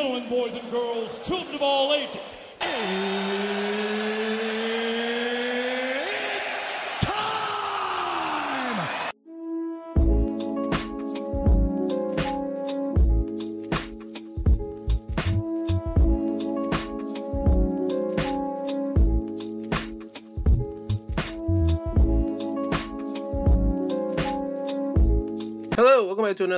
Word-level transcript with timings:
gentlemen, 0.00 0.28
boys 0.30 0.54
and 0.54 0.70
girls, 0.70 1.26
children 1.26 1.54
of 1.56 1.62
all 1.62 1.92
ages. 1.92 3.59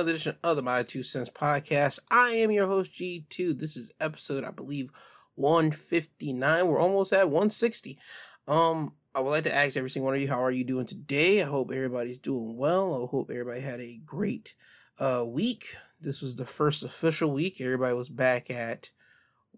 Another 0.03 0.15
edition 0.15 0.35
of 0.43 0.57
the 0.57 0.61
My 0.61 0.83
Two 0.83 1.01
Cents 1.01 1.29
Podcast. 1.29 1.97
I 2.11 2.31
am 2.31 2.51
your 2.51 2.67
host 2.67 2.91
G2. 2.91 3.57
This 3.57 3.77
is 3.77 3.93
episode, 4.01 4.43
I 4.43 4.51
believe, 4.51 4.91
159. 5.35 6.67
We're 6.67 6.77
almost 6.77 7.13
at 7.13 7.29
160. 7.29 7.97
Um, 8.45 8.95
I 9.15 9.21
would 9.21 9.29
like 9.29 9.45
to 9.45 9.55
ask 9.55 9.77
every 9.77 9.89
single 9.89 10.07
one 10.07 10.15
of 10.15 10.21
you, 10.21 10.27
how 10.27 10.43
are 10.43 10.51
you 10.51 10.65
doing 10.65 10.87
today? 10.87 11.41
I 11.41 11.45
hope 11.45 11.71
everybody's 11.71 12.17
doing 12.17 12.57
well. 12.57 12.93
I 12.93 13.09
hope 13.09 13.29
everybody 13.31 13.61
had 13.61 13.79
a 13.79 14.01
great 14.05 14.55
uh 14.99 15.23
week. 15.25 15.73
This 16.01 16.21
was 16.21 16.35
the 16.35 16.45
first 16.45 16.83
official 16.83 17.31
week. 17.31 17.61
Everybody 17.61 17.93
was 17.93 18.09
back 18.09 18.51
at 18.51 18.91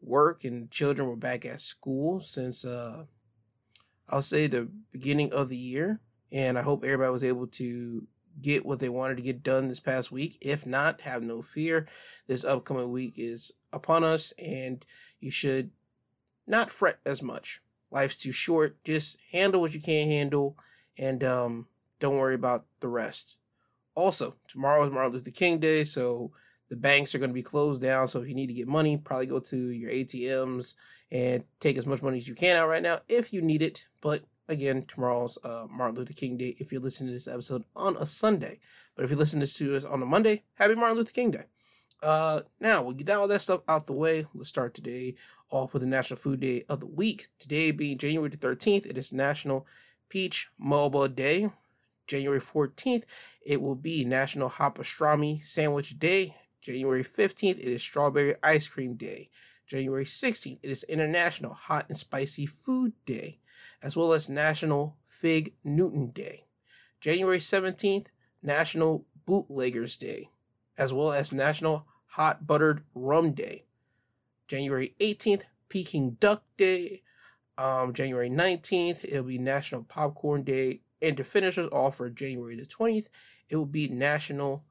work 0.02 0.44
and 0.44 0.70
children 0.70 1.10
were 1.10 1.16
back 1.16 1.44
at 1.44 1.60
school 1.60 2.20
since 2.20 2.64
uh 2.64 3.06
I'll 4.10 4.22
say 4.22 4.46
the 4.46 4.70
beginning 4.92 5.34
of 5.34 5.50
the 5.50 5.58
year. 5.58 6.02
And 6.32 6.60
I 6.60 6.62
hope 6.62 6.84
everybody 6.84 7.12
was 7.12 7.24
able 7.24 7.48
to 7.48 8.08
get 8.42 8.66
what 8.66 8.80
they 8.80 8.90
wanted 8.90 9.18
to 9.18 9.24
get 9.24 9.44
done 9.44 9.68
this 9.68 9.80
past 9.80 10.12
week. 10.12 10.38
If 10.42 10.66
not, 10.66 11.02
have 11.02 11.24
no 11.24 11.42
fear. 11.42 11.88
This 12.28 12.44
upcoming 12.44 12.92
week 12.92 13.14
is 13.18 13.54
upon 13.72 14.04
us, 14.04 14.34
and 14.34 14.86
you 15.20 15.32
should 15.32 15.72
not 16.48 16.70
fret 16.70 17.00
as 17.06 17.22
much. 17.22 17.62
Life's 17.92 18.18
too 18.18 18.32
short. 18.32 18.84
Just 18.84 19.18
handle 19.32 19.62
what 19.62 19.74
you 19.74 19.82
can 19.82 20.08
handle, 20.08 20.58
and 20.98 21.24
um, 21.24 21.68
don't 22.00 22.18
worry 22.18 22.36
about 22.36 22.66
the 22.80 22.88
rest. 22.88 23.40
Also, 23.96 24.36
tomorrow 24.48 24.86
is 24.86 24.92
Martin 24.92 25.14
Luther 25.14 25.32
King 25.32 25.60
Day, 25.60 25.84
so 25.84 26.32
the 26.70 26.76
banks 26.76 27.14
are 27.14 27.20
going 27.20 27.30
to 27.30 27.36
be 27.36 27.44
closed 27.44 27.82
down. 27.82 28.08
So 28.08 28.22
if 28.22 28.28
you 28.28 28.36
need 28.36 28.48
to 28.48 28.54
get 28.54 28.68
money, 28.68 28.98
probably 28.98 29.28
go 29.28 29.40
to 29.40 29.58
your 29.58 29.92
ATMs 29.92 30.76
and 31.12 31.44
take 31.60 31.78
as 31.78 31.86
much 31.86 32.02
money 32.02 32.18
as 32.18 32.28
you 32.28 32.36
can 32.36 32.56
out 32.56 32.68
right 32.68 32.84
now 32.84 33.00
if 33.08 33.32
you 33.32 33.42
need 33.42 33.62
it. 33.62 33.88
But 34.02 34.24
again, 34.48 34.84
tomorrow's 34.88 35.38
uh, 35.44 35.68
Martin 35.70 35.96
Luther 35.96 36.14
King 36.14 36.38
Day 36.38 36.56
if 36.60 36.72
you're 36.72 36.82
listening 36.82 37.10
to 37.10 37.14
this 37.14 37.28
episode 37.28 37.64
on 37.76 37.98
a 37.98 38.06
Sunday. 38.06 38.60
But 38.96 39.06
if 39.06 39.12
you're 39.12 39.20
listening 39.20 39.48
to 39.48 39.76
us 39.76 39.86
on 39.86 40.02
a 40.02 40.06
Monday, 40.06 40.44
happy 40.56 40.76
Martin 40.76 40.98
Luther 40.98 41.12
King 41.12 41.32
Day. 41.32 41.46
Uh, 42.04 42.42
now, 42.60 42.82
we 42.82 42.94
get 42.94 43.10
all 43.10 43.28
that 43.28 43.42
stuff 43.42 43.62
out 43.68 43.88
the 43.88 43.94
way. 43.94 44.26
Let's 44.34 44.50
start 44.50 44.74
today 44.74 45.16
off 45.50 45.74
with 45.74 45.82
the 45.82 45.88
National 45.88 46.18
Food 46.18 46.40
Day 46.40 46.66
of 46.70 46.80
the 46.80 46.88
week. 46.88 47.28
Today 47.40 47.72
being 47.72 47.98
January 47.98 48.30
the 48.30 48.38
13th, 48.38 48.86
it 48.86 48.98
is 48.98 49.14
National 49.14 49.66
Peach 50.10 50.50
Melba 50.60 51.10
Day. 51.10 51.50
January 52.08 52.40
14th, 52.40 53.04
it 53.44 53.60
will 53.60 53.76
be 53.76 54.06
National 54.06 54.48
Hot 54.48 54.76
Pastrami 54.76 55.44
Sandwich 55.44 55.98
Day. 55.98 56.36
January 56.62 57.04
15th, 57.04 57.60
it 57.60 57.66
is 57.66 57.82
Strawberry 57.82 58.36
Ice 58.44 58.68
Cream 58.68 58.94
Day. 58.94 59.30
January 59.68 60.06
16th, 60.06 60.60
it 60.62 60.70
is 60.70 60.84
International 60.84 61.54
Hot 61.54 61.88
and 61.90 61.98
Spicy 61.98 62.46
Food 62.46 62.94
Day 63.08 63.40
as 63.86 63.96
well 63.96 64.14
as 64.14 64.28
National 64.28 64.98
Fig 65.08 65.54
Newton 65.64 66.08
Day. 66.08 66.48
January 67.00 67.38
17th, 67.38 68.08
National 68.42 69.06
Bootleggers 69.28 69.96
Day, 69.96 70.30
as 70.76 70.92
well 70.92 71.12
as 71.12 71.32
National 71.32 71.86
Hot 72.08 72.48
Buttered 72.48 72.84
Rum 72.96 73.34
Day. 73.34 73.66
January 74.48 74.96
18th, 75.00 75.44
Peking 75.70 76.18
Duck 76.20 76.44
Day. 76.58 77.04
Um, 77.60 77.94
January 77.94 78.30
19th, 78.30 79.06
it'll 79.06 79.24
be 79.24 79.38
National 79.38 79.84
Popcorn 79.84 80.42
Day. 80.42 80.82
And 81.00 81.16
to 81.18 81.24
finish 81.24 81.60
us 81.60 81.70
off 81.72 81.98
for 81.98 82.10
January 82.10 82.56
the 82.56 82.66
20th, 82.66 83.10
it 83.50 83.56
will 83.56 83.68
be 83.68 83.88
National 83.88 84.64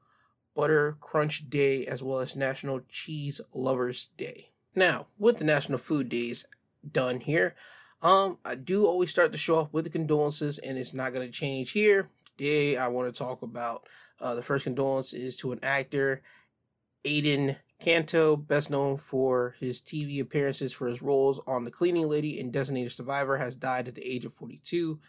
Butter 0.55 0.97
Crunch 0.99 1.49
Day 1.49 1.85
as 1.85 2.03
well 2.03 2.19
as 2.19 2.35
National 2.35 2.81
Cheese 2.89 3.39
Lovers 3.53 4.09
Day. 4.17 4.49
Now, 4.75 5.07
with 5.17 5.37
the 5.37 5.45
National 5.45 5.77
Food 5.77 6.09
Days 6.09 6.45
done 6.91 7.21
here, 7.21 7.55
um, 8.05 8.37
I 8.45 8.53
do 8.53 8.85
always 8.85 9.09
start 9.09 9.31
the 9.31 9.37
show 9.39 9.57
off 9.57 9.73
with 9.73 9.83
the 9.83 9.89
condolences, 9.89 10.59
and 10.59 10.77
it's 10.77 10.93
not 10.93 11.11
going 11.11 11.25
to 11.25 11.33
change 11.33 11.71
here. 11.71 12.07
Today, 12.37 12.77
I 12.77 12.87
want 12.87 13.11
to 13.11 13.17
talk 13.17 13.41
about 13.41 13.87
uh, 14.21 14.35
the 14.35 14.43
first 14.43 14.65
condolence 14.65 15.11
is 15.11 15.35
to 15.37 15.51
an 15.53 15.59
actor, 15.63 16.21
Aiden 17.03 17.57
Canto, 17.79 18.35
best 18.35 18.69
known 18.69 18.97
for 18.97 19.55
his 19.59 19.81
TV 19.81 20.21
appearances 20.21 20.71
for 20.71 20.85
his 20.85 21.01
roles 21.01 21.41
on 21.47 21.63
The 21.63 21.71
Cleaning 21.71 22.07
Lady 22.07 22.39
and 22.39 22.53
Designated 22.53 22.91
Survivor, 22.91 23.37
has 23.37 23.55
died 23.55 23.87
at 23.87 23.95
the 23.95 24.07
age 24.07 24.23
of 24.23 24.35
42. 24.35 24.99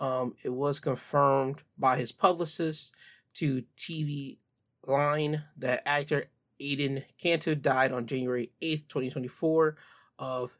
Um, 0.00 0.34
it 0.42 0.52
was 0.52 0.80
confirmed 0.80 1.62
by 1.78 1.98
his 1.98 2.10
publicist 2.10 2.96
to 3.34 3.62
TV 3.76 4.38
Line 4.84 5.44
that 5.56 5.82
actor 5.86 6.24
Aiden 6.60 7.04
Canto 7.16 7.54
died 7.54 7.92
on 7.92 8.06
January 8.06 8.50
8th, 8.60 8.88
2024, 8.88 9.76
of 10.18 10.56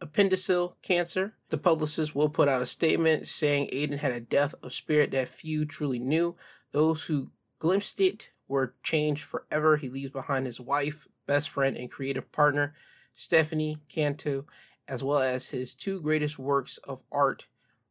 appendiceal 0.00 0.74
cancer. 0.82 1.34
The 1.50 1.58
publicist 1.58 2.14
will 2.14 2.28
put 2.28 2.48
out 2.48 2.62
a 2.62 2.66
statement 2.66 3.28
saying 3.28 3.68
Aiden 3.68 3.98
had 3.98 4.12
a 4.12 4.20
death 4.20 4.54
of 4.62 4.74
spirit 4.74 5.10
that 5.12 5.28
few 5.28 5.64
truly 5.64 5.98
knew. 5.98 6.36
Those 6.72 7.04
who 7.04 7.30
glimpsed 7.58 8.00
it 8.00 8.30
were 8.46 8.74
changed 8.82 9.24
forever. 9.24 9.76
He 9.76 9.88
leaves 9.88 10.12
behind 10.12 10.46
his 10.46 10.60
wife, 10.60 11.06
best 11.26 11.50
friend, 11.50 11.76
and 11.76 11.90
creative 11.90 12.30
partner, 12.32 12.74
Stephanie 13.14 13.78
Canto, 13.88 14.46
as 14.86 15.02
well 15.02 15.20
as 15.20 15.50
his 15.50 15.74
two 15.74 16.00
greatest 16.00 16.38
works 16.38 16.78
of 16.78 17.02
art, 17.10 17.46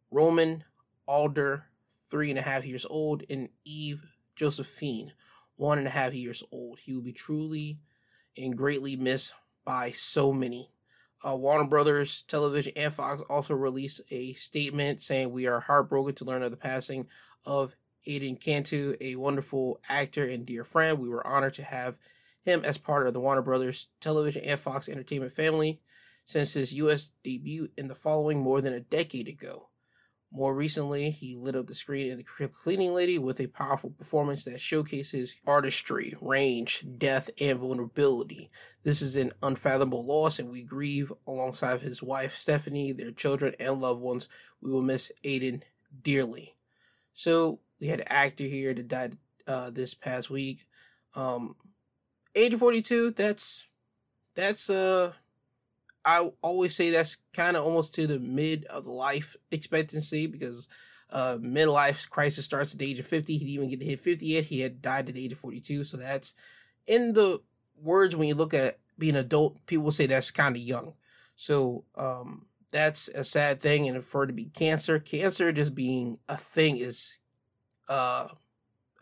Roman 0.10 0.64
Alder, 1.08 1.66
three 2.10 2.30
and 2.30 2.40
a 2.40 2.44
half 2.44 2.66
years 2.66 2.86
old, 2.90 3.24
and 3.30 3.50
Eve 3.66 4.02
Josephine, 4.36 5.14
one 5.56 5.78
and 5.78 5.88
a 5.88 5.92
half 5.92 6.14
years 6.14 6.44
old. 6.52 6.80
He 6.80 6.94
will 6.94 7.02
be 7.02 7.14
truly 7.14 7.80
and 8.38 8.58
greatly 8.58 8.96
missed 8.96 9.34
by 9.66 9.92
so 9.92 10.32
many. 10.32 10.72
Uh, 11.26 11.36
Warner 11.36 11.68
Brothers 11.68 12.22
Television 12.24 12.74
and 12.76 12.94
Fox 12.94 13.22
also 13.30 13.56
released 13.56 14.02
a 14.12 14.34
statement 14.34 15.02
saying 15.02 15.32
we 15.32 15.48
are 15.48 15.60
heartbroken 15.60 16.14
to 16.16 16.26
learn 16.26 16.44
of 16.44 16.52
the 16.52 16.58
passing 16.58 17.08
of 17.46 17.76
Aiden 18.08 18.40
Canto, 18.40 18.96
a 19.02 19.16
wonderful 19.16 19.82
actor 19.90 20.26
and 20.26 20.46
dear 20.46 20.64
friend. 20.64 21.00
We 21.00 21.10
were 21.10 21.26
honored 21.26 21.56
to 21.56 21.64
have 21.64 21.98
him 22.44 22.64
as 22.64 22.78
part 22.78 23.08
of 23.08 23.14
the 23.14 23.20
Warner 23.20 23.42
Brothers 23.42 23.90
Television 24.00 24.44
and 24.44 24.60
Fox 24.60 24.88
Entertainment 24.88 25.34
family 25.34 25.82
since 26.26 26.54
his 26.54 26.74
U.S. 26.76 27.12
debut 27.24 27.70
in 27.78 27.88
the 27.88 27.96
following 27.96 28.40
more 28.40 28.62
than 28.62 28.74
a 28.74 28.80
decade 28.80 29.28
ago. 29.28 29.67
More 30.32 30.54
recently, 30.54 31.10
he 31.10 31.36
lit 31.36 31.56
up 31.56 31.68
the 31.68 31.76
screen 31.76 32.12
in 32.12 32.18
The 32.18 32.48
Cleaning 32.50 32.94
Lady 32.94 33.18
with 33.18 33.40
a 33.40 33.48
powerful 33.48 33.92
performance 33.92 34.44
that 34.44 34.60
showcases 34.60 35.40
artistry, 35.48 36.16
range, 36.20 36.86
depth, 36.98 37.30
and 37.40 37.60
vulnerability. 37.60 38.52
This 38.84 39.02
is 39.02 39.16
an 39.16 39.32
unfathomable 39.42 40.06
loss, 40.06 40.38
and 40.38 40.50
we 40.50 40.64
grieve 40.64 41.14
alongside 41.26 41.82
his 41.82 42.04
wife, 42.04 42.38
Stephanie, 42.38 42.92
their 42.92 43.12
children, 43.12 43.56
and 43.60 43.80
loved 43.80 44.02
ones. 44.02 44.28
We 44.62 44.70
will 44.70 44.82
miss 44.82 45.14
Aiden 45.24 45.62
dearly. 46.04 46.56
So, 47.14 47.62
we 47.80 47.88
had 47.88 48.02
an 48.02 48.08
actor 48.10 48.44
here 48.44 48.74
that 48.74 48.88
died 48.88 49.18
uh, 49.48 49.70
this 49.70 49.94
past 49.94 50.30
week. 50.30 50.68
Um, 51.16 51.56
age 52.36 52.54
42, 52.54 53.12
that's, 53.12 53.68
that's, 54.36 54.70
uh, 54.70 55.14
I 56.08 56.32
always 56.42 56.74
say 56.74 56.90
that's 56.90 57.18
kind 57.34 57.58
of 57.58 57.66
almost 57.66 57.94
to 57.96 58.08
the 58.08 58.18
mid 58.18 58.64
of 58.66 58.86
the 58.86 58.92
life 58.92 59.36
expectancy 59.52 60.26
because 60.26 60.70
uh, 61.12 61.36
midlife 61.36 62.10
crisis 62.10 62.46
starts 62.46 62.74
at 62.74 62.80
the 62.80 62.90
age 62.90 63.00
of 63.00 63.06
50. 63.06 63.34
He 63.34 63.40
didn't 63.40 63.54
even 63.54 63.70
get 63.70 63.80
to 63.82 63.86
hit 63.86 64.00
50 64.00 64.26
yet. 64.26 64.46
He 64.46 64.62
had 64.62 64.82
died 64.82 65.10
at 65.10 65.16
the 65.16 65.26
age 65.26 65.34
of 65.34 65.40
42. 65.40 65.84
So 65.84 65.98
that's 65.98 66.34
in 66.88 67.12
the 67.12 67.42
words 67.84 68.16
when 68.16 68.30
you 68.30 68.36
look 68.36 68.54
at 68.54 68.80
being 68.98 69.18
adult, 69.18 69.66
people 69.66 69.92
say 69.92 70.06
that's 70.06 70.32
kind 70.32 70.56
of 70.56 70.62
young. 70.62 70.94
So 71.36 71.84
um, 71.96 72.46
that's 72.72 73.10
a 73.10 73.26
sad 73.26 73.60
thing. 73.60 73.90
And 73.90 74.02
for 74.06 74.24
it 74.24 74.28
to 74.28 74.34
be 74.34 74.46
cancer, 74.46 75.00
cancer 75.00 75.52
just 75.52 75.76
being 75.76 76.20
a 76.30 76.38
thing 76.38 76.78
is 76.78 77.18
uh, 77.90 78.30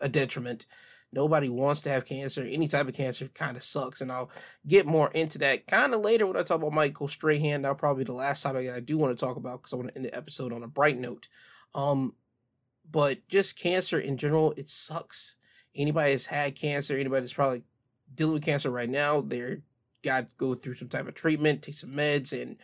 a 0.00 0.08
detriment. 0.08 0.66
Nobody 1.12 1.48
wants 1.48 1.80
to 1.82 1.90
have 1.90 2.04
cancer. 2.04 2.42
Any 2.42 2.68
type 2.68 2.88
of 2.88 2.94
cancer 2.94 3.28
kind 3.28 3.56
of 3.56 3.62
sucks. 3.62 4.00
And 4.00 4.12
I'll 4.12 4.30
get 4.66 4.86
more 4.86 5.10
into 5.12 5.38
that 5.38 5.66
kind 5.66 5.94
of 5.94 6.00
later 6.00 6.26
when 6.26 6.36
I 6.36 6.42
talk 6.42 6.58
about 6.58 6.72
Michael 6.72 7.08
Strahan. 7.08 7.62
That'll 7.62 7.76
probably 7.76 8.04
the 8.04 8.12
last 8.12 8.42
topic 8.42 8.68
I 8.68 8.80
do 8.80 8.98
want 8.98 9.16
to 9.16 9.24
talk 9.24 9.36
about 9.36 9.62
because 9.62 9.72
I 9.72 9.76
want 9.76 9.88
to 9.88 9.96
end 9.96 10.04
the 10.04 10.14
episode 10.16 10.52
on 10.52 10.62
a 10.62 10.68
bright 10.68 10.98
note. 10.98 11.28
Um, 11.74 12.14
but 12.90 13.26
just 13.28 13.58
cancer 13.58 13.98
in 13.98 14.16
general, 14.16 14.52
it 14.56 14.68
sucks. 14.68 15.36
Anybody 15.74 16.12
that's 16.12 16.26
had 16.26 16.54
cancer, 16.54 16.96
anybody 16.96 17.20
that's 17.20 17.32
probably 17.32 17.62
dealing 18.14 18.34
with 18.34 18.44
cancer 18.44 18.70
right 18.70 18.88
now, 18.88 19.20
they're 19.20 19.60
got 20.02 20.30
to 20.30 20.36
go 20.36 20.54
through 20.54 20.74
some 20.74 20.88
type 20.88 21.08
of 21.08 21.14
treatment, 21.14 21.62
take 21.62 21.74
some 21.74 21.90
meds, 21.90 22.40
and 22.40 22.56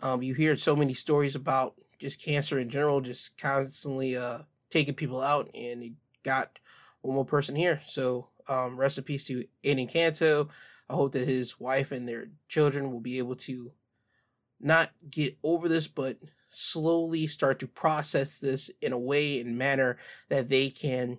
um, 0.00 0.22
you 0.22 0.34
hear 0.34 0.56
so 0.56 0.76
many 0.76 0.94
stories 0.94 1.34
about 1.34 1.74
just 1.98 2.22
cancer 2.22 2.58
in 2.58 2.70
general, 2.70 3.00
just 3.00 3.38
constantly 3.38 4.16
uh 4.16 4.38
taking 4.70 4.94
people 4.94 5.20
out, 5.20 5.50
and 5.54 5.82
it 5.82 5.92
got 6.22 6.58
one 7.02 7.14
more 7.14 7.24
person 7.24 7.56
here. 7.56 7.80
So 7.86 8.28
um, 8.48 8.76
rest 8.76 8.98
in 8.98 9.04
peace 9.04 9.24
to 9.24 9.44
Aiden 9.64 9.90
Canto. 9.90 10.48
I 10.88 10.94
hope 10.94 11.12
that 11.12 11.26
his 11.26 11.60
wife 11.60 11.92
and 11.92 12.08
their 12.08 12.30
children 12.48 12.90
will 12.90 13.00
be 13.00 13.18
able 13.18 13.36
to 13.36 13.72
not 14.60 14.90
get 15.08 15.38
over 15.42 15.68
this, 15.68 15.86
but 15.86 16.18
slowly 16.48 17.26
start 17.26 17.60
to 17.60 17.68
process 17.68 18.38
this 18.38 18.70
in 18.82 18.92
a 18.92 18.98
way 18.98 19.40
and 19.40 19.56
manner 19.56 19.96
that 20.28 20.48
they 20.48 20.68
can 20.68 21.18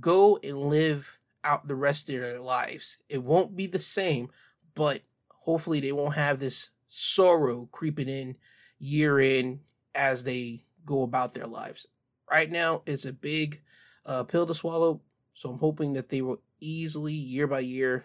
go 0.00 0.38
and 0.44 0.68
live 0.68 1.18
out 1.44 1.66
the 1.66 1.74
rest 1.74 2.08
of 2.08 2.20
their 2.20 2.40
lives. 2.40 2.98
It 3.08 3.22
won't 3.22 3.56
be 3.56 3.66
the 3.66 3.78
same, 3.78 4.28
but 4.74 5.02
hopefully 5.28 5.80
they 5.80 5.92
won't 5.92 6.14
have 6.14 6.38
this 6.38 6.70
sorrow 6.88 7.68
creeping 7.72 8.08
in 8.08 8.36
year 8.78 9.18
in 9.18 9.60
as 9.94 10.24
they 10.24 10.64
go 10.84 11.02
about 11.02 11.34
their 11.34 11.46
lives. 11.46 11.86
Right 12.30 12.50
now, 12.50 12.82
it's 12.86 13.04
a 13.04 13.12
big 13.12 13.62
uh, 14.06 14.24
pill 14.24 14.46
to 14.46 14.54
swallow, 14.54 15.00
so 15.34 15.50
I'm 15.50 15.58
hoping 15.58 15.92
that 15.94 16.08
they 16.08 16.22
will 16.22 16.40
easily, 16.60 17.14
year 17.14 17.46
by 17.46 17.60
year, 17.60 18.04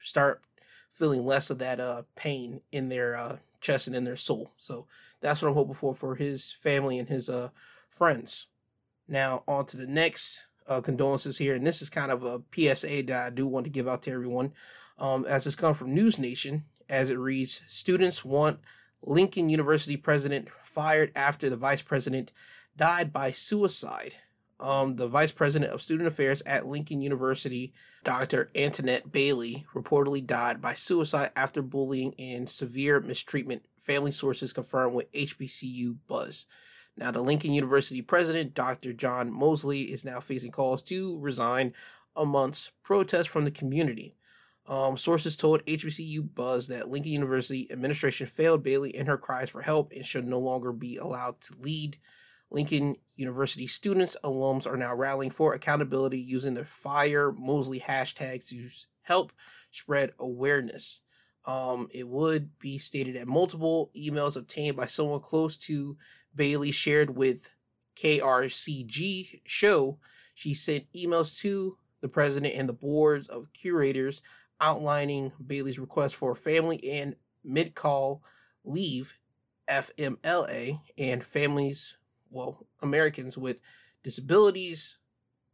start 0.00 0.42
feeling 0.92 1.24
less 1.24 1.50
of 1.50 1.58
that 1.58 1.80
uh, 1.80 2.02
pain 2.14 2.60
in 2.70 2.88
their 2.88 3.16
uh, 3.16 3.38
chest 3.60 3.86
and 3.86 3.96
in 3.96 4.04
their 4.04 4.16
soul. 4.16 4.52
So 4.56 4.86
that's 5.20 5.40
what 5.40 5.48
I'm 5.48 5.54
hoping 5.54 5.74
for 5.74 5.94
for 5.94 6.16
his 6.16 6.52
family 6.52 6.98
and 6.98 7.08
his 7.08 7.28
uh, 7.28 7.50
friends. 7.88 8.48
Now, 9.08 9.42
on 9.48 9.66
to 9.66 9.76
the 9.76 9.86
next 9.86 10.48
uh, 10.68 10.80
condolences 10.80 11.38
here, 11.38 11.54
and 11.54 11.66
this 11.66 11.82
is 11.82 11.90
kind 11.90 12.12
of 12.12 12.24
a 12.24 12.42
PSA 12.54 13.04
that 13.04 13.26
I 13.26 13.30
do 13.30 13.46
want 13.46 13.64
to 13.64 13.70
give 13.70 13.88
out 13.88 14.02
to 14.02 14.12
everyone. 14.12 14.52
Um, 14.98 15.24
as 15.24 15.46
it's 15.46 15.56
come 15.56 15.74
from 15.74 15.94
News 15.94 16.18
Nation, 16.18 16.64
as 16.88 17.10
it 17.10 17.18
reads, 17.18 17.64
students 17.66 18.24
want 18.24 18.60
Lincoln 19.02 19.48
University 19.48 19.96
president 19.96 20.48
fired 20.62 21.10
after 21.16 21.50
the 21.50 21.56
vice 21.56 21.82
president 21.82 22.32
died 22.76 23.12
by 23.12 23.30
suicide. 23.32 24.16
Um, 24.62 24.94
the 24.94 25.08
vice 25.08 25.32
president 25.32 25.72
of 25.72 25.82
student 25.82 26.06
affairs 26.06 26.40
at 26.46 26.68
Lincoln 26.68 27.02
University, 27.02 27.74
Dr. 28.04 28.48
Antoinette 28.54 29.10
Bailey, 29.10 29.66
reportedly 29.74 30.24
died 30.24 30.60
by 30.62 30.74
suicide 30.74 31.32
after 31.34 31.62
bullying 31.62 32.14
and 32.16 32.48
severe 32.48 33.00
mistreatment. 33.00 33.64
Family 33.80 34.12
sources 34.12 34.52
confirmed 34.52 34.94
with 34.94 35.10
HBCU 35.10 35.96
Buzz. 36.06 36.46
Now, 36.96 37.10
the 37.10 37.22
Lincoln 37.22 37.50
University 37.50 38.02
president, 38.02 38.54
Dr. 38.54 38.92
John 38.92 39.32
Moseley, 39.32 39.82
is 39.82 40.04
now 40.04 40.20
facing 40.20 40.52
calls 40.52 40.80
to 40.82 41.18
resign 41.18 41.72
amongst 42.14 42.80
protests 42.84 43.26
from 43.26 43.44
the 43.44 43.50
community. 43.50 44.14
Um, 44.68 44.96
sources 44.96 45.34
told 45.34 45.66
HBCU 45.66 46.34
Buzz 46.36 46.68
that 46.68 46.88
Lincoln 46.88 47.10
University 47.10 47.66
administration 47.72 48.28
failed 48.28 48.62
Bailey 48.62 48.94
in 48.94 49.06
her 49.06 49.18
cries 49.18 49.50
for 49.50 49.62
help 49.62 49.92
and 49.92 50.06
should 50.06 50.28
no 50.28 50.38
longer 50.38 50.72
be 50.72 50.98
allowed 50.98 51.40
to 51.40 51.54
lead. 51.58 51.96
Lincoln 52.52 52.96
University 53.16 53.66
students, 53.66 54.16
alums 54.22 54.66
are 54.66 54.76
now 54.76 54.94
rallying 54.94 55.30
for 55.30 55.54
accountability 55.54 56.20
using 56.20 56.54
the 56.54 56.64
Fire 56.64 57.32
Moseley 57.32 57.80
hashtag 57.80 58.46
to 58.48 58.68
help 59.02 59.32
spread 59.70 60.12
awareness. 60.18 61.00
Um, 61.46 61.88
it 61.90 62.06
would 62.06 62.58
be 62.58 62.78
stated 62.78 63.16
that 63.16 63.26
multiple 63.26 63.90
emails 63.96 64.36
obtained 64.36 64.76
by 64.76 64.86
someone 64.86 65.20
close 65.20 65.56
to 65.58 65.96
Bailey 66.34 66.72
shared 66.72 67.16
with 67.16 67.50
KRCG 67.96 69.40
show 69.44 69.98
she 70.34 70.54
sent 70.54 70.92
emails 70.92 71.38
to 71.38 71.76
the 72.00 72.08
president 72.08 72.54
and 72.54 72.68
the 72.68 72.74
boards 72.74 73.28
of 73.28 73.52
curators 73.52 74.22
outlining 74.60 75.32
Bailey's 75.44 75.78
request 75.78 76.14
for 76.14 76.34
family 76.34 76.82
and 76.90 77.16
medical 77.44 78.22
leave 78.64 79.14
FMLA 79.68 80.80
and 80.98 81.24
families 81.24 81.96
well, 82.32 82.66
Americans 82.80 83.38
with 83.38 83.60
Disabilities 84.02 84.98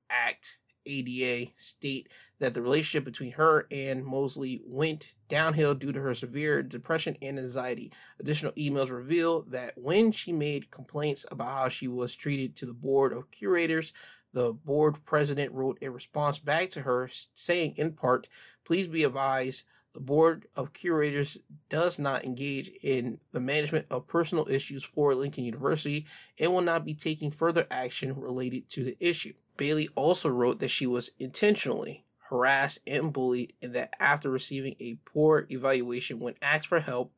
Act 0.09 0.59
ADA 0.87 1.51
state 1.59 2.09
that 2.39 2.55
the 2.55 2.63
relationship 2.63 3.05
between 3.05 3.33
her 3.33 3.67
and 3.71 4.05
Moseley 4.05 4.63
went 4.65 5.13
downhill 5.29 5.75
due 5.75 5.93
to 5.93 6.01
her 6.01 6.15
severe 6.15 6.63
depression 6.63 7.17
and 7.21 7.39
anxiety. 7.39 7.93
Additional 8.21 8.53
emails 8.53 8.91
reveal 8.91 9.43
that 9.43 9.77
when 9.77 10.13
she 10.13 10.33
made 10.33 10.71
complaints 10.71 11.27
about 11.31 11.51
how 11.51 11.69
she 11.69 11.89
was 11.89 12.15
treated 12.15 12.57
to 12.57 12.67
the 12.67 12.73
board 12.73 13.13
of 13.13 13.31
curators, 13.31 13.93
the 14.33 14.53
board 14.53 15.05
president 15.05 15.53
wrote 15.53 15.79
a 15.83 15.91
response 15.91 16.39
back 16.39 16.71
to 16.71 16.83
her 16.83 17.09
saying, 17.35 17.75
in 17.77 17.93
part, 17.93 18.29
please 18.65 18.87
be 18.87 19.05
advised 19.05 19.67
the 19.99 20.05
Board 20.05 20.47
of 20.55 20.73
Curators 20.73 21.39
does 21.69 21.99
not 21.99 22.23
engage 22.23 22.71
in 22.85 23.19
the 23.33 23.41
management 23.41 23.87
of 23.91 24.07
personal 24.07 24.47
issues 24.49 24.85
for 24.85 25.13
Lincoln 25.13 25.43
University 25.43 26.07
and 26.39 26.53
will 26.53 26.61
not 26.61 26.85
be 26.85 26.95
taking 26.95 27.33
further 27.33 27.67
action 27.69 28.15
related 28.15 28.69
to 28.69 28.85
the 28.85 28.97
issue. 29.01 29.33
Bailey 29.57 29.89
also 29.97 30.29
wrote 30.29 30.61
that 30.61 30.69
she 30.69 30.87
was 30.87 31.11
intentionally 31.19 32.05
harassed 32.29 32.79
and 32.87 33.13
bullied, 33.13 33.55
and 33.61 33.75
that 33.75 33.93
after 33.99 34.31
receiving 34.31 34.77
a 34.79 35.01
poor 35.05 35.49
evaluation 35.51 36.21
when 36.21 36.37
asked 36.41 36.69
for 36.69 36.79
help, 36.79 37.13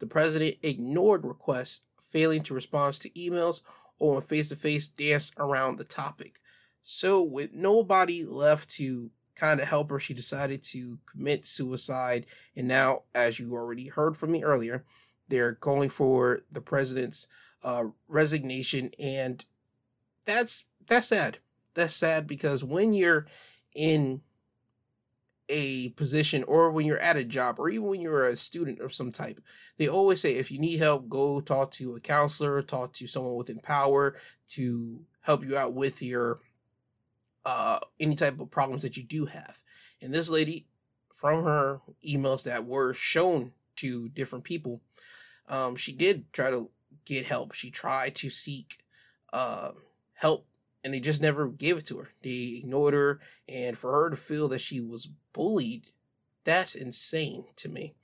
the 0.00 0.06
president 0.06 0.56
ignored 0.60 1.24
requests, 1.24 1.84
failing 2.10 2.42
to 2.42 2.54
respond 2.54 2.94
to 2.94 3.10
emails 3.10 3.60
or 4.00 4.14
when 4.14 4.22
face 4.22 4.48
to 4.48 4.56
face 4.56 4.88
danced 4.88 5.34
around 5.38 5.78
the 5.78 5.84
topic. 5.84 6.40
So, 6.82 7.22
with 7.22 7.52
nobody 7.52 8.24
left 8.24 8.70
to 8.70 9.12
kind 9.34 9.60
of 9.60 9.66
help 9.66 9.90
her, 9.90 9.98
she 9.98 10.14
decided 10.14 10.62
to 10.64 10.98
commit 11.06 11.46
suicide. 11.46 12.26
And 12.56 12.68
now, 12.68 13.02
as 13.14 13.38
you 13.38 13.52
already 13.52 13.88
heard 13.88 14.16
from 14.16 14.32
me 14.32 14.44
earlier, 14.44 14.84
they're 15.28 15.54
calling 15.54 15.88
for 15.88 16.42
the 16.52 16.60
president's 16.60 17.28
uh, 17.62 17.84
resignation, 18.08 18.90
and 18.98 19.44
that's 20.26 20.64
that's 20.86 21.08
sad. 21.08 21.38
That's 21.74 21.94
sad 21.94 22.26
because 22.26 22.62
when 22.62 22.92
you're 22.92 23.26
in 23.74 24.20
a 25.48 25.90
position 25.90 26.44
or 26.44 26.70
when 26.70 26.86
you're 26.86 26.98
at 26.98 27.16
a 27.16 27.24
job 27.24 27.58
or 27.58 27.68
even 27.68 27.86
when 27.86 28.00
you're 28.00 28.28
a 28.28 28.36
student 28.36 28.80
of 28.80 28.94
some 28.94 29.12
type 29.12 29.38
they 29.76 29.86
always 29.86 30.18
say 30.18 30.36
if 30.36 30.50
you 30.50 30.58
need 30.58 30.78
help 30.78 31.06
go 31.06 31.38
talk 31.38 31.70
to 31.70 31.94
a 31.94 32.00
counselor 32.00 32.62
talk 32.62 32.94
to 32.94 33.06
someone 33.06 33.34
within 33.34 33.58
power 33.58 34.16
to 34.48 34.98
help 35.20 35.44
you 35.44 35.54
out 35.54 35.74
with 35.74 36.00
your 36.00 36.40
uh, 37.44 37.78
any 38.00 38.14
type 38.14 38.40
of 38.40 38.50
problems 38.50 38.82
that 38.82 38.96
you 38.96 39.02
do 39.02 39.26
have. 39.26 39.62
And 40.00 40.12
this 40.12 40.30
lady, 40.30 40.66
from 41.14 41.44
her 41.44 41.80
emails 42.06 42.44
that 42.44 42.66
were 42.66 42.94
shown 42.94 43.52
to 43.76 44.08
different 44.10 44.44
people, 44.44 44.80
um, 45.48 45.76
she 45.76 45.92
did 45.92 46.32
try 46.32 46.50
to 46.50 46.70
get 47.04 47.26
help. 47.26 47.52
She 47.52 47.70
tried 47.70 48.14
to 48.16 48.30
seek 48.30 48.78
uh, 49.32 49.70
help, 50.14 50.46
and 50.82 50.92
they 50.94 51.00
just 51.00 51.20
never 51.20 51.48
gave 51.48 51.78
it 51.78 51.86
to 51.86 51.98
her. 51.98 52.08
They 52.22 52.60
ignored 52.62 52.94
her, 52.94 53.20
and 53.48 53.76
for 53.76 53.92
her 53.92 54.10
to 54.10 54.16
feel 54.16 54.48
that 54.48 54.60
she 54.60 54.80
was 54.80 55.08
bullied, 55.32 55.88
that's 56.44 56.74
insane 56.74 57.44
to 57.56 57.68
me. 57.68 57.94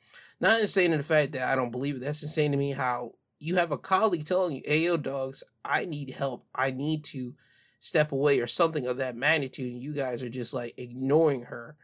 Not 0.41 0.61
insane 0.61 0.93
in 0.93 0.99
the 0.99 1.05
fact 1.05 1.33
that 1.33 1.49
I 1.49 1.55
don't 1.55 1.71
believe 1.71 1.97
it. 1.97 2.01
That's 2.01 2.23
insane 2.23 2.53
to 2.53 2.59
me 2.59 2.73
how 2.73 3.15
you 3.39 3.57
have 3.57 3.73
a 3.73 3.79
colleague 3.79 4.25
telling 4.25 4.57
you, 4.57 4.63
"Hey, 4.65 4.95
dogs, 4.97 5.45
I 5.65 5.85
need 5.85 6.11
help. 6.11 6.47
I 6.55 6.71
need 6.71 7.05
to." 7.05 7.35
Step 7.81 8.13
away 8.13 8.41
or 8.41 8.47
something 8.47 8.87
of 8.87 8.99
that 8.99 9.17
magnitude 9.17 9.73
and 9.73 9.83
you 9.83 9.93
guys 9.93 10.23
are 10.23 10.29
just 10.29 10.53
like 10.53 10.75
ignoring 10.77 11.43
her 11.45 11.77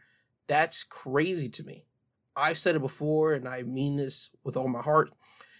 that's 0.47 0.83
crazy 0.83 1.49
to 1.49 1.63
me. 1.63 1.85
I've 2.35 2.57
said 2.57 2.75
it 2.75 2.81
before 2.81 3.33
and 3.33 3.47
i 3.47 3.63
mean 3.63 3.95
this 3.97 4.29
with 4.43 4.57
all 4.57 4.67
my 4.67 4.81
heart. 4.81 5.11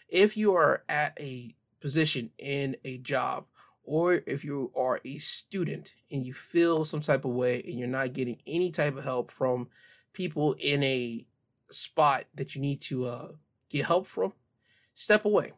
If 0.08 0.38
you 0.38 0.56
are 0.56 0.84
at 0.88 1.18
a 1.20 1.54
position 1.82 2.32
in 2.38 2.78
a 2.86 2.98
job 3.00 3.46
or 3.84 4.22
if 4.26 4.44
you 4.44 4.72
are 4.76 5.00
a 5.06 5.18
student 5.18 5.96
and 6.12 6.26
you 6.26 6.34
feel 6.34 6.86
some 6.86 7.02
type 7.02 7.26
of 7.26 7.32
way 7.32 7.62
and 7.66 7.78
you're 7.78 7.88
not 7.88 8.14
getting 8.14 8.38
any 8.48 8.72
type 8.72 8.98
of 8.98 9.04
help 9.04 9.32
from 9.32 9.68
people 10.14 10.56
in 10.60 10.84
a 10.84 11.26
spot 11.70 12.26
that 12.36 12.56
you 12.56 12.62
need 12.62 12.82
to 12.82 13.06
uh, 13.06 13.28
get 13.70 13.86
help 13.86 14.08
from 14.08 14.34
step 14.96 15.26
away 15.26 15.52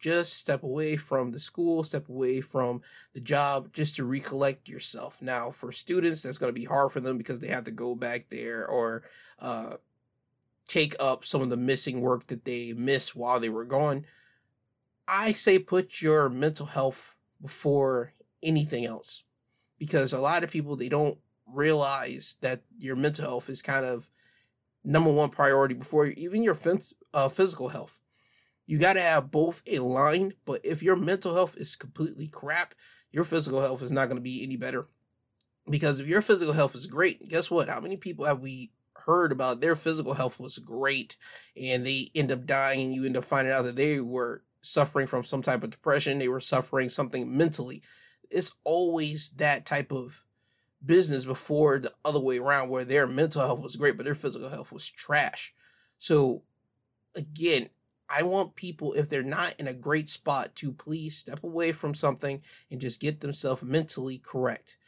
just 0.00 0.36
step 0.36 0.62
away 0.62 0.96
from 0.96 1.30
the 1.30 1.38
school, 1.38 1.84
step 1.84 2.08
away 2.08 2.40
from 2.40 2.80
the 3.12 3.20
job 3.20 3.72
just 3.72 3.96
to 3.96 4.04
recollect 4.04 4.68
yourself. 4.68 5.20
Now, 5.20 5.50
for 5.50 5.70
students, 5.72 6.22
that's 6.22 6.38
going 6.38 6.52
to 6.52 6.58
be 6.58 6.64
hard 6.64 6.90
for 6.90 7.00
them 7.00 7.18
because 7.18 7.38
they 7.38 7.48
have 7.48 7.64
to 7.64 7.70
go 7.70 7.94
back 7.94 8.28
there 8.30 8.66
or 8.66 9.02
uh, 9.38 9.74
take 10.66 10.96
up 10.98 11.24
some 11.24 11.42
of 11.42 11.50
the 11.50 11.56
missing 11.56 12.00
work 12.00 12.26
that 12.28 12.44
they 12.44 12.72
missed 12.72 13.14
while 13.14 13.38
they 13.38 13.50
were 13.50 13.64
gone. 13.64 14.06
I 15.06 15.32
say 15.32 15.58
put 15.58 16.00
your 16.00 16.28
mental 16.28 16.66
health 16.66 17.14
before 17.42 18.14
anything 18.42 18.86
else 18.86 19.24
because 19.78 20.12
a 20.12 20.20
lot 20.20 20.44
of 20.44 20.50
people 20.50 20.76
they 20.76 20.88
don't 20.88 21.18
realize 21.46 22.36
that 22.40 22.62
your 22.78 22.96
mental 22.96 23.24
health 23.24 23.50
is 23.50 23.60
kind 23.60 23.84
of 23.84 24.08
number 24.84 25.10
one 25.10 25.30
priority 25.30 25.74
before 25.74 26.06
even 26.06 26.42
your 26.42 26.56
uh, 27.12 27.28
physical 27.28 27.68
health 27.68 27.99
you 28.70 28.78
got 28.78 28.92
to 28.92 29.00
have 29.00 29.32
both 29.32 29.64
a 29.66 29.80
line, 29.80 30.32
but 30.44 30.60
if 30.62 30.80
your 30.80 30.94
mental 30.94 31.34
health 31.34 31.56
is 31.56 31.74
completely 31.74 32.28
crap, 32.28 32.72
your 33.10 33.24
physical 33.24 33.60
health 33.60 33.82
is 33.82 33.90
not 33.90 34.06
going 34.06 34.16
to 34.16 34.22
be 34.22 34.44
any 34.44 34.54
better. 34.54 34.86
Because 35.68 35.98
if 35.98 36.06
your 36.06 36.22
physical 36.22 36.54
health 36.54 36.76
is 36.76 36.86
great, 36.86 37.28
guess 37.28 37.50
what? 37.50 37.68
How 37.68 37.80
many 37.80 37.96
people 37.96 38.26
have 38.26 38.38
we 38.38 38.70
heard 38.94 39.32
about 39.32 39.60
their 39.60 39.74
physical 39.74 40.14
health 40.14 40.38
was 40.38 40.58
great 40.58 41.16
and 41.60 41.84
they 41.84 42.12
end 42.14 42.30
up 42.30 42.46
dying 42.46 42.80
and 42.82 42.94
you 42.94 43.04
end 43.04 43.16
up 43.16 43.24
finding 43.24 43.52
out 43.52 43.64
that 43.64 43.74
they 43.74 43.98
were 43.98 44.44
suffering 44.62 45.08
from 45.08 45.24
some 45.24 45.42
type 45.42 45.64
of 45.64 45.70
depression, 45.70 46.20
they 46.20 46.28
were 46.28 46.38
suffering 46.38 46.88
something 46.88 47.36
mentally. 47.36 47.82
It's 48.30 48.54
always 48.62 49.30
that 49.30 49.66
type 49.66 49.90
of 49.90 50.22
business 50.86 51.24
before 51.24 51.80
the 51.80 51.92
other 52.04 52.20
way 52.20 52.38
around, 52.38 52.68
where 52.68 52.84
their 52.84 53.08
mental 53.08 53.44
health 53.44 53.62
was 53.62 53.74
great, 53.74 53.96
but 53.96 54.06
their 54.06 54.14
physical 54.14 54.48
health 54.48 54.70
was 54.70 54.88
trash. 54.88 55.52
So, 55.98 56.42
again, 57.16 57.70
I 58.10 58.24
want 58.24 58.56
people, 58.56 58.94
if 58.94 59.08
they're 59.08 59.22
not 59.22 59.54
in 59.58 59.68
a 59.68 59.74
great 59.74 60.08
spot, 60.08 60.54
to 60.56 60.72
please 60.72 61.16
step 61.16 61.44
away 61.44 61.70
from 61.70 61.94
something 61.94 62.42
and 62.70 62.80
just 62.80 63.00
get 63.00 63.20
themselves 63.20 63.62
mentally 63.62 64.18
correct. 64.18 64.78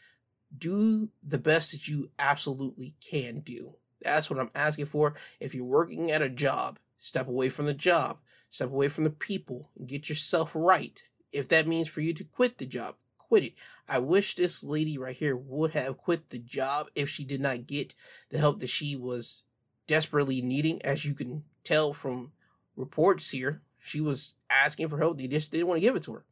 Do 0.57 1.09
the 1.23 1.39
best 1.39 1.71
that 1.71 1.87
you 1.87 2.11
absolutely 2.19 2.95
can 3.01 3.41
do. 3.41 3.77
That's 4.03 4.29
what 4.29 4.41
I'm 4.41 4.51
asking 4.55 4.87
for. 4.87 5.15
If 5.39 5.55
you're 5.55 5.65
working 5.65 6.11
at 6.11 6.21
a 6.21 6.29
job, 6.29 6.81
step 6.99 7.29
away 7.29 7.49
from 7.49 7.67
the 7.67 7.75
job, 7.75 8.19
step 8.51 8.71
away 8.71 8.89
from 8.89 9.05
the 9.05 9.11
people, 9.11 9.71
and 9.79 9.87
get 9.87 10.09
yourself 10.09 10.53
right. 10.55 11.03
If 11.31 11.49
that 11.49 11.69
means 11.69 11.89
for 11.89 12.01
you 12.01 12.13
to 12.15 12.25
quit 12.25 12.59
the 12.59 12.67
job, 12.67 12.97
quit 13.19 13.45
it. 13.45 13.55
I 13.89 14.01
wish 14.01 14.35
this 14.35 14.65
lady 14.65 14.99
right 14.99 15.17
here 15.17 15.37
would 15.37 15.71
have 15.73 15.97
quit 15.97 16.31
the 16.31 16.39
job 16.39 16.89
if 16.95 17.09
she 17.09 17.25
did 17.25 17.41
not 17.41 17.67
get 17.67 17.95
the 18.31 18.39
help 18.39 18.61
that 18.61 18.69
she 18.69 18.97
was 18.97 19.45
desperately 19.87 20.43
needing. 20.43 20.83
As 20.83 21.05
you 21.05 21.15
can 21.15 21.45
tell 21.65 21.95
from 21.95 22.33
reports 22.77 23.31
here, 23.31 23.63
she 23.79 24.01
was 24.01 24.35
asking 24.51 24.89
for 24.89 24.99
help. 24.99 25.19
They 25.19 25.29
just 25.29 25.53
didn't 25.53 25.67
want 25.67 25.79
to 25.79 25.87
give 25.87 25.97
it 25.97 26.03
to 26.05 26.15
her. 26.15 26.25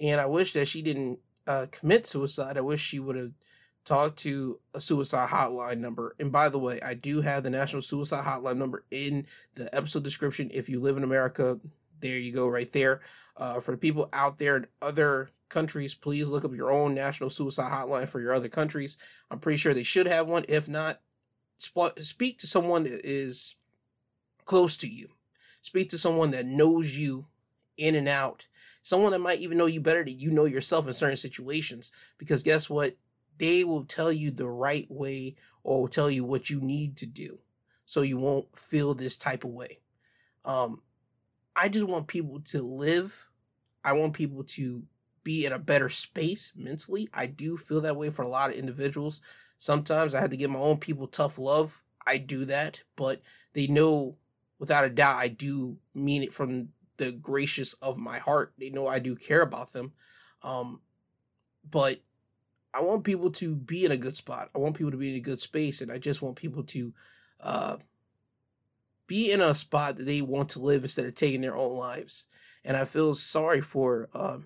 And 0.00 0.20
I 0.20 0.26
wish 0.26 0.52
that 0.52 0.68
she 0.68 0.82
didn't 0.82 1.18
uh, 1.46 1.66
commit 1.70 2.06
suicide. 2.06 2.56
I 2.56 2.60
wish 2.62 2.80
she 2.80 3.00
would 3.00 3.16
have 3.16 3.32
talked 3.84 4.18
to 4.18 4.60
a 4.74 4.80
suicide 4.80 5.30
hotline 5.30 5.78
number. 5.78 6.14
And 6.20 6.30
by 6.30 6.50
the 6.50 6.58
way, 6.58 6.80
I 6.80 6.94
do 6.94 7.22
have 7.22 7.42
the 7.42 7.50
National 7.50 7.82
Suicide 7.82 8.24
Hotline 8.24 8.58
number 8.58 8.84
in 8.90 9.26
the 9.54 9.74
episode 9.74 10.04
description. 10.04 10.50
If 10.52 10.68
you 10.68 10.78
live 10.78 10.98
in 10.98 11.04
America, 11.04 11.58
there 12.00 12.18
you 12.18 12.32
go, 12.32 12.46
right 12.48 12.70
there. 12.72 13.00
Uh, 13.36 13.60
for 13.60 13.70
the 13.72 13.78
people 13.78 14.08
out 14.12 14.38
there 14.38 14.56
in 14.58 14.66
other 14.82 15.30
countries, 15.48 15.94
please 15.94 16.28
look 16.28 16.44
up 16.44 16.54
your 16.54 16.70
own 16.70 16.94
national 16.94 17.30
suicide 17.30 17.72
hotline 17.72 18.08
for 18.08 18.20
your 18.20 18.34
other 18.34 18.48
countries. 18.48 18.98
I'm 19.30 19.38
pretty 19.38 19.56
sure 19.56 19.72
they 19.72 19.82
should 19.82 20.06
have 20.06 20.28
one. 20.28 20.44
If 20.48 20.68
not, 20.68 21.00
sp- 21.56 21.96
speak 22.00 22.38
to 22.40 22.46
someone 22.46 22.82
that 22.84 23.00
is 23.04 23.56
close 24.44 24.76
to 24.78 24.86
you. 24.86 25.08
Speak 25.60 25.90
to 25.90 25.98
someone 25.98 26.30
that 26.32 26.46
knows 26.46 26.96
you 26.96 27.26
in 27.76 27.94
and 27.94 28.08
out. 28.08 28.46
Someone 28.82 29.12
that 29.12 29.20
might 29.20 29.40
even 29.40 29.58
know 29.58 29.66
you 29.66 29.80
better 29.80 30.04
than 30.04 30.18
you 30.18 30.30
know 30.30 30.44
yourself 30.44 30.86
in 30.86 30.92
certain 30.92 31.16
situations. 31.16 31.92
Because 32.16 32.42
guess 32.42 32.70
what? 32.70 32.96
They 33.38 33.64
will 33.64 33.84
tell 33.84 34.10
you 34.10 34.30
the 34.30 34.48
right 34.48 34.86
way 34.90 35.36
or 35.62 35.82
will 35.82 35.88
tell 35.88 36.10
you 36.10 36.24
what 36.24 36.50
you 36.50 36.60
need 36.60 36.96
to 36.98 37.06
do 37.06 37.38
so 37.84 38.02
you 38.02 38.18
won't 38.18 38.46
feel 38.58 38.94
this 38.94 39.16
type 39.16 39.44
of 39.44 39.50
way. 39.50 39.78
Um, 40.44 40.82
I 41.54 41.68
just 41.68 41.86
want 41.86 42.06
people 42.06 42.40
to 42.46 42.62
live. 42.62 43.26
I 43.84 43.92
want 43.92 44.12
people 44.12 44.44
to 44.44 44.82
be 45.24 45.46
in 45.46 45.52
a 45.52 45.58
better 45.58 45.88
space 45.88 46.52
mentally. 46.56 47.08
I 47.12 47.26
do 47.26 47.56
feel 47.56 47.80
that 47.82 47.96
way 47.96 48.10
for 48.10 48.22
a 48.22 48.28
lot 48.28 48.50
of 48.50 48.56
individuals. 48.56 49.20
Sometimes 49.58 50.14
I 50.14 50.20
had 50.20 50.30
to 50.30 50.36
give 50.36 50.50
my 50.50 50.58
own 50.58 50.78
people 50.78 51.06
tough 51.06 51.38
love. 51.38 51.80
I 52.06 52.18
do 52.18 52.44
that, 52.46 52.82
but 52.96 53.22
they 53.52 53.66
know 53.66 54.16
without 54.58 54.84
a 54.84 54.90
doubt 54.90 55.16
I 55.16 55.28
do 55.28 55.76
mean 55.94 56.22
it 56.22 56.32
from 56.32 56.68
the 56.96 57.12
gracious 57.12 57.74
of 57.74 57.96
my 57.96 58.18
heart. 58.18 58.52
They 58.58 58.70
know 58.70 58.86
I 58.86 58.98
do 58.98 59.16
care 59.16 59.42
about 59.42 59.72
them. 59.72 59.92
Um, 60.42 60.80
but 61.68 61.96
I 62.74 62.82
want 62.82 63.04
people 63.04 63.30
to 63.32 63.54
be 63.54 63.84
in 63.84 63.92
a 63.92 63.96
good 63.96 64.16
spot. 64.16 64.50
I 64.54 64.58
want 64.58 64.76
people 64.76 64.90
to 64.90 64.96
be 64.96 65.10
in 65.10 65.16
a 65.16 65.20
good 65.20 65.40
space, 65.40 65.80
and 65.80 65.90
I 65.90 65.98
just 65.98 66.22
want 66.22 66.36
people 66.36 66.62
to 66.64 66.92
uh, 67.40 67.76
be 69.06 69.32
in 69.32 69.40
a 69.40 69.54
spot 69.54 69.96
that 69.96 70.04
they 70.04 70.20
want 70.22 70.50
to 70.50 70.60
live 70.60 70.82
instead 70.82 71.06
of 71.06 71.14
taking 71.14 71.40
their 71.40 71.56
own 71.56 71.76
lives. 71.76 72.26
And 72.64 72.76
I 72.76 72.84
feel 72.84 73.14
sorry 73.14 73.60
for 73.60 74.08
uh, 74.12 74.38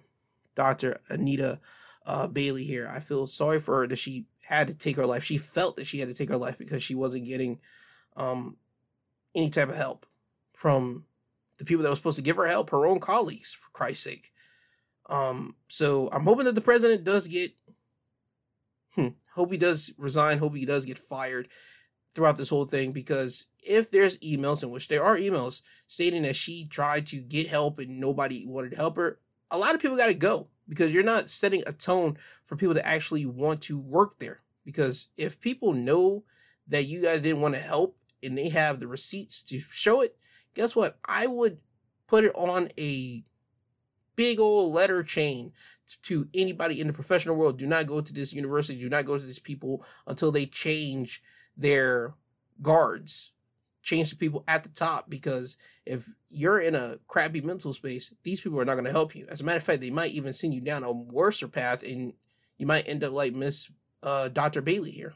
Dr. 0.55 1.01
Anita 1.09 1.61
uh, 2.07 2.27
Bailey 2.27 2.65
here. 2.65 2.89
I 2.93 3.01
feel 3.01 3.27
sorry 3.27 3.61
for 3.61 3.81
her 3.81 3.87
that 3.89 3.97
she 3.97 4.27
had 4.45 4.69
to 4.69 4.75
take 4.75 4.97
her 4.97 5.07
life. 5.07 5.25
She 5.25 5.39
felt 5.39 5.77
that 5.77 5.87
she 5.87 5.99
had 5.99 6.09
to 6.09 6.15
take 6.15 6.29
her 6.29 6.37
life 6.37 6.59
because 6.59 6.83
she 6.83 6.95
wasn't 6.95 7.27
getting 7.27 7.59
um, 8.17 8.57
any 9.35 9.51
type 9.51 9.69
of 9.69 9.77
help 9.77 10.07
from 10.53 11.05
the 11.59 11.65
people 11.65 11.83
that 11.83 11.91
were 11.91 11.97
supposed 11.97 12.17
to 12.17 12.23
give 12.23 12.37
her 12.37 12.47
help, 12.47 12.71
her 12.71 12.87
own 12.87 13.01
colleagues, 13.01 13.53
for 13.53 13.71
Christ's 13.73 14.05
sake. 14.05 14.33
Um, 15.09 15.57
so 15.69 16.09
I'm 16.13 16.25
hoping 16.25 16.47
that 16.47 16.55
the 16.55 16.61
president 16.61 17.05
does 17.05 17.29
get, 17.29 17.53
hmm, 18.95 19.09
hope 19.35 19.51
he 19.51 19.59
does 19.59 19.93
resign, 19.99 20.39
hope 20.39 20.57
he 20.57 20.65
does 20.65 20.85
get 20.85 20.99
fired 20.99 21.49
throughout 22.15 22.37
this 22.37 22.51
whole 22.51 22.65
thing 22.65 22.93
because 22.93 23.47
if 23.63 23.91
there's 23.91 24.19
emails 24.19 24.63
in 24.63 24.71
which 24.71 24.89
there 24.89 25.05
are 25.05 25.17
emails 25.17 25.63
stating 25.87 26.23
that 26.23 26.37
she 26.37 26.67
tried 26.67 27.07
to 27.07 27.17
get 27.17 27.49
help 27.49 27.79
and 27.79 28.01
nobody 28.01 28.45
wanted 28.47 28.71
to 28.71 28.77
help 28.77 28.97
her, 28.97 29.19
a 29.51 29.59
lot 29.59 29.75
of 29.75 29.81
people 29.81 29.97
got 29.97 30.07
to 30.07 30.15
go 30.15 30.49
because 30.69 30.95
you're 30.95 31.03
not 31.03 31.31
setting 31.31 31.63
a 31.67 31.73
tone 31.73 32.17
for 32.45 32.57
people 32.57 32.75
to 32.75 32.87
actually 32.87 33.27
want 33.27 33.61
to 33.63 33.79
work 33.79 34.19
there. 34.19 34.41
Because 34.65 35.09
if 35.17 35.41
people 35.41 35.73
know 35.73 36.25
that 36.69 36.87
you 36.87 37.03
guys 37.03 37.21
didn't 37.21 37.41
want 37.41 37.55
to 37.55 37.61
help 37.61 37.97
and 38.23 38.37
they 38.37 38.49
have 38.49 38.81
the 38.81 38.87
receipts 38.87 39.43
to 39.45 39.59
show 39.59 40.01
it, 40.01 40.17
guess 40.55 40.77
what? 40.77 40.99
I 41.05 41.27
would 41.27 41.59
put 42.07 42.25
it 42.25 42.35
on 42.35 42.71
a 42.79 43.25
big 44.17 44.39
old 44.39 44.73
letter 44.75 45.03
chain 45.03 45.53
to 46.03 46.29
anybody 46.35 46.81
in 46.81 46.87
the 46.87 46.93
professional 46.93 47.37
world. 47.37 47.59
Do 47.59 47.67
not 47.67 47.87
go 47.87 48.01
to 48.01 48.15
this 48.15 48.33
university. 48.33 48.79
Do 48.79 48.89
not 48.89 49.05
go 49.05 49.19
to 49.19 49.25
these 49.25 49.39
people 49.39 49.85
until 50.07 50.33
they 50.33 50.47
change 50.47 51.23
their 51.57 52.15
guards, 52.61 53.33
change 53.83 54.11
the 54.11 54.17
people 54.17 54.45
at 54.47 54.63
the 54.63 54.71
top 54.71 55.11
because 55.11 55.57
if 55.85 56.09
you're 56.31 56.61
in 56.61 56.75
a 56.75 56.99
crappy 57.09 57.41
mental 57.41 57.73
space, 57.73 58.15
these 58.23 58.41
people 58.41 58.61
are 58.61 58.65
not 58.65 58.75
going 58.75 58.85
to 58.85 58.91
help 58.91 59.15
you. 59.15 59.27
As 59.29 59.41
a 59.41 59.45
matter 59.45 59.59
of 59.59 59.65
fact, 59.65 59.81
they 59.81 59.91
might 59.91 60.13
even 60.13 60.33
send 60.33 60.55
you 60.55 60.61
down 60.61 60.85
a 60.85 60.93
worse 60.93 61.43
path, 61.53 61.83
and 61.83 62.13
you 62.59 62.67
might 62.67 62.89
end 62.89 63.05
up 63.05 63.13
like 63.13 63.35
Miss 63.35 63.71
uh, 64.03 64.29
Dr. 64.29 64.63
Bailey 64.63 64.91
here. 64.93 65.15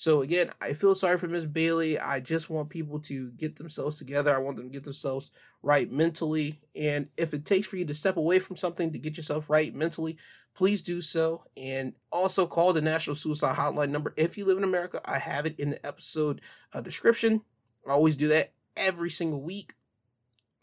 So 0.00 0.22
again, 0.22 0.50
I 0.62 0.72
feel 0.72 0.94
sorry 0.94 1.18
for 1.18 1.28
Miss 1.28 1.44
Bailey. 1.44 1.98
I 1.98 2.20
just 2.20 2.48
want 2.48 2.70
people 2.70 3.00
to 3.00 3.32
get 3.32 3.56
themselves 3.56 3.98
together. 3.98 4.34
I 4.34 4.38
want 4.38 4.56
them 4.56 4.64
to 4.64 4.72
get 4.72 4.84
themselves 4.84 5.30
right 5.62 5.92
mentally. 5.92 6.58
And 6.74 7.08
if 7.18 7.34
it 7.34 7.44
takes 7.44 7.66
for 7.66 7.76
you 7.76 7.84
to 7.84 7.92
step 7.92 8.16
away 8.16 8.38
from 8.38 8.56
something 8.56 8.92
to 8.92 8.98
get 8.98 9.18
yourself 9.18 9.50
right 9.50 9.74
mentally, 9.74 10.16
please 10.54 10.80
do 10.80 11.02
so. 11.02 11.44
And 11.54 11.92
also 12.10 12.46
call 12.46 12.72
the 12.72 12.80
National 12.80 13.14
Suicide 13.14 13.56
Hotline 13.56 13.90
number. 13.90 14.14
If 14.16 14.38
you 14.38 14.46
live 14.46 14.56
in 14.56 14.64
America, 14.64 15.02
I 15.04 15.18
have 15.18 15.44
it 15.44 15.60
in 15.60 15.68
the 15.68 15.86
episode 15.86 16.40
uh, 16.72 16.80
description. 16.80 17.42
I 17.86 17.90
always 17.90 18.16
do 18.16 18.28
that 18.28 18.54
every 18.78 19.10
single 19.10 19.42
week 19.42 19.74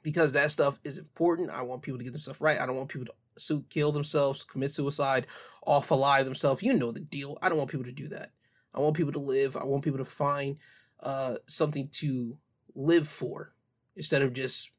because 0.02 0.34
that 0.34 0.50
stuff 0.50 0.80
is 0.84 0.98
important. 0.98 1.52
I 1.52 1.62
want 1.62 1.84
people 1.84 2.00
to 2.00 2.04
get 2.04 2.14
themselves 2.14 2.42
right. 2.42 2.60
I 2.60 2.66
don't 2.66 2.76
want 2.76 2.90
people 2.90 3.14
to 3.38 3.66
kill 3.70 3.92
themselves, 3.92 4.44
commit 4.44 4.74
suicide, 4.74 5.28
off 5.64 5.92
lie 5.92 6.24
themselves. 6.24 6.64
You 6.64 6.74
know 6.74 6.92
the 6.92 7.02
deal. 7.02 7.38
I 7.40 7.50
don't 7.50 7.60
want 7.60 7.70
people 7.70 7.86
to 7.86 7.92
do 7.92 8.08
that. 8.08 8.32
I 8.78 8.80
want 8.80 8.96
people 8.96 9.14
to 9.14 9.20
live. 9.20 9.58
I 9.58 9.64
want 9.64 9.84
people 9.84 9.98
to 9.98 10.06
find 10.06 10.58
uh, 11.02 11.36
something 11.48 11.90
to 11.94 12.38
live 12.76 13.08
for 13.08 13.54
instead 13.96 14.22
of 14.22 14.34
just, 14.34 14.70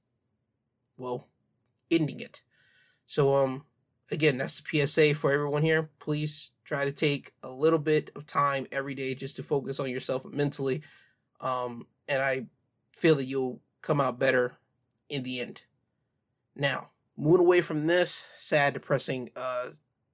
well, 0.97 1.27
ending 1.91 2.21
it. 2.21 2.43
So, 3.07 3.35
um, 3.35 3.65
again, 4.13 4.39
that's 4.39 4.61
the 4.61 4.87
PSA 4.87 5.15
for 5.15 5.33
everyone 5.33 5.65
here. 5.65 5.91
Please 5.99 6.53
try 6.65 6.85
to 6.85 6.93
take 6.93 7.33
a 7.43 7.51
little 7.51 7.79
bit 7.79 8.13
of 8.15 8.25
time 8.25 8.69
every 8.71 8.95
day 8.95 9.17
just 9.17 9.35
to 9.37 9.43
focus 9.43 9.81
on 9.81 9.91
yourself 9.91 10.25
mentally. 10.27 10.83
Um, 11.41 11.87
and 12.07 12.23
I 12.23 12.47
feel 12.97 13.17
that 13.17 13.25
you'll 13.25 13.61
come 13.83 14.01
out 14.01 14.21
better 14.21 14.59
in 15.09 15.25
the 15.25 15.41
end. 15.41 15.63
Now, 16.55 16.91
moving 17.17 17.41
away 17.41 17.63
from 17.63 17.89
this 17.89 18.27
sad, 18.37 18.75
depressing 18.75 19.31
uh, 19.35 19.71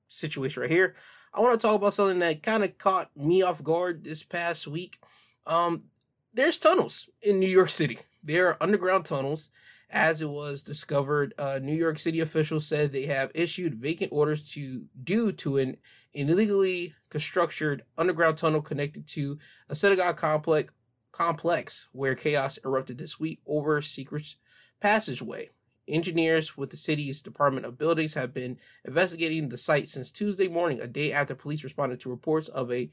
situation 0.09 0.63
right 0.63 0.71
here, 0.71 0.95
I 1.35 1.41
want 1.41 1.61
to 1.61 1.67
talk 1.67 1.75
about 1.75 1.95
something 1.95 2.21
that 2.21 2.45
kind 2.45 2.63
of 2.63 2.79
caught 2.79 3.11
me 3.17 3.43
off 3.43 3.63
guard 3.63 4.05
this 4.05 4.23
past 4.23 4.69
week. 4.69 5.01
Um, 5.47 5.85
there's 6.33 6.59
tunnels 6.59 7.11
in 7.21 7.41
New 7.41 7.49
York 7.49 7.71
City. 7.71 7.99
There 8.23 8.49
are 8.49 8.63
underground 8.63 9.05
tunnels. 9.05 9.51
As 9.91 10.23
it 10.23 10.31
was 10.31 10.63
discovered, 10.63 11.35
uh, 11.39 11.59
New 11.61 11.75
York 11.75 11.99
City 11.99 12.21
officials 12.21 12.67
said 12.67 12.93
they 12.93 13.07
have 13.07 13.31
issued 13.35 13.75
vacant 13.75 14.13
orders 14.13 14.49
to 14.53 14.85
due 15.03 15.33
to 15.33 15.59
an 15.59 15.77
illegally 16.13 16.95
constructed 17.11 17.83
underground 17.99 18.39
tunnel 18.39 18.63
connected 18.63 19.07
to 19.09 19.39
a 19.69 19.75
synagogue 19.75 20.17
complex 20.17 20.73
complex 21.13 21.89
where 21.93 22.17
chaos 22.17 22.59
erupted 22.65 22.99
this 22.99 23.21
week 23.21 23.41
over 23.47 23.77
a 23.77 23.83
secret 23.83 24.35
passageway. 24.81 25.51
Engineers 25.87 26.57
with 26.57 26.71
the 26.71 26.77
city's 26.77 27.21
Department 27.21 27.67
of 27.67 27.79
Buildings 27.79 28.15
have 28.15 28.33
been 28.33 28.59
investigating 28.85 29.49
the 29.49 29.59
site 29.59 29.89
since 29.89 30.11
Tuesday 30.11 30.49
morning, 30.49 30.81
a 30.81 30.87
day 30.87 31.13
after 31.13 31.35
police 31.35 31.65
responded 31.65 32.01
to 32.01 32.11
reports 32.11 32.49
of 32.49 32.73
a 32.73 32.91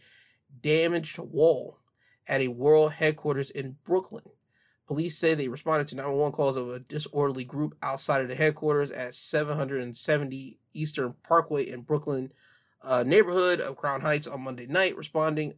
damaged 0.62 1.18
wall 1.18 1.80
at 2.28 2.42
a 2.42 2.50
world 2.50 2.94
headquarters 2.94 3.50
in 3.50 3.78
Brooklyn. 3.84 4.24
Police 4.88 5.18
say 5.18 5.34
they 5.34 5.48
responded 5.48 5.88
to 5.88 5.96
911 5.96 6.34
calls 6.34 6.58
of 6.58 6.70
a 6.70 6.80
disorderly 6.80 7.46
group 7.46 7.76
outside 7.82 8.22
of 8.22 8.28
the 8.28 8.36
headquarters 8.36 8.92
at 8.92 9.16
770 9.16 10.60
Eastern 10.74 11.14
Parkway 11.24 11.64
in 11.64 11.82
Brooklyn 11.82 12.34
uh, 12.84 13.04
neighborhood 13.04 13.62
of 13.62 13.78
Crown 13.78 14.02
Heights 14.02 14.28
on 14.28 14.42
Monday 14.42 14.66
night. 14.66 14.98
Responding 14.98 15.54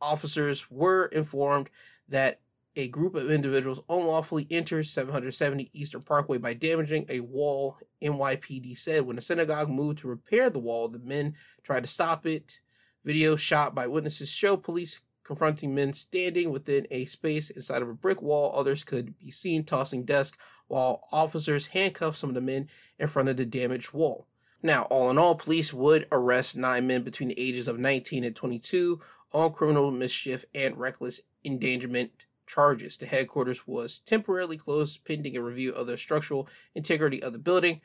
officers 0.00 0.70
were 0.70 1.06
informed 1.06 1.70
that 2.08 2.40
a 2.76 2.88
group 2.88 3.14
of 3.14 3.30
individuals 3.30 3.80
unlawfully 3.88 4.46
entered 4.50 4.86
770 4.86 5.70
Eastern 5.72 6.02
Parkway 6.02 6.38
by 6.38 6.54
damaging 6.54 7.06
a 7.08 7.20
wall, 7.20 7.78
NYPD 8.02 8.76
said. 8.78 9.06
When 9.06 9.16
the 9.16 9.22
synagogue 9.22 9.70
moved 9.70 9.98
to 10.00 10.08
repair 10.08 10.50
the 10.50 10.58
wall, 10.58 10.88
the 10.88 10.98
men 10.98 11.34
tried 11.64 11.84
to 11.84 11.88
stop 11.88 12.26
it 12.26 12.60
Video 13.06 13.36
shot 13.36 13.72
by 13.72 13.86
witnesses 13.86 14.28
show 14.28 14.56
police 14.56 15.02
confronting 15.22 15.72
men 15.72 15.92
standing 15.92 16.50
within 16.50 16.88
a 16.90 17.04
space 17.04 17.50
inside 17.50 17.80
of 17.80 17.88
a 17.88 17.94
brick 17.94 18.20
wall. 18.20 18.52
Others 18.56 18.82
could 18.82 19.16
be 19.16 19.30
seen 19.30 19.62
tossing 19.62 20.04
desks 20.04 20.36
while 20.66 21.06
officers 21.12 21.66
handcuffed 21.66 22.18
some 22.18 22.30
of 22.30 22.34
the 22.34 22.40
men 22.40 22.68
in 22.98 23.06
front 23.06 23.28
of 23.28 23.36
the 23.36 23.46
damaged 23.46 23.92
wall. 23.92 24.26
Now, 24.60 24.82
all 24.90 25.08
in 25.08 25.18
all, 25.18 25.36
police 25.36 25.72
would 25.72 26.08
arrest 26.10 26.56
nine 26.56 26.88
men 26.88 27.04
between 27.04 27.28
the 27.28 27.38
ages 27.38 27.68
of 27.68 27.78
19 27.78 28.24
and 28.24 28.34
22 28.34 29.00
on 29.32 29.52
criminal 29.52 29.92
mischief 29.92 30.44
and 30.52 30.76
reckless 30.76 31.20
endangerment 31.44 32.25
charges. 32.46 32.96
The 32.96 33.06
headquarters 33.06 33.66
was 33.66 33.98
temporarily 33.98 34.56
closed 34.56 35.04
pending 35.04 35.36
a 35.36 35.42
review 35.42 35.72
of 35.72 35.86
the 35.86 35.98
structural 35.98 36.48
integrity 36.74 37.22
of 37.22 37.32
the 37.32 37.38
building. 37.38 37.80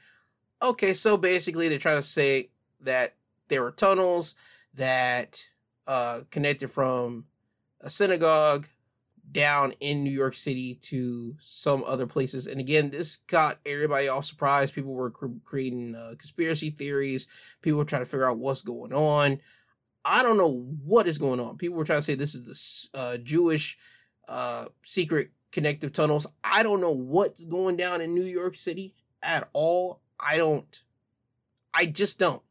Okay, 0.62 0.94
so 0.94 1.18
basically, 1.18 1.68
they're 1.68 1.80
trying 1.80 1.98
to 1.98 2.02
say 2.02 2.50
that 2.82 3.16
there 3.48 3.64
were 3.64 3.72
tunnels 3.72 4.36
that 4.76 5.44
uh, 5.88 6.22
connected 6.30 6.70
from 6.70 7.26
a 7.82 7.90
synagogue 7.90 8.68
down 9.32 9.74
in 9.80 10.04
New 10.04 10.12
York 10.12 10.36
City 10.36 10.76
to 10.76 11.36
some 11.40 11.84
other 11.86 12.06
places. 12.06 12.48
And 12.48 12.60
again, 12.60 12.90
this 12.90 13.18
got 13.18 13.60
everybody 13.66 14.08
off 14.08 14.26
surprise. 14.26 14.72
People 14.72 14.94
were 14.94 15.10
cr- 15.10 15.28
creating 15.46 15.96
uh, 15.96 16.16
conspiracy 16.18 16.70
theories. 16.70 17.28
People 17.62 17.80
were 17.80 17.86
trying 17.86 18.02
to 18.02 18.10
figure 18.10 18.30
out 18.30 18.38
what's 18.38 18.62
going 18.62 18.94
on. 18.94 19.40
I 20.04 20.24
don't 20.24 20.38
know 20.38 20.76
what 20.84 21.08
is 21.08 21.18
going 21.18 21.40
on. 21.40 21.58
People 21.58 21.78
were 21.78 21.86
trying 21.86 22.00
to 22.00 22.04
say 22.04 22.16
this 22.16 22.36
is 22.36 22.90
the 22.94 23.00
uh, 23.00 23.18
Jewish 23.18 23.78
uh, 24.32 24.66
secret 24.84 25.32
connective 25.52 25.92
tunnels. 25.92 26.26
I 26.44 26.64
don't 26.64 26.80
know 26.80 26.92
what's 26.92 27.46
going 27.46 27.76
down 27.76 28.00
in 28.00 28.16
New 28.16 28.24
York 28.24 28.56
City 28.56 28.96
at 29.22 29.50
all. 29.52 30.00
I 30.20 30.38
don't. 30.38 30.84
I 31.74 31.86
just 31.86 32.18
don't. 32.18 32.42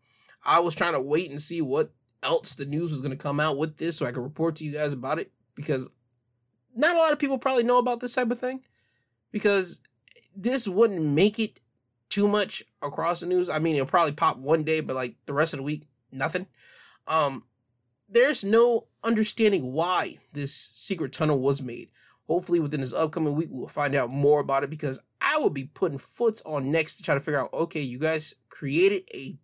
I 0.44 0.60
was 0.60 0.74
trying 0.74 0.92
to 0.92 1.00
wait 1.00 1.30
and 1.30 1.40
see 1.40 1.62
what 1.62 1.90
else 2.22 2.54
the 2.54 2.66
news 2.66 2.90
was 2.90 3.00
going 3.00 3.12
to 3.12 3.16
come 3.16 3.40
out 3.40 3.56
with 3.56 3.78
this 3.78 3.96
so 3.96 4.04
I 4.04 4.12
could 4.12 4.22
report 4.22 4.56
to 4.56 4.64
you 4.64 4.72
guys 4.72 4.92
about 4.92 5.18
it 5.18 5.32
because 5.54 5.88
not 6.76 6.96
a 6.96 6.98
lot 6.98 7.12
of 7.12 7.18
people 7.18 7.38
probably 7.38 7.64
know 7.64 7.78
about 7.78 8.00
this 8.00 8.14
type 8.14 8.30
of 8.30 8.38
thing 8.38 8.60
because 9.32 9.80
this 10.36 10.68
wouldn't 10.68 11.02
make 11.02 11.38
it 11.38 11.60
too 12.10 12.28
much 12.28 12.62
across 12.82 13.20
the 13.20 13.26
news. 13.26 13.48
I 13.48 13.58
mean, 13.58 13.76
it'll 13.76 13.86
probably 13.86 14.12
pop 14.12 14.36
one 14.36 14.64
day, 14.64 14.80
but 14.80 14.96
like 14.96 15.16
the 15.24 15.32
rest 15.32 15.54
of 15.54 15.58
the 15.58 15.64
week, 15.64 15.88
nothing. 16.12 16.46
Um, 17.06 17.44
there's 18.10 18.44
no 18.44 18.86
understanding 19.04 19.72
why 19.72 20.18
this 20.32 20.72
secret 20.74 21.12
tunnel 21.12 21.38
was 21.38 21.62
made. 21.62 21.90
Hopefully, 22.26 22.60
within 22.60 22.80
this 22.80 22.92
upcoming 22.92 23.34
week, 23.34 23.48
we'll 23.50 23.68
find 23.68 23.94
out 23.94 24.10
more 24.10 24.40
about 24.40 24.62
it 24.62 24.70
because 24.70 25.00
I 25.20 25.38
will 25.38 25.50
be 25.50 25.64
putting 25.64 25.98
foots 25.98 26.42
on 26.46 26.70
next 26.70 26.96
to 26.96 27.02
try 27.02 27.14
to 27.14 27.20
figure 27.20 27.40
out. 27.40 27.52
Okay, 27.52 27.80
you 27.80 27.98
guys 27.98 28.36
created 28.48 29.02
a 29.14 29.36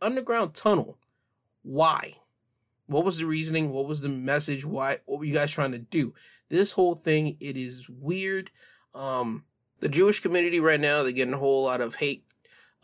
underground 0.00 0.54
tunnel. 0.54 0.98
Why? 1.62 2.16
What 2.86 3.04
was 3.04 3.18
the 3.18 3.26
reasoning? 3.26 3.70
What 3.70 3.86
was 3.86 4.00
the 4.00 4.08
message? 4.08 4.64
Why? 4.64 4.98
What 5.04 5.18
were 5.18 5.24
you 5.24 5.34
guys 5.34 5.52
trying 5.52 5.72
to 5.72 5.78
do? 5.78 6.14
This 6.48 6.72
whole 6.72 6.94
thing, 6.94 7.36
it 7.40 7.56
is 7.56 7.88
weird. 7.88 8.50
Um, 8.94 9.44
the 9.80 9.88
Jewish 9.88 10.20
community 10.20 10.60
right 10.60 10.80
now, 10.80 11.02
they're 11.02 11.12
getting 11.12 11.34
a 11.34 11.38
whole 11.38 11.64
lot 11.64 11.80
of 11.80 11.94
hate, 11.94 12.24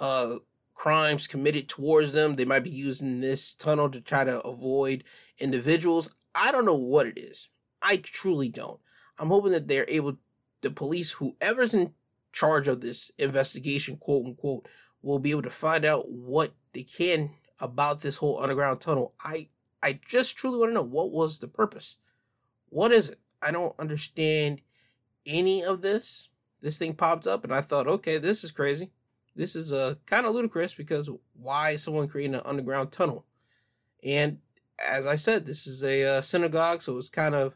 uh, 0.00 0.36
crimes 0.78 1.26
committed 1.26 1.68
towards 1.68 2.12
them. 2.12 2.36
They 2.36 2.44
might 2.44 2.62
be 2.62 2.70
using 2.70 3.20
this 3.20 3.52
tunnel 3.52 3.90
to 3.90 4.00
try 4.00 4.22
to 4.22 4.40
avoid 4.42 5.02
individuals. 5.36 6.14
I 6.36 6.52
don't 6.52 6.64
know 6.64 6.76
what 6.76 7.08
it 7.08 7.18
is. 7.18 7.48
I 7.82 7.96
truly 7.96 8.48
don't. 8.48 8.78
I'm 9.18 9.28
hoping 9.28 9.50
that 9.52 9.66
they're 9.66 9.84
able, 9.88 10.18
the 10.60 10.70
police, 10.70 11.10
whoever's 11.10 11.74
in 11.74 11.94
charge 12.32 12.68
of 12.68 12.80
this 12.80 13.10
investigation, 13.18 13.96
quote 13.96 14.24
unquote, 14.24 14.68
will 15.02 15.18
be 15.18 15.32
able 15.32 15.42
to 15.42 15.50
find 15.50 15.84
out 15.84 16.08
what 16.08 16.54
they 16.72 16.84
can 16.84 17.30
about 17.58 18.00
this 18.00 18.18
whole 18.18 18.40
underground 18.40 18.80
tunnel. 18.80 19.14
I 19.22 19.48
I 19.82 19.98
just 20.06 20.36
truly 20.36 20.58
want 20.58 20.70
to 20.70 20.74
know 20.74 20.82
what 20.82 21.10
was 21.10 21.40
the 21.40 21.48
purpose. 21.48 21.98
What 22.68 22.92
is 22.92 23.08
it? 23.10 23.18
I 23.42 23.50
don't 23.50 23.74
understand 23.80 24.60
any 25.26 25.64
of 25.64 25.82
this. 25.82 26.28
This 26.60 26.78
thing 26.78 26.94
popped 26.94 27.26
up 27.26 27.42
and 27.42 27.52
I 27.52 27.62
thought, 27.62 27.86
okay, 27.88 28.18
this 28.18 28.44
is 28.44 28.52
crazy. 28.52 28.90
This 29.38 29.54
is 29.54 29.72
uh, 29.72 29.94
kind 30.04 30.26
of 30.26 30.34
ludicrous 30.34 30.74
because 30.74 31.08
why 31.40 31.70
is 31.70 31.82
someone 31.82 32.08
creating 32.08 32.34
an 32.34 32.42
underground 32.44 32.90
tunnel? 32.90 33.24
And 34.02 34.38
as 34.84 35.06
I 35.06 35.14
said, 35.14 35.46
this 35.46 35.64
is 35.64 35.84
a 35.84 36.18
uh, 36.18 36.20
synagogue, 36.20 36.82
so 36.82 36.98
it's 36.98 37.08
kind 37.08 37.36
of 37.36 37.54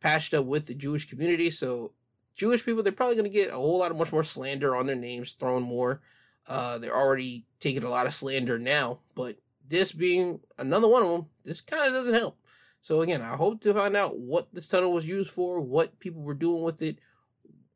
patched 0.00 0.34
up 0.34 0.44
with 0.44 0.66
the 0.66 0.74
Jewish 0.74 1.08
community. 1.08 1.50
So 1.50 1.92
Jewish 2.34 2.64
people, 2.64 2.82
they're 2.82 2.92
probably 2.92 3.14
going 3.14 3.30
to 3.30 3.30
get 3.30 3.50
a 3.50 3.54
whole 3.54 3.78
lot 3.78 3.92
of 3.92 3.96
much 3.96 4.12
more 4.12 4.24
slander 4.24 4.74
on 4.74 4.86
their 4.86 4.96
names 4.96 5.32
thrown 5.32 5.62
more. 5.62 6.00
Uh, 6.48 6.78
they're 6.78 6.96
already 6.96 7.46
taking 7.60 7.84
a 7.84 7.90
lot 7.90 8.06
of 8.06 8.12
slander 8.12 8.58
now, 8.58 8.98
but 9.14 9.36
this 9.68 9.92
being 9.92 10.40
another 10.58 10.88
one 10.88 11.04
of 11.04 11.10
them, 11.10 11.26
this 11.44 11.60
kind 11.60 11.86
of 11.86 11.92
doesn't 11.92 12.14
help. 12.14 12.38
So 12.82 13.02
again, 13.02 13.22
I 13.22 13.36
hope 13.36 13.60
to 13.60 13.72
find 13.72 13.96
out 13.96 14.18
what 14.18 14.48
this 14.52 14.66
tunnel 14.66 14.92
was 14.92 15.06
used 15.06 15.30
for, 15.30 15.60
what 15.60 16.00
people 16.00 16.22
were 16.22 16.34
doing 16.34 16.64
with 16.64 16.82
it, 16.82 16.98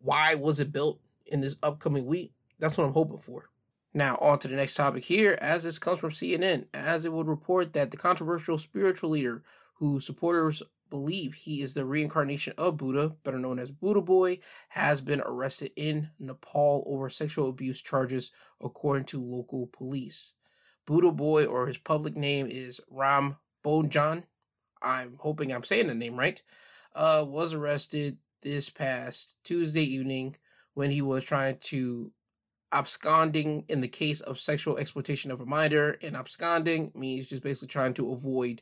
why 0.01 0.35
was 0.35 0.59
it 0.59 0.73
built 0.73 0.99
in 1.27 1.41
this 1.41 1.57
upcoming 1.63 2.07
week. 2.07 2.33
That's 2.59 2.77
what 2.77 2.85
I'm 2.85 2.93
hoping 2.93 3.19
for. 3.19 3.51
Now, 3.97 4.17
on 4.21 4.41
to 4.41 4.49
the 4.49 4.57
next 4.57 4.75
topic 4.75 5.05
here, 5.05 5.39
as 5.41 5.63
this 5.63 5.79
comes 5.79 6.01
from 6.01 6.11
CNN, 6.11 6.67
as 6.75 7.05
it 7.05 7.13
would 7.13 7.29
report 7.29 7.75
that 7.75 7.93
the 7.93 7.97
controversial 7.97 8.59
spiritual 8.59 9.11
leader 9.11 9.45
who 9.75 10.01
supporters 10.01 10.65
believe 10.91 11.35
he 11.35 11.63
is 11.63 11.75
the 11.75 11.85
reincarnation 11.85 12.55
of 12.59 12.77
Buddha, 12.77 13.11
better 13.23 13.39
known 13.39 13.61
as 13.61 13.71
Buddha 13.71 14.01
Boy, 14.01 14.41
has 14.71 15.01
been 15.01 15.21
arrested 15.21 15.71
in 15.77 16.11
Nepal 16.19 16.83
over 16.87 17.09
sexual 17.09 17.49
abuse 17.49 17.81
charges, 17.81 18.33
according 18.61 19.05
to 19.07 19.23
local 19.23 19.69
police. 19.69 20.35
Buddha 20.87 21.13
Boy, 21.13 21.47
or 21.47 21.69
his 21.69 21.79
public 21.79 22.17
name 22.17 22.49
is 22.49 22.81
Ram 22.91 23.37
Bomjan, 23.65 24.25
I'm 24.83 25.15
hoping 25.19 25.53
I'm 25.53 25.65
saying 25.65 25.87
the 25.87 25.95
name 25.95 26.17
right, 26.17 26.43
uh, 26.97 27.25
was 27.27 27.55
arrested 27.55 28.19
this 28.43 28.69
past 28.71 29.39
Tuesday 29.45 29.83
evening 29.85 30.37
when 30.75 30.91
he 30.91 31.01
was 31.01 31.25
trying 31.25 31.59
to 31.59 32.13
absconding 32.75 33.65
in 33.69 33.81
the 33.81 33.89
case 33.89 34.21
of 34.21 34.41
sexual 34.41 34.77
exploitation 34.77 35.31
of 35.31 35.41
a 35.41 35.47
minor. 35.47 35.97
And 36.03 36.17
absconding 36.17 36.93
means 36.95 37.29
just 37.29 37.43
basically 37.43 37.73
trying 37.73 37.95
to 37.95 38.13
avoid. 38.13 38.61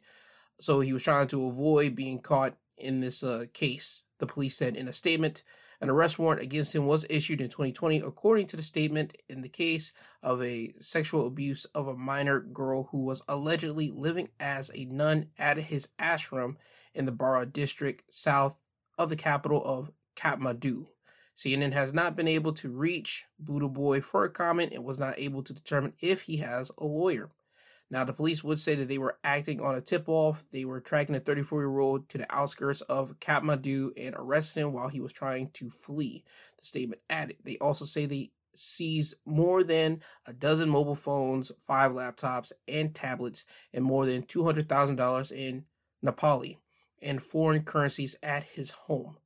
So 0.61 0.81
he 0.81 0.93
was 0.93 1.03
trying 1.03 1.29
to 1.29 1.47
avoid 1.47 1.97
being 1.97 2.21
caught 2.21 2.55
in 2.77 3.01
this 3.01 3.25
uh, 3.25 3.47
case, 3.53 4.05
the 4.19 4.27
police 4.27 4.57
said 4.57 4.77
in 4.77 4.87
a 4.87 4.93
statement. 4.93 5.43
An 5.81 5.91
arrest 5.91 6.17
warrant 6.17 6.43
against 6.43 6.77
him 6.77 6.87
was 6.87 7.05
issued 7.11 7.41
in 7.41 7.49
2020, 7.49 7.99
according 7.99 8.47
to 8.49 8.57
the 8.57 8.63
statement 8.63 9.17
in 9.29 9.43
the 9.43 9.49
case 9.49 9.93
of 10.23 10.41
a 10.41 10.73
sexual 10.79 11.27
abuse 11.27 11.65
of 11.75 11.89
a 11.89 11.97
minor 11.97 12.39
girl 12.39 12.85
who 12.93 12.99
was 12.99 13.23
allegedly 13.27 13.91
living 13.91 14.29
as 14.39 14.71
a 14.75 14.85
nun 14.85 15.27
at 15.39 15.57
his 15.57 15.89
ashram 15.99 16.55
in 16.95 17.05
the 17.05 17.11
Bara 17.11 17.47
district 17.47 18.05
south 18.15 18.55
of 18.97 19.09
the 19.09 19.17
capital 19.17 19.61
of 19.65 19.91
Kathmandu. 20.15 20.87
CNN 21.37 21.73
has 21.73 21.93
not 21.93 22.17
been 22.17 22.29
able 22.29 22.53
to 22.55 22.71
reach 22.71 23.25
Buddha 23.39 23.69
Boy 23.69 24.01
for 24.01 24.25
a 24.25 24.31
comment 24.31 24.73
and 24.73 24.85
was 24.85 24.99
not 24.99 25.19
able 25.19 25.43
to 25.43 25.53
determine 25.53 25.95
if 26.01 26.23
he 26.23 26.39
has 26.39 26.71
a 26.79 26.85
lawyer. 26.85 27.31
Now, 27.91 28.05
the 28.05 28.15
police 28.15 28.43
would 28.43 28.59
say 28.59 28.75
that 28.77 28.89
they 28.89 28.97
were 28.97 29.19
acting 29.23 29.61
on 29.61 29.75
a 29.75 29.81
tip 29.83 30.09
off. 30.09 30.47
They 30.51 30.65
were 30.65 30.81
tracking 30.81 31.15
a 31.15 31.21
34 31.21 31.61
year 31.61 31.79
old 31.79 32.09
to 32.09 32.19
the 32.19 32.35
outskirts 32.35 32.81
of 32.83 33.21
Kathmandu 33.21 33.93
and 33.99 34.15
arrested 34.17 34.61
him 34.61 34.73
while 34.73 34.89
he 34.89 35.01
was 35.01 35.13
trying 35.13 35.51
to 35.55 35.71
flee. 35.71 36.25
The 36.59 36.65
statement 36.65 37.03
added. 37.11 37.37
They 37.45 37.59
also 37.59 37.85
say 37.85 38.07
they 38.07 38.31
seized 38.55 39.15
more 39.27 39.63
than 39.63 40.01
a 40.27 40.33
dozen 40.33 40.71
mobile 40.71 40.95
phones, 40.95 41.53
five 41.67 41.93
laptops, 41.93 42.53
and 42.67 42.95
tablets, 42.95 43.45
and 43.75 43.85
more 43.85 44.07
than 44.07 44.23
$200,000 44.23 45.33
in 45.33 45.65
Nepali 46.05 46.57
and 47.03 47.23
foreign 47.23 47.63
currencies 47.63 48.17
at 48.23 48.45
his 48.45 48.71
home. 48.71 49.17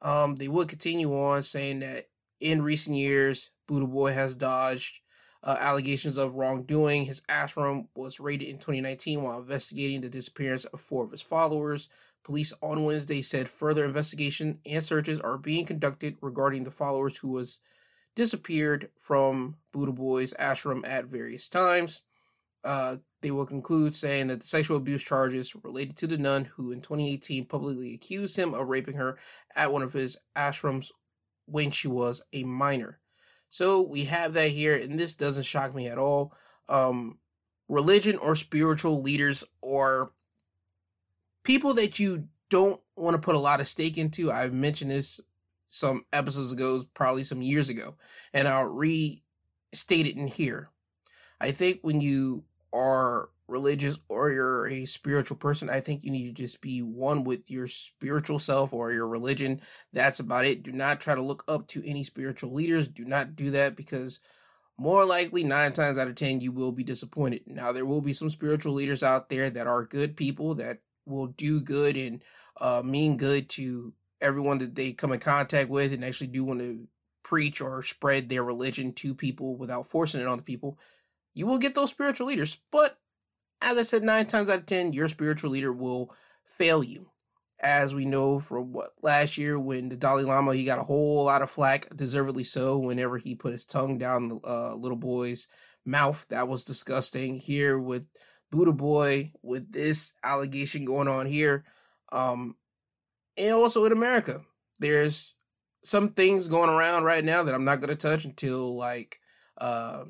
Um, 0.00 0.36
they 0.36 0.48
would 0.48 0.68
continue 0.68 1.12
on 1.12 1.42
saying 1.42 1.80
that 1.80 2.08
in 2.40 2.62
recent 2.62 2.96
years, 2.96 3.50
Buddha 3.66 3.86
Boy 3.86 4.12
has 4.12 4.36
dodged 4.36 5.00
uh, 5.42 5.56
allegations 5.58 6.18
of 6.18 6.34
wrongdoing. 6.34 7.04
His 7.04 7.22
ashram 7.28 7.86
was 7.94 8.20
raided 8.20 8.48
in 8.48 8.56
2019 8.56 9.22
while 9.22 9.38
investigating 9.38 10.00
the 10.00 10.08
disappearance 10.08 10.64
of 10.66 10.80
four 10.80 11.04
of 11.04 11.10
his 11.10 11.22
followers. 11.22 11.88
Police 12.24 12.52
on 12.60 12.84
Wednesday 12.84 13.22
said 13.22 13.48
further 13.48 13.84
investigation 13.84 14.58
and 14.66 14.84
searches 14.84 15.18
are 15.20 15.38
being 15.38 15.64
conducted 15.64 16.16
regarding 16.20 16.64
the 16.64 16.70
followers 16.70 17.18
who 17.18 17.28
was 17.28 17.60
disappeared 18.14 18.90
from 19.00 19.56
Buddha 19.72 19.92
Boy's 19.92 20.34
ashram 20.34 20.86
at 20.86 21.06
various 21.06 21.48
times. 21.48 22.02
Uh, 22.64 22.96
they 23.20 23.30
will 23.30 23.46
conclude 23.46 23.96
saying 23.96 24.28
that 24.28 24.40
the 24.40 24.46
sexual 24.46 24.76
abuse 24.76 25.02
charges 25.02 25.54
related 25.62 25.96
to 25.96 26.06
the 26.06 26.18
nun 26.18 26.44
who 26.44 26.70
in 26.70 26.80
2018 26.80 27.46
publicly 27.46 27.94
accused 27.94 28.36
him 28.36 28.54
of 28.54 28.68
raping 28.68 28.94
her 28.94 29.18
at 29.56 29.72
one 29.72 29.82
of 29.82 29.92
his 29.92 30.18
ashrams 30.36 30.90
when 31.46 31.70
she 31.70 31.88
was 31.88 32.22
a 32.32 32.44
minor. 32.44 32.98
So 33.48 33.80
we 33.80 34.04
have 34.04 34.34
that 34.34 34.50
here, 34.50 34.76
and 34.76 34.98
this 34.98 35.14
doesn't 35.14 35.44
shock 35.44 35.74
me 35.74 35.88
at 35.88 35.98
all. 35.98 36.34
Um, 36.68 37.18
religion 37.68 38.16
or 38.16 38.34
spiritual 38.34 39.02
leaders 39.02 39.44
or 39.60 40.12
people 41.42 41.74
that 41.74 41.98
you 41.98 42.28
don't 42.50 42.80
want 42.96 43.14
to 43.14 43.24
put 43.24 43.34
a 43.34 43.40
lot 43.40 43.60
of 43.60 43.68
stake 43.68 43.98
into. 43.98 44.30
I've 44.30 44.52
mentioned 44.52 44.90
this 44.90 45.20
some 45.66 46.04
episodes 46.12 46.52
ago, 46.52 46.84
probably 46.94 47.24
some 47.24 47.42
years 47.42 47.68
ago, 47.68 47.96
and 48.32 48.48
I'll 48.48 48.66
restate 48.66 50.06
it 50.06 50.16
in 50.16 50.26
here. 50.26 50.70
I 51.40 51.52
think 51.52 51.80
when 51.82 52.00
you 52.00 52.44
are 52.72 53.30
religious 53.46 53.98
or 54.08 54.30
you're 54.30 54.66
a 54.66 54.84
spiritual 54.84 55.36
person, 55.36 55.70
I 55.70 55.80
think 55.80 56.04
you 56.04 56.10
need 56.10 56.26
to 56.26 56.42
just 56.42 56.60
be 56.60 56.80
one 56.80 57.24
with 57.24 57.50
your 57.50 57.66
spiritual 57.66 58.38
self 58.38 58.72
or 58.72 58.92
your 58.92 59.08
religion. 59.08 59.60
That's 59.92 60.20
about 60.20 60.44
it. 60.44 60.62
Do 60.62 60.72
not 60.72 61.00
try 61.00 61.14
to 61.14 61.22
look 61.22 61.44
up 61.48 61.66
to 61.68 61.88
any 61.88 62.04
spiritual 62.04 62.52
leaders. 62.52 62.88
Do 62.88 63.04
not 63.04 63.36
do 63.36 63.50
that 63.52 63.74
because 63.74 64.20
more 64.78 65.04
likely, 65.04 65.42
nine 65.42 65.72
times 65.72 65.98
out 65.98 66.06
of 66.06 66.14
ten, 66.14 66.38
you 66.38 66.52
will 66.52 66.70
be 66.70 66.84
disappointed. 66.84 67.42
Now, 67.46 67.72
there 67.72 67.86
will 67.86 68.00
be 68.00 68.12
some 68.12 68.30
spiritual 68.30 68.74
leaders 68.74 69.02
out 69.02 69.28
there 69.28 69.50
that 69.50 69.66
are 69.66 69.84
good 69.84 70.16
people 70.16 70.54
that 70.54 70.78
will 71.04 71.26
do 71.26 71.60
good 71.60 71.96
and 71.96 72.22
uh, 72.60 72.82
mean 72.84 73.16
good 73.16 73.48
to 73.50 73.92
everyone 74.20 74.58
that 74.58 74.76
they 74.76 74.92
come 74.92 75.12
in 75.12 75.18
contact 75.18 75.68
with 75.68 75.92
and 75.92 76.04
actually 76.04 76.28
do 76.28 76.44
want 76.44 76.60
to 76.60 76.86
preach 77.24 77.60
or 77.60 77.82
spread 77.82 78.28
their 78.28 78.44
religion 78.44 78.92
to 78.92 79.14
people 79.14 79.56
without 79.56 79.86
forcing 79.86 80.20
it 80.20 80.28
on 80.28 80.38
the 80.38 80.44
people. 80.44 80.78
You 81.38 81.46
will 81.46 81.58
get 81.58 81.76
those 81.76 81.90
spiritual 81.90 82.26
leaders, 82.26 82.58
but 82.72 82.98
as 83.62 83.78
I 83.78 83.82
said, 83.82 84.02
nine 84.02 84.26
times 84.26 84.50
out 84.50 84.58
of 84.58 84.66
ten, 84.66 84.92
your 84.92 85.08
spiritual 85.08 85.52
leader 85.52 85.72
will 85.72 86.12
fail 86.44 86.82
you. 86.82 87.12
As 87.60 87.94
we 87.94 88.06
know 88.06 88.40
from 88.40 88.72
what 88.72 88.94
last 89.02 89.38
year 89.38 89.56
when 89.56 89.88
the 89.88 89.94
Dalai 89.94 90.24
Lama 90.24 90.52
he 90.52 90.64
got 90.64 90.80
a 90.80 90.82
whole 90.82 91.26
lot 91.26 91.42
of 91.42 91.48
flack, 91.48 91.94
deservedly 91.94 92.42
so, 92.42 92.76
whenever 92.78 93.18
he 93.18 93.36
put 93.36 93.52
his 93.52 93.64
tongue 93.64 93.98
down 93.98 94.26
the 94.26 94.40
uh, 94.44 94.74
little 94.74 94.96
boy's 94.96 95.46
mouth. 95.84 96.26
That 96.28 96.48
was 96.48 96.64
disgusting. 96.64 97.36
Here 97.36 97.78
with 97.78 98.06
Buddha 98.50 98.72
Boy, 98.72 99.30
with 99.40 99.70
this 99.70 100.14
allegation 100.24 100.84
going 100.84 101.06
on 101.06 101.26
here, 101.26 101.64
um, 102.10 102.56
and 103.36 103.54
also 103.54 103.84
in 103.84 103.92
America, 103.92 104.40
there's 104.80 105.36
some 105.84 106.08
things 106.08 106.48
going 106.48 106.68
around 106.68 107.04
right 107.04 107.24
now 107.24 107.44
that 107.44 107.54
I'm 107.54 107.64
not 107.64 107.80
going 107.80 107.90
to 107.90 107.96
touch 107.96 108.24
until 108.24 108.76
like 108.76 109.20
uh, 109.60 110.02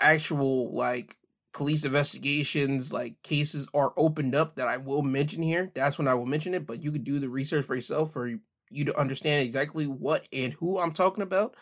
actual 0.00 0.74
like 0.74 1.16
police 1.52 1.84
investigations, 1.84 2.92
like 2.92 3.22
cases 3.22 3.68
are 3.74 3.92
opened 3.96 4.34
up 4.34 4.56
that 4.56 4.68
I 4.68 4.76
will 4.76 5.02
mention 5.02 5.42
here, 5.42 5.70
that's 5.74 5.98
when 5.98 6.08
I 6.08 6.14
will 6.14 6.26
mention 6.26 6.54
it. 6.54 6.66
But 6.66 6.82
you 6.82 6.92
could 6.92 7.04
do 7.04 7.18
the 7.18 7.28
research 7.28 7.64
for 7.64 7.74
yourself 7.74 8.12
for 8.12 8.28
you 8.70 8.84
to 8.84 8.98
understand 8.98 9.44
exactly 9.44 9.86
what 9.86 10.26
and 10.32 10.52
who 10.54 10.78
I'm 10.78 10.92
talking 10.92 11.22
about. 11.22 11.56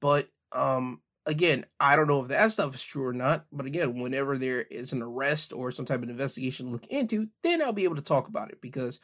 But 0.00 0.28
um 0.52 1.00
again, 1.24 1.64
I 1.80 1.96
don't 1.96 2.08
know 2.08 2.22
if 2.22 2.28
that 2.28 2.52
stuff 2.52 2.74
is 2.74 2.84
true 2.84 3.06
or 3.06 3.12
not. 3.12 3.46
But 3.52 3.66
again, 3.66 3.98
whenever 4.00 4.36
there 4.36 4.62
is 4.62 4.92
an 4.92 5.02
arrest 5.02 5.52
or 5.52 5.70
some 5.70 5.86
type 5.86 6.02
of 6.02 6.10
investigation 6.10 6.66
to 6.66 6.72
look 6.72 6.86
into, 6.88 7.28
then 7.42 7.62
I'll 7.62 7.72
be 7.72 7.84
able 7.84 7.96
to 7.96 8.02
talk 8.02 8.28
about 8.28 8.50
it. 8.50 8.60
Because 8.60 9.00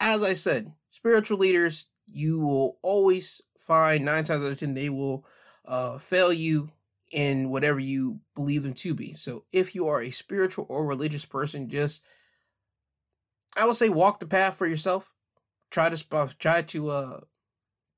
as 0.00 0.22
I 0.22 0.34
said, 0.34 0.72
spiritual 0.90 1.38
leaders, 1.38 1.88
you 2.06 2.38
will 2.38 2.78
always 2.82 3.42
find 3.58 4.04
nine 4.04 4.24
times 4.24 4.44
out 4.44 4.50
of 4.50 4.58
ten 4.58 4.74
they 4.74 4.88
will 4.88 5.24
uh 5.64 5.98
fail 5.98 6.32
you 6.32 6.70
in 7.12 7.50
whatever 7.50 7.78
you 7.78 8.20
believe 8.34 8.62
them 8.62 8.72
to 8.72 8.94
be. 8.94 9.14
So 9.14 9.44
if 9.52 9.74
you 9.74 9.86
are 9.88 10.00
a 10.00 10.10
spiritual 10.10 10.66
or 10.68 10.86
religious 10.86 11.24
person, 11.24 11.68
just 11.68 12.04
I 13.56 13.66
would 13.66 13.76
say 13.76 13.90
walk 13.90 14.18
the 14.18 14.26
path 14.26 14.56
for 14.56 14.66
yourself. 14.66 15.12
Try 15.70 15.90
to 15.90 16.28
try 16.38 16.62
to 16.62 16.88
uh 16.88 17.20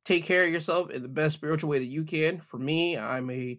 take 0.05 0.24
care 0.24 0.44
of 0.44 0.53
yourself 0.53 0.90
in 0.90 1.03
the 1.03 1.09
best 1.09 1.35
spiritual 1.35 1.70
way 1.70 1.79
that 1.79 1.87
you 1.87 2.05
can. 2.05 2.40
For 2.40 2.59
me, 2.59 2.98
I'm 2.98 3.31
a 3.31 3.59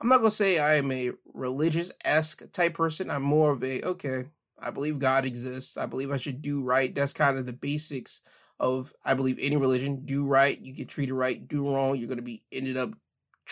I'm 0.00 0.08
not 0.08 0.18
gonna 0.18 0.30
say 0.30 0.58
I 0.58 0.74
am 0.74 0.90
a 0.90 1.12
religious 1.34 1.92
esque 2.04 2.50
type 2.52 2.74
person. 2.74 3.10
I'm 3.10 3.22
more 3.22 3.50
of 3.52 3.62
a 3.62 3.82
okay. 3.82 4.26
I 4.58 4.70
believe 4.70 5.00
God 5.00 5.24
exists. 5.24 5.76
I 5.76 5.86
believe 5.86 6.12
I 6.12 6.16
should 6.16 6.42
do 6.42 6.62
right. 6.62 6.94
That's 6.94 7.12
kind 7.12 7.36
of 7.36 7.46
the 7.46 7.52
basics 7.52 8.22
of 8.60 8.92
I 9.04 9.14
believe 9.14 9.38
any 9.40 9.56
religion. 9.56 10.04
Do 10.04 10.26
right, 10.26 10.60
you 10.60 10.72
get 10.72 10.88
treated 10.88 11.14
right. 11.14 11.46
Do 11.46 11.72
wrong, 11.72 11.96
you're 11.96 12.08
gonna 12.08 12.22
be 12.22 12.44
ended 12.52 12.76
up 12.76 12.90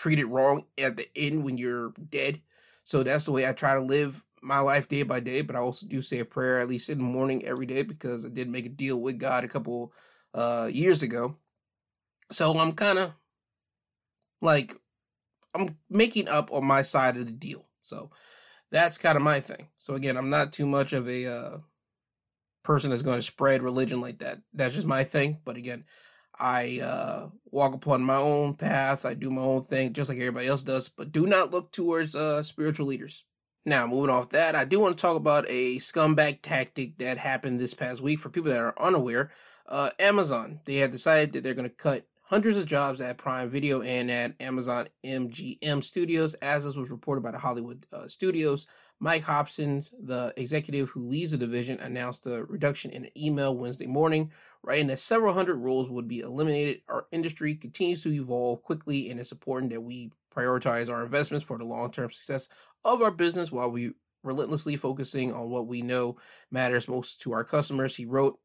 treated 0.01 0.25
wrong 0.25 0.65
at 0.79 0.97
the 0.97 1.07
end 1.15 1.43
when 1.43 1.57
you're 1.57 1.93
dead. 2.09 2.41
So 2.83 3.03
that's 3.03 3.25
the 3.25 3.31
way 3.31 3.47
I 3.47 3.53
try 3.53 3.75
to 3.75 3.81
live 3.81 4.23
my 4.41 4.59
life 4.59 4.87
day 4.87 5.03
by 5.03 5.19
day. 5.19 5.41
But 5.41 5.55
I 5.55 5.59
also 5.59 5.85
do 5.85 6.01
say 6.01 6.17
a 6.19 6.25
prayer 6.25 6.59
at 6.59 6.67
least 6.67 6.89
in 6.89 6.97
the 6.97 7.03
morning 7.03 7.45
every 7.45 7.67
day 7.67 7.83
because 7.83 8.25
I 8.25 8.29
did 8.29 8.49
make 8.49 8.65
a 8.65 8.69
deal 8.69 8.99
with 8.99 9.19
God 9.19 9.43
a 9.43 9.47
couple 9.47 9.93
uh, 10.33 10.67
years 10.71 11.03
ago. 11.03 11.35
So 12.31 12.57
I'm 12.57 12.73
kind 12.73 12.97
of 12.97 13.13
like 14.41 14.75
I'm 15.53 15.77
making 15.87 16.27
up 16.27 16.51
on 16.51 16.65
my 16.65 16.81
side 16.81 17.15
of 17.17 17.27
the 17.27 17.31
deal. 17.31 17.67
So 17.83 18.09
that's 18.71 18.97
kind 18.97 19.17
of 19.17 19.21
my 19.21 19.39
thing. 19.39 19.67
So 19.77 19.93
again, 19.93 20.17
I'm 20.17 20.31
not 20.31 20.51
too 20.51 20.65
much 20.65 20.93
of 20.93 21.07
a 21.07 21.27
uh, 21.27 21.57
person 22.63 22.89
that's 22.89 23.03
going 23.03 23.19
to 23.19 23.23
spread 23.23 23.61
religion 23.61 24.01
like 24.01 24.19
that. 24.19 24.39
That's 24.51 24.73
just 24.73 24.87
my 24.87 25.03
thing. 25.03 25.37
But 25.45 25.57
again, 25.57 25.83
I 26.41 26.79
uh, 26.79 27.29
walk 27.51 27.75
upon 27.75 28.01
my 28.01 28.15
own 28.15 28.55
path. 28.55 29.05
I 29.05 29.13
do 29.13 29.29
my 29.29 29.43
own 29.43 29.61
thing, 29.61 29.93
just 29.93 30.09
like 30.09 30.17
everybody 30.17 30.47
else 30.47 30.63
does. 30.63 30.89
But 30.89 31.11
do 31.11 31.27
not 31.27 31.51
look 31.51 31.71
towards 31.71 32.15
uh, 32.15 32.41
spiritual 32.41 32.87
leaders. 32.87 33.25
Now, 33.63 33.85
moving 33.85 34.09
off 34.09 34.29
that, 34.29 34.55
I 34.55 34.65
do 34.65 34.79
want 34.79 34.97
to 34.97 35.01
talk 35.01 35.15
about 35.15 35.45
a 35.47 35.77
scumbag 35.77 36.39
tactic 36.41 36.97
that 36.97 37.19
happened 37.19 37.59
this 37.59 37.75
past 37.75 38.01
week. 38.01 38.19
For 38.19 38.29
people 38.29 38.49
that 38.49 38.59
are 38.59 38.81
unaware, 38.81 39.31
uh, 39.69 39.91
Amazon 39.99 40.61
they 40.65 40.77
have 40.77 40.91
decided 40.91 41.33
that 41.33 41.43
they're 41.43 41.53
going 41.53 41.69
to 41.69 41.75
cut 41.75 42.07
hundreds 42.23 42.57
of 42.57 42.65
jobs 42.65 43.01
at 43.01 43.19
Prime 43.19 43.47
Video 43.47 43.83
and 43.83 44.09
at 44.09 44.33
Amazon 44.39 44.89
MGM 45.05 45.83
Studios, 45.83 46.33
as 46.35 46.63
this 46.65 46.75
was 46.75 46.89
reported 46.89 47.21
by 47.21 47.29
the 47.29 47.37
Hollywood 47.37 47.85
uh, 47.93 48.07
Studios. 48.07 48.65
Mike 48.99 49.23
Hopkins, 49.23 49.93
the 49.99 50.31
executive 50.37 50.89
who 50.89 51.01
leads 51.01 51.31
the 51.31 51.37
division, 51.37 51.79
announced 51.79 52.23
the 52.23 52.45
reduction 52.45 52.91
in 52.91 53.05
an 53.05 53.11
email 53.17 53.55
Wednesday 53.55 53.87
morning, 53.87 54.31
writing 54.63 54.87
that 54.87 54.99
several 54.99 55.33
hundred 55.33 55.55
roles 55.57 55.89
would 55.89 56.07
be 56.07 56.19
eliminated. 56.19 56.81
Our 56.87 57.05
industry 57.11 57.55
continues 57.55 58.03
to 58.03 58.11
evolve 58.11 58.61
quickly, 58.63 59.09
and 59.09 59.19
it's 59.19 59.31
important 59.31 59.71
that 59.71 59.81
we 59.81 60.11
prioritize 60.35 60.89
our 60.89 61.03
investments 61.03 61.45
for 61.45 61.57
the 61.57 61.65
long 61.65 61.91
term 61.91 62.11
success 62.11 62.49
of 62.83 63.01
our 63.01 63.11
business 63.11 63.51
while 63.51 63.69
we 63.69 63.91
relentlessly 64.23 64.75
focusing 64.77 65.33
on 65.33 65.49
what 65.49 65.67
we 65.67 65.81
know 65.81 66.17
matters 66.51 66.87
most 66.87 67.21
to 67.21 67.33
our 67.33 67.43
customers. 67.43 67.95
He 67.95 68.05
wrote, 68.05 68.39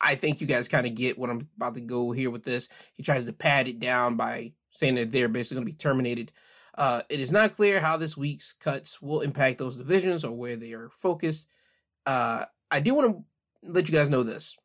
I 0.00 0.14
think 0.14 0.40
you 0.40 0.46
guys 0.46 0.68
kind 0.68 0.86
of 0.86 0.94
get 0.94 1.18
what 1.18 1.28
I'm 1.28 1.48
about 1.56 1.74
to 1.74 1.80
go 1.80 2.12
here 2.12 2.30
with 2.30 2.44
this. 2.44 2.68
He 2.94 3.02
tries 3.02 3.26
to 3.26 3.32
pad 3.32 3.66
it 3.66 3.80
down 3.80 4.16
by 4.16 4.52
saying 4.70 4.94
that 4.94 5.10
they're 5.10 5.28
basically 5.28 5.56
going 5.56 5.66
to 5.66 5.72
be 5.72 5.76
terminated 5.76 6.32
uh, 6.78 7.02
it 7.08 7.18
is 7.18 7.32
not 7.32 7.56
clear 7.56 7.80
how 7.80 7.96
this 7.96 8.16
week's 8.16 8.52
cuts 8.52 9.02
will 9.02 9.20
impact 9.20 9.58
those 9.58 9.76
divisions 9.76 10.24
or 10.24 10.30
where 10.30 10.54
they 10.54 10.72
are 10.72 10.88
focused. 10.90 11.50
Uh, 12.06 12.44
I 12.70 12.78
do 12.78 12.94
want 12.94 13.10
to 13.10 13.24
let 13.68 13.88
you 13.88 13.94
guys 13.94 14.08
know 14.08 14.22
this. 14.22 14.56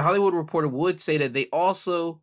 The 0.00 0.04
Hollywood 0.04 0.32
Reporter 0.32 0.68
would 0.68 0.98
say 0.98 1.18
that 1.18 1.34
they 1.34 1.48
also 1.52 2.22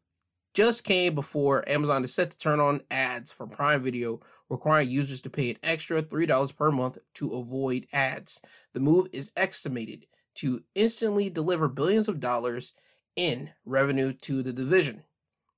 just 0.56 0.84
came 0.84 1.14
before 1.14 1.64
Amazon 1.70 2.04
is 2.04 2.12
set 2.12 2.32
to 2.32 2.38
turn 2.40 2.60
on 2.60 2.82
ads 2.90 3.32
for 3.32 3.46
Prime 3.46 3.84
Video, 3.84 4.20
requiring 4.50 4.90
users 4.90 5.22
to 5.22 5.30
pay 5.30 5.52
an 5.52 5.58
extra 5.62 6.02
$3 6.02 6.56
per 6.56 6.72
month 6.72 6.98
to 7.14 7.36
avoid 7.36 7.86
ads. 7.94 8.42
The 8.74 8.80
move 8.80 9.10
is 9.14 9.32
estimated 9.38 10.08
to 10.38 10.64
instantly 10.74 11.30
deliver 11.30 11.68
billions 11.68 12.08
of 12.08 12.20
dollars 12.20 12.74
in 13.16 13.52
revenue 13.64 14.12
to 14.22 14.42
the 14.42 14.54
division. 14.54 15.04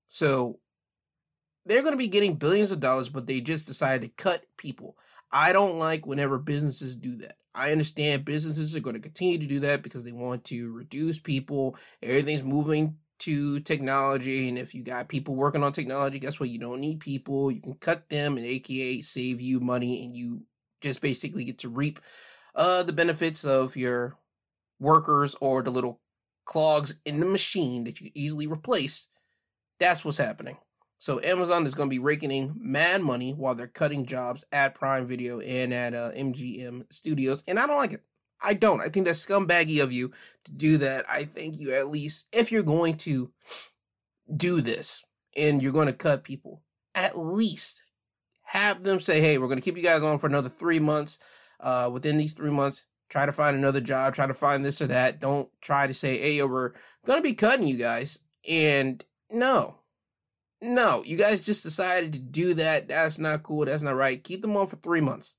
So 0.10 0.60
they're 1.66 1.84
going 1.84 1.94
to 1.94 1.98
be 1.98 2.10
getting 2.10 2.36
billions 2.36 2.72
of 2.72 2.82
dollars, 2.82 3.08
but 3.08 3.28
they 3.28 3.40
just 3.40 3.66
decided 3.66 4.02
to 4.02 4.22
cut 4.22 4.44
people. 4.58 4.98
I 5.32 5.54
don't 5.54 5.80
like 5.80 6.06
whenever 6.06 6.38
businesses 6.38 6.98
do 6.98 7.16
that. 7.20 7.38
I 7.60 7.74
understand 7.74 8.24
businesses 8.24 8.76
are 8.76 8.80
going 8.80 8.96
to 8.96 9.02
continue 9.02 9.38
to 9.38 9.46
do 9.46 9.60
that 9.62 9.84
because 9.84 10.04
they 10.06 10.14
want 10.14 10.46
to 10.46 10.72
reduce 10.72 11.20
people. 11.20 11.76
Everything's 12.02 12.44
moving 12.44 12.96
to 13.20 13.60
technology. 13.60 14.48
And 14.48 14.58
if 14.58 14.74
you 14.74 14.82
got 14.82 15.10
people 15.10 15.36
working 15.36 15.62
on 15.62 15.74
technology, 15.74 16.20
guess 16.20 16.40
what? 16.40 16.50
You 16.50 16.58
don't 16.58 16.80
need 16.80 17.02
people. 17.02 17.52
You 17.52 17.62
can 17.62 17.74
cut 17.76 18.10
them 18.10 18.38
and 18.38 18.46
AKA 18.46 19.02
save 19.02 19.42
you 19.42 19.60
money 19.60 20.06
and 20.06 20.16
you 20.16 20.44
just 20.80 21.02
basically 21.02 21.44
get 21.44 21.58
to 21.60 21.70
reap 21.70 22.00
uh, 22.56 22.84
the 22.84 22.94
benefits 22.94 23.44
of 23.44 23.76
your 23.76 24.18
workers 24.80 25.36
or 25.42 25.62
the 25.62 25.72
little 25.72 26.00
clogs 26.46 27.02
in 27.06 27.20
the 27.20 27.26
machine 27.26 27.84
that 27.84 28.00
you 28.00 28.10
easily 28.14 28.48
replace. 28.48 29.10
That's 29.80 30.06
what's 30.06 30.18
happening. 30.18 30.58
So 31.00 31.22
Amazon 31.22 31.66
is 31.66 31.74
going 31.74 31.90
to 31.90 31.94
be 31.94 32.00
raking 32.00 32.32
in 32.32 32.54
mad 32.60 33.02
money 33.02 33.32
while 33.32 33.56
they're 33.56 33.68
cutting 33.68 34.06
jobs 34.06 34.44
at 34.52 34.76
Prime 34.76 35.06
Video 35.06 35.40
and 35.40 35.74
at 35.74 35.94
uh, 35.94 36.12
MGM 36.12 36.92
Studios, 36.92 37.42
and 37.48 37.58
I 37.58 37.66
don't 37.66 37.78
like 37.78 37.94
it. 37.94 38.04
I 38.42 38.54
don't. 38.54 38.82
I 38.82 38.90
think 38.90 39.06
that's 39.06 39.26
scumbaggy 39.26 39.82
of 39.82 39.92
you 39.92 40.12
to 40.44 40.52
do 40.52 40.78
that. 40.78 41.06
I 41.10 41.24
think 41.24 41.58
you 41.58 41.74
at 41.74 41.90
least, 41.90 42.28
if 42.34 42.52
you're 42.52 42.64
going 42.64 42.98
to 42.98 43.32
do 44.34 44.62
this 44.62 45.04
and 45.36 45.64
you're 45.64 45.74
going 45.74 45.88
to 45.88 45.94
cut 45.94 46.26
people, 46.26 46.64
at 46.94 47.18
least 47.18 47.84
have 48.44 48.84
them 48.84 49.00
say, 49.00 49.22
"Hey, 49.22 49.38
we're 49.38 49.48
going 49.48 49.60
to 49.60 49.64
keep 49.64 49.78
you 49.78 49.84
guys 49.84 50.04
on 50.04 50.18
for 50.18 50.28
another 50.28 50.50
three 50.50 50.80
months. 50.80 51.20
Uh, 51.62 51.90
within 51.92 52.18
these 52.18 52.34
three 52.34 52.52
months, 52.52 52.86
try 53.10 53.26
to 53.26 53.32
find 53.32 53.56
another 53.56 53.82
job. 53.82 54.16
Try 54.16 54.28
to 54.28 54.34
find 54.34 54.66
this 54.66 54.82
or 54.82 54.88
that. 54.88 55.20
Don't 55.20 55.50
try 55.62 55.88
to 55.88 55.94
say, 55.94 56.18
"Hey, 56.18 56.44
we're 56.44 56.74
going 57.06 57.20
to 57.20 57.24
be 57.24 57.34
cutting 57.34 57.68
you 57.68 57.78
guys." 57.78 58.20
And 58.50 59.04
no, 59.30 59.79
no, 60.62 61.04
you 61.04 61.18
guys 61.18 61.42
just 61.42 61.64
decided 61.64 62.14
to 62.14 62.20
do 62.20 62.54
that. 62.56 62.90
That's 62.90 63.20
not 63.20 63.44
cool. 63.44 63.66
That's 63.66 63.84
not 63.84 63.96
right. 63.96 64.24
Keep 64.24 64.42
them 64.42 64.58
on 64.58 64.68
for 64.68 64.76
three 64.78 65.02
months. 65.02 65.36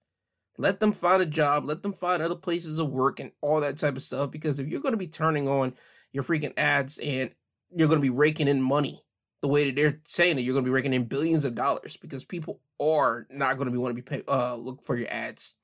Let 0.59 0.81
them 0.81 0.93
find 0.93 1.23
a 1.23 1.27
job. 1.27 1.65
Let 1.65 1.83
them 1.83 1.93
find 1.93 2.23
other 2.23 2.35
places 2.35 2.79
of 2.79 2.91
work 2.91 3.21
and 3.21 3.33
all 3.41 3.61
that 3.61 3.79
type 3.79 3.97
of 3.97 4.03
stuff. 4.03 4.31
Because 4.31 4.59
if 4.59 4.67
you're 4.67 4.81
going 4.81 4.93
to 4.93 4.99
be 4.99 5.07
turning 5.07 5.49
on 5.49 5.75
your 6.13 6.25
freaking 6.25 6.55
ads 6.57 6.99
and 6.99 7.31
you're 7.75 7.89
going 7.89 8.01
to 8.01 8.03
be 8.03 8.11
raking 8.11 8.49
in 8.49 8.61
money 8.63 9.03
the 9.43 9.49
way 9.49 9.67
that 9.67 9.77
they're 9.77 10.01
saying 10.05 10.37
that 10.37 10.43
you're 10.43 10.53
going 10.55 10.65
to 10.65 10.69
be 10.69 10.75
raking 10.75 10.93
in 10.93 11.05
billions 11.05 11.45
of 11.45 11.55
dollars 11.55 11.97
because 11.97 12.25
people 12.25 12.61
are 12.81 13.27
not 13.31 13.57
going 13.57 13.67
to 13.67 13.73
be 13.73 13.79
want 13.79 13.97
to 13.97 14.03
be 14.03 14.03
pay, 14.03 14.23
uh 14.29 14.55
look 14.55 14.83
for 14.83 14.97
your 14.97 15.09
ads 15.11 15.57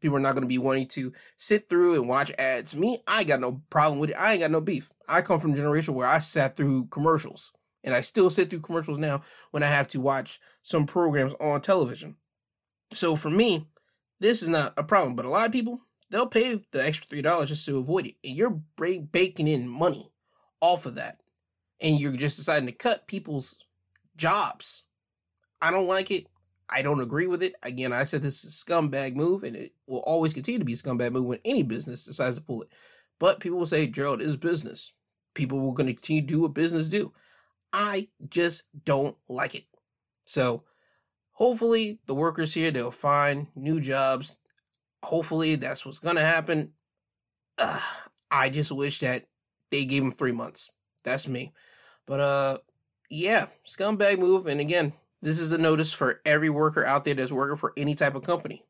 People 0.00 0.16
are 0.16 0.20
not 0.20 0.32
going 0.32 0.42
to 0.42 0.48
be 0.48 0.58
wanting 0.58 0.88
to 0.88 1.12
sit 1.36 1.68
through 1.68 1.94
and 1.94 2.08
watch 2.08 2.32
ads. 2.38 2.74
Me, 2.74 2.98
I 3.06 3.24
got 3.24 3.40
no 3.40 3.62
problem 3.68 3.98
with 3.98 4.10
it. 4.10 4.16
I 4.16 4.32
ain't 4.32 4.40
got 4.40 4.50
no 4.50 4.60
beef. 4.60 4.90
I 5.06 5.20
come 5.22 5.38
from 5.38 5.52
a 5.52 5.56
generation 5.56 5.94
where 5.94 6.06
I 6.06 6.20
sat 6.20 6.56
through 6.56 6.86
commercials 6.86 7.52
and 7.84 7.94
I 7.94 8.00
still 8.00 8.30
sit 8.30 8.50
through 8.50 8.60
commercials 8.60 8.98
now 8.98 9.22
when 9.50 9.62
I 9.62 9.68
have 9.68 9.88
to 9.88 10.00
watch 10.00 10.40
some 10.62 10.86
programs 10.86 11.34
on 11.40 11.60
television. 11.60 12.16
So 12.92 13.16
for 13.16 13.30
me, 13.30 13.68
this 14.18 14.42
is 14.42 14.48
not 14.48 14.74
a 14.76 14.84
problem. 14.84 15.16
But 15.16 15.24
a 15.24 15.30
lot 15.30 15.46
of 15.46 15.52
people, 15.52 15.80
they'll 16.10 16.26
pay 16.26 16.62
the 16.70 16.84
extra 16.84 17.16
$3 17.16 17.46
just 17.46 17.64
to 17.66 17.78
avoid 17.78 18.06
it. 18.06 18.14
And 18.22 18.36
you're 18.36 18.60
baking 18.76 19.48
in 19.48 19.68
money 19.68 20.10
off 20.60 20.86
of 20.86 20.96
that. 20.96 21.20
And 21.80 21.98
you're 21.98 22.16
just 22.16 22.36
deciding 22.36 22.66
to 22.66 22.74
cut 22.74 23.06
people's 23.06 23.64
jobs. 24.16 24.84
I 25.62 25.70
don't 25.70 25.88
like 25.88 26.10
it. 26.10 26.26
I 26.68 26.82
don't 26.82 27.00
agree 27.00 27.26
with 27.26 27.42
it. 27.42 27.54
Again, 27.62 27.92
I 27.92 28.04
said 28.04 28.22
this 28.22 28.44
is 28.44 28.62
a 28.62 28.64
scumbag 28.64 29.14
move, 29.14 29.42
and 29.42 29.56
it 29.56 29.72
will 29.88 30.04
always 30.06 30.34
continue 30.34 30.58
to 30.58 30.64
be 30.64 30.74
a 30.74 30.76
scumbag 30.76 31.12
move 31.12 31.24
when 31.24 31.40
any 31.44 31.62
business 31.62 32.04
decides 32.04 32.36
to 32.36 32.42
pull 32.42 32.62
it. 32.62 32.68
But 33.18 33.40
people 33.40 33.58
will 33.58 33.66
say, 33.66 33.86
Gerald, 33.86 34.20
is 34.20 34.36
business. 34.36 34.92
People 35.34 35.60
will 35.60 35.72
going 35.72 35.88
to 35.88 35.94
continue 35.94 36.22
to 36.22 36.28
do 36.28 36.40
what 36.42 36.54
business 36.54 36.88
do. 36.88 37.12
I 37.72 38.08
just 38.28 38.64
don't 38.84 39.16
like 39.28 39.54
it. 39.54 39.64
So 40.24 40.64
hopefully 41.32 42.00
the 42.06 42.14
workers 42.14 42.54
here, 42.54 42.70
they'll 42.70 42.90
find 42.90 43.46
new 43.54 43.80
jobs. 43.80 44.38
Hopefully 45.02 45.56
that's 45.56 45.86
what's 45.86 46.00
to 46.00 46.20
happen. 46.20 46.72
I 48.30 48.50
just 48.50 48.72
wish 48.72 49.00
that 49.00 49.26
they 49.70 49.84
gave 49.84 50.02
him 50.02 50.12
three 50.12 50.32
months. 50.32 50.70
That's 51.04 51.28
me. 51.28 51.52
But 52.06 52.20
uh, 52.20 52.58
yeah, 53.10 53.46
scumbag 53.66 54.18
move. 54.18 54.46
And 54.46 54.60
again, 54.60 54.92
this 55.22 55.38
is 55.38 55.52
a 55.52 55.58
notice 55.58 55.92
for 55.92 56.20
every 56.24 56.50
worker 56.50 56.84
out 56.84 57.04
there 57.04 57.14
that's 57.14 57.32
working 57.32 57.56
for 57.56 57.72
any 57.76 57.94
type 57.94 58.14
of 58.14 58.24
company. 58.24 58.64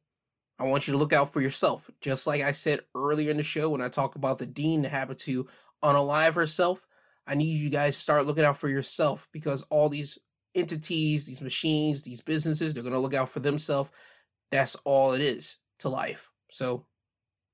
I 0.59 0.65
want 0.65 0.87
you 0.87 0.93
to 0.93 0.99
look 0.99 1.13
out 1.13 1.33
for 1.33 1.41
yourself. 1.41 1.91
Just 2.01 2.27
like 2.27 2.43
I 2.43 2.53
said 2.53 2.81
earlier 2.95 3.31
in 3.31 3.39
the 3.39 3.43
show 3.43 3.71
when 3.71 3.81
I 3.81 3.89
talk 3.89 4.15
about 4.15 4.39
the 4.39 4.47
dean 4.47 4.83
that 4.83 4.91
happened 4.91 5.19
to 5.21 5.47
unalive 5.83 6.35
herself, 6.35 6.87
I 7.31 7.37
need 7.37 7.61
you 7.61 7.71
guys 7.71 7.95
to 7.95 8.03
start 8.03 8.27
looking 8.27 8.43
out 8.43 8.57
for 8.57 8.69
yourself 8.69 9.29
because 9.31 9.63
all 9.71 9.89
these 9.89 10.19
entities, 10.57 11.27
these 11.27 11.41
machines, 11.41 12.03
these 12.03 12.21
businesses, 12.21 12.75
they're 12.75 12.83
going 12.83 12.93
to 12.93 12.99
look 12.99 13.15
out 13.15 13.29
for 13.29 13.39
themselves. 13.39 13.89
That's 14.51 14.75
all 14.85 15.13
it 15.13 15.21
is 15.21 15.59
to 15.79 15.89
life. 15.89 16.29
So 16.51 16.87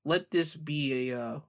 let 0.07 0.31
this 0.31 0.55
be 0.55 1.11
a 1.11 1.21
uh, 1.21 1.41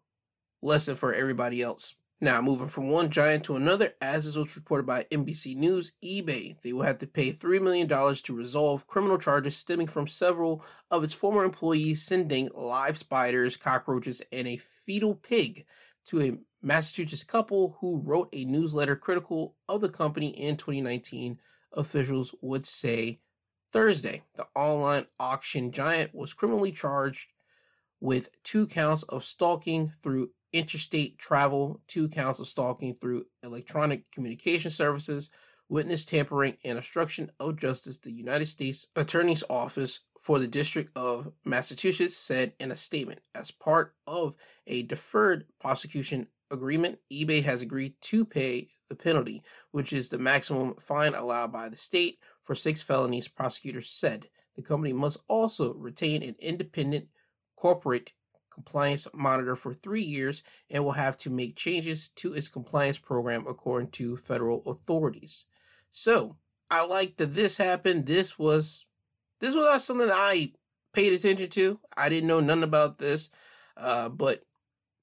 lesson 0.62 0.98
for 0.98 1.14
everybody 1.14 1.62
else. 1.62 1.96
Now, 2.20 2.42
moving 2.42 2.68
from 2.68 2.90
one 2.90 3.12
giant 3.12 3.46
to 3.46 3.56
another, 3.56 3.94
as 4.02 4.26
is 4.26 4.38
was 4.38 4.58
reported 4.58 4.86
by 4.86 5.06
NBC 5.10 5.56
News, 5.56 5.94
eBay, 6.04 6.58
they 6.64 6.74
will 6.74 6.82
have 6.82 6.98
to 6.98 7.08
pay 7.08 7.32
$3 7.32 7.62
million 7.62 7.88
to 7.88 8.36
resolve 8.36 8.88
criminal 8.88 9.20
charges 9.20 9.56
stemming 9.56 9.88
from 9.88 10.08
several 10.08 10.66
of 10.92 11.04
its 11.04 11.14
former 11.14 11.46
employees 11.46 12.02
sending 12.02 12.50
live 12.54 12.98
spiders, 12.98 13.56
cockroaches, 13.56 14.22
and 14.34 14.50
a 14.50 14.58
fetal 14.58 15.16
pig 15.16 15.66
to 16.08 16.22
a 16.22 16.38
Massachusetts 16.62 17.24
couple 17.24 17.78
who 17.80 18.02
wrote 18.04 18.30
a 18.34 18.46
newsletter 18.46 18.96
critical 18.96 19.56
of 19.70 19.82
the 19.82 19.90
company 19.90 20.30
in 20.30 20.58
2019, 20.58 21.40
officials 21.74 22.34
would 22.42 22.66
say 22.66 23.20
Thursday. 23.72 24.24
The 24.36 24.48
online 24.56 25.06
auction 25.20 25.72
giant 25.72 26.16
was 26.16 26.34
criminally 26.34 26.72
charged 26.72 27.30
with 28.00 28.30
two 28.44 28.68
counts 28.68 29.04
of 29.04 29.24
stalking 29.24 29.90
through 30.02 30.32
interstate 30.54 31.18
travel, 31.18 31.82
two 31.88 32.10
counts 32.10 32.40
of 32.40 32.48
stalking 32.48 32.94
through 32.94 33.26
electronic 33.44 34.10
communication 34.12 34.72
services, 34.72 35.30
witness 35.70 36.06
tampering, 36.06 36.58
and 36.64 36.78
obstruction 36.78 37.32
of 37.40 37.58
justice, 37.58 38.00
the 38.00 38.12
United 38.12 38.46
States 38.46 38.88
Attorney's 38.96 39.44
Office 39.50 40.02
for 40.22 40.40
the 40.40 40.48
District 40.48 40.96
of 40.98 41.32
Massachusetts 41.46 42.18
said 42.18 42.54
in 42.60 42.72
a 42.72 42.76
statement. 42.76 43.20
As 43.36 43.52
part 43.52 43.94
of 44.06 44.36
a 44.66 44.84
deferred 44.84 45.46
prosecution 45.60 46.28
agreement, 46.52 47.00
eBay 47.12 47.44
has 47.44 47.62
agreed 47.62 47.96
to 48.02 48.26
pay 48.26 48.70
the 48.90 48.96
penalty, 48.96 49.44
which 49.72 49.94
is 49.94 50.10
the 50.10 50.18
maximum 50.18 50.76
fine 50.80 51.14
allowed 51.14 51.52
by 51.52 51.70
the 51.70 51.76
state 51.76 52.20
for 52.44 52.56
six 52.56 52.82
felonies, 52.82 53.28
prosecutors 53.28 53.90
said. 53.90 54.30
The 54.56 54.62
company 54.62 54.94
must 54.94 55.22
also 55.28 55.74
retain 55.76 56.24
an 56.24 56.36
independent 56.40 57.08
corporate 57.56 58.14
compliance 58.52 59.08
monitor 59.14 59.56
for 59.56 59.74
three 59.74 60.02
years 60.02 60.42
and 60.70 60.84
will 60.84 60.94
have 60.94 61.18
to 61.18 61.30
make 61.30 61.56
changes 61.56 62.10
to 62.10 62.34
its 62.34 62.50
compliance 62.50 62.98
program 62.98 63.46
according 63.48 63.92
to 63.92 64.18
federal 64.18 64.64
authorities. 64.66 65.46
So 65.92 66.38
I 66.72 66.86
like 66.86 67.18
that 67.18 67.36
this 67.36 67.58
happened. 67.58 68.08
This 68.08 68.40
was 68.40 68.86
this 69.40 69.56
was 69.56 69.66
not 69.66 69.82
something 69.84 70.10
I 70.12 70.54
paid 70.94 71.14
attention 71.14 71.50
to. 71.52 71.80
I 71.96 72.10
didn't 72.10 72.28
know 72.28 72.40
nothing 72.40 72.64
about 72.64 72.98
this, 72.98 73.30
uh, 73.78 74.10
but 74.10 74.42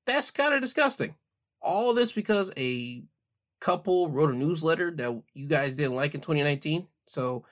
that's 0.05 0.33
kind 0.33 0.53
of 0.53 0.61
disgusting. 0.61 1.15
All 1.65 1.95
this 1.95 2.13
because 2.13 2.53
a 2.57 3.03
couple 3.61 4.11
wrote 4.11 4.31
a 4.31 4.37
newsletter 4.37 4.91
that 4.93 5.23
you 5.33 5.49
guys 5.49 5.75
didn't 5.75 5.97
like 5.97 6.15
in 6.15 6.21
2019. 6.21 6.87
So 7.07 7.45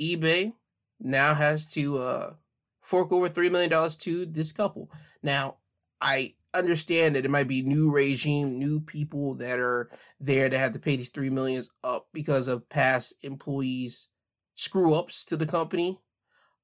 eBay 0.00 0.54
now 0.98 1.34
has 1.34 1.66
to 1.66 1.98
uh, 1.98 2.34
fork 2.80 3.12
over 3.12 3.28
$3 3.28 3.50
million 3.50 3.90
to 3.90 4.26
this 4.26 4.52
couple. 4.52 4.90
Now, 5.22 5.56
I 6.00 6.34
understand 6.54 7.14
that 7.14 7.24
it 7.24 7.30
might 7.30 7.48
be 7.48 7.62
new 7.62 7.90
regime, 7.90 8.58
new 8.58 8.80
people 8.80 9.34
that 9.34 9.58
are 9.58 9.90
there 10.18 10.48
that 10.48 10.58
have 10.58 10.72
to 10.72 10.78
pay 10.78 10.96
these 10.96 11.10
three 11.10 11.30
millions 11.30 11.68
up 11.84 12.08
because 12.12 12.48
of 12.48 12.68
past 12.68 13.14
employees 13.22 14.08
screw 14.54 14.94
ups 14.94 15.24
to 15.26 15.36
the 15.36 15.46
company, 15.46 16.00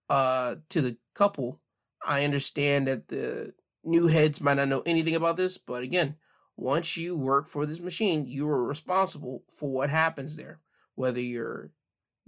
uh, 0.08 0.56
to 0.70 0.80
the 0.80 0.96
couple. 1.14 1.60
I 2.04 2.24
understand 2.24 2.88
that 2.88 3.08
the 3.08 3.54
new 3.84 4.06
heads 4.06 4.40
might 4.40 4.54
not 4.54 4.68
know 4.68 4.82
anything 4.84 5.14
about 5.14 5.36
this, 5.36 5.58
but 5.58 5.82
again, 5.82 6.16
once 6.56 6.96
you 6.96 7.16
work 7.16 7.48
for 7.48 7.66
this 7.66 7.80
machine, 7.80 8.26
you 8.26 8.48
are 8.48 8.64
responsible 8.64 9.44
for 9.50 9.70
what 9.70 9.90
happens 9.90 10.36
there. 10.36 10.60
Whether 10.94 11.20
you're 11.20 11.70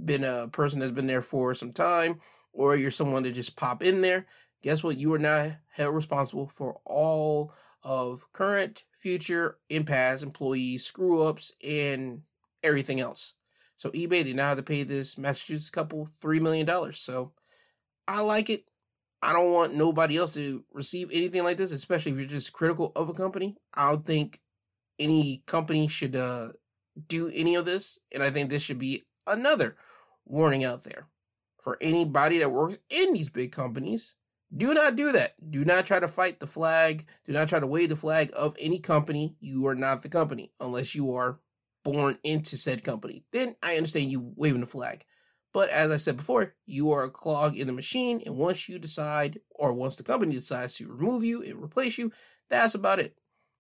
been 0.03 0.25
a 0.25 0.49
person 0.49 0.81
that's 0.81 0.93
been 0.93 1.07
there 1.07 1.23
for 1.23 1.55
some 1.55 1.73
time 1.73 2.21
or 2.53 2.77
you're 2.77 2.91
someone 2.91 3.25
to 3.25 3.33
just 3.33 3.57
pop 3.57 3.83
in 3.83 4.03
there, 4.03 4.27
guess 4.63 4.83
what? 4.83 4.99
You 4.99 5.15
are 5.15 5.19
now 5.19 5.57
held 5.73 5.95
responsible 5.95 6.49
for 6.49 6.81
all 6.85 7.53
of 7.83 8.25
current, 8.33 8.85
future, 8.93 9.59
and 9.71 9.87
past 9.87 10.23
employees, 10.23 10.85
screw 10.85 11.27
ups, 11.27 11.55
and 11.67 12.23
everything 12.63 13.01
else. 13.01 13.35
So 13.77 13.91
eBay 13.91 14.25
they 14.25 14.33
now 14.33 14.49
have 14.49 14.59
to 14.59 14.63
pay 14.63 14.83
this 14.83 15.17
Massachusetts 15.17 15.71
couple 15.71 16.05
three 16.05 16.41
million 16.41 16.67
dollars. 16.67 17.01
So 17.01 17.33
I 18.07 18.21
like 18.21 18.51
it. 18.51 18.65
I 19.23 19.33
don't 19.33 19.53
want 19.53 19.75
nobody 19.75 20.17
else 20.17 20.33
to 20.35 20.65
receive 20.73 21.11
anything 21.13 21.45
like 21.45 21.57
this, 21.57 21.73
especially 21.73 22.13
if 22.13 22.19
you're 22.19 22.27
just 22.27 22.53
critical 22.53 22.93
of 22.95 23.09
a 23.09 23.15
company. 23.15 23.57
I 23.75 23.91
don't 23.91 24.07
think 24.07 24.41
any 24.99 25.43
company 25.47 25.89
should 25.89 26.15
uh, 26.15 26.51
do 27.09 27.31
any 27.35 27.55
of 27.55 27.65
this, 27.65 27.99
and 28.13 28.23
I 28.23 28.31
think 28.31 28.49
this 28.49 28.63
should 28.63 28.79
be 28.79 29.05
another 29.27 29.77
warning 30.25 30.65
out 30.65 30.85
there 30.85 31.07
for 31.61 31.79
anybody 31.81 32.39
that 32.39 32.53
works 32.53 32.79
in 32.91 33.13
these 33.13 33.29
big 33.29 33.53
companies 33.53 34.17
do 34.57 34.73
not 34.73 34.97
do 34.97 35.13
that. 35.13 35.35
Do 35.51 35.65
not 35.65 35.87
try 35.87 36.01
to 36.01 36.09
fight 36.09 36.41
the 36.41 36.47
flag. 36.47 37.07
Do 37.27 37.33
not 37.33 37.49
try 37.49 37.61
to 37.61 37.67
wave 37.67 37.91
the 37.91 37.97
flag 37.97 38.31
of 38.35 38.57
any 38.59 38.79
company. 38.79 39.37
You 39.41 39.67
are 39.67 39.75
not 39.75 40.03
the 40.03 40.09
company 40.09 40.53
unless 40.59 40.95
you 40.95 41.15
are 41.15 41.39
born 41.85 42.19
into 42.25 42.57
said 42.57 42.83
company. 42.83 43.25
Then 43.33 43.57
I 43.63 43.77
understand 43.77 44.11
you 44.11 44.33
waving 44.37 44.61
the 44.61 44.67
flag. 44.67 45.05
But 45.53 45.71
as 45.71 45.91
I 45.91 45.97
said 45.97 46.17
before, 46.17 46.55
you 46.67 46.93
are 46.93 47.05
a 47.05 47.11
clog 47.11 47.57
in 47.57 47.67
the 47.67 47.73
machine. 47.73 48.23
And 48.27 48.37
once 48.37 48.69
you 48.69 48.79
decide, 48.79 49.41
or 49.51 49.73
once 49.73 49.97
the 49.97 50.03
company 50.03 50.35
decides 50.35 50.77
to 50.77 50.89
remove 50.89 51.25
you 51.25 51.43
and 51.43 51.63
replace 51.63 51.97
you, 51.97 52.13
that's 52.51 52.75
about 52.75 52.99
it. 52.99 53.17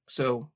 So 0.07 0.51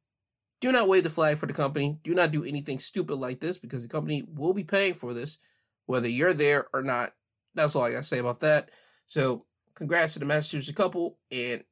do 0.61 0.71
not 0.73 0.88
wave 0.88 1.03
the 1.03 1.11
flag 1.11 1.38
for 1.38 1.47
the 1.47 1.53
company. 1.53 1.99
Do 2.05 2.14
not 2.14 2.33
do 2.33 2.45
anything 2.45 2.79
stupid 2.79 3.16
like 3.16 3.40
this 3.40 3.59
because 3.59 3.83
the 3.83 3.88
company 3.88 4.23
will 4.27 4.55
be 4.55 4.64
paying 4.64 4.95
for 4.95 5.14
this, 5.14 5.38
whether 5.87 6.09
you're 6.09 6.35
there 6.35 6.66
or 6.73 6.83
not. 6.83 7.12
That's 7.55 7.75
all 7.75 7.83
I 7.83 7.92
got 7.92 7.99
to 7.99 8.05
say 8.05 8.18
about 8.18 8.40
that. 8.40 8.71
So 9.07 9.45
congrats 9.75 10.14
to 10.14 10.18
the 10.21 10.25
Massachusetts 10.25 10.77
couple, 10.77 11.18
and 11.31 11.64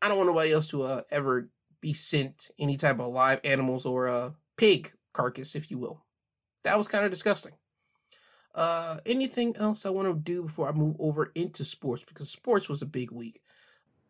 I 0.00 0.08
don't 0.08 0.16
want 0.16 0.28
nobody 0.28 0.52
else 0.52 0.68
to 0.68 0.82
uh, 0.82 1.02
ever 1.10 1.48
be 1.80 1.92
sent 1.92 2.50
any 2.58 2.76
type 2.76 2.98
of 2.98 3.12
live 3.12 3.40
animals 3.44 3.86
or 3.86 4.06
a 4.08 4.18
uh, 4.18 4.30
pig 4.56 4.92
carcass, 5.12 5.54
if 5.54 5.70
you 5.70 5.78
will. 5.78 6.04
That 6.64 6.78
was 6.78 6.88
kind 6.88 7.04
of 7.04 7.10
disgusting. 7.10 7.52
Uh, 8.54 8.98
anything 9.06 9.56
else 9.56 9.86
I 9.86 9.90
want 9.90 10.08
to 10.08 10.14
do 10.14 10.42
before 10.42 10.68
I 10.68 10.72
move 10.72 10.96
over 10.98 11.32
into 11.34 11.64
sports? 11.64 12.04
Because 12.06 12.30
sports 12.30 12.68
was 12.68 12.82
a 12.82 12.86
big 12.86 13.10
week. 13.10 13.40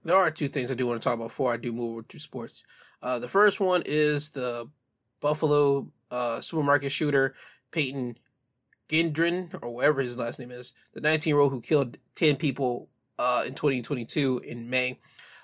There 0.04 0.16
are 0.16 0.30
two 0.30 0.48
things 0.48 0.70
I 0.70 0.74
do 0.74 0.86
want 0.86 1.00
to 1.00 1.04
talk 1.04 1.14
about 1.14 1.28
before 1.28 1.52
I 1.52 1.56
do 1.56 1.72
move 1.72 1.92
over 1.92 2.02
to 2.02 2.18
sports. 2.18 2.64
Uh, 3.02 3.18
the 3.18 3.28
first 3.28 3.60
one 3.60 3.82
is 3.86 4.30
the 4.30 4.68
Buffalo 5.20 5.88
uh, 6.10 6.40
supermarket 6.40 6.90
shooter, 6.90 7.34
Peyton 7.70 8.16
Gendron, 8.88 9.56
or 9.62 9.70
whatever 9.70 10.02
his 10.02 10.18
last 10.18 10.38
name 10.38 10.50
is, 10.50 10.74
the 10.92 11.00
19 11.00 11.30
year 11.30 11.40
old 11.40 11.52
who 11.52 11.60
killed 11.60 11.96
10 12.16 12.36
people 12.36 12.88
uh, 13.18 13.44
in 13.46 13.54
2022 13.54 14.42
in 14.44 14.68
May. 14.68 14.98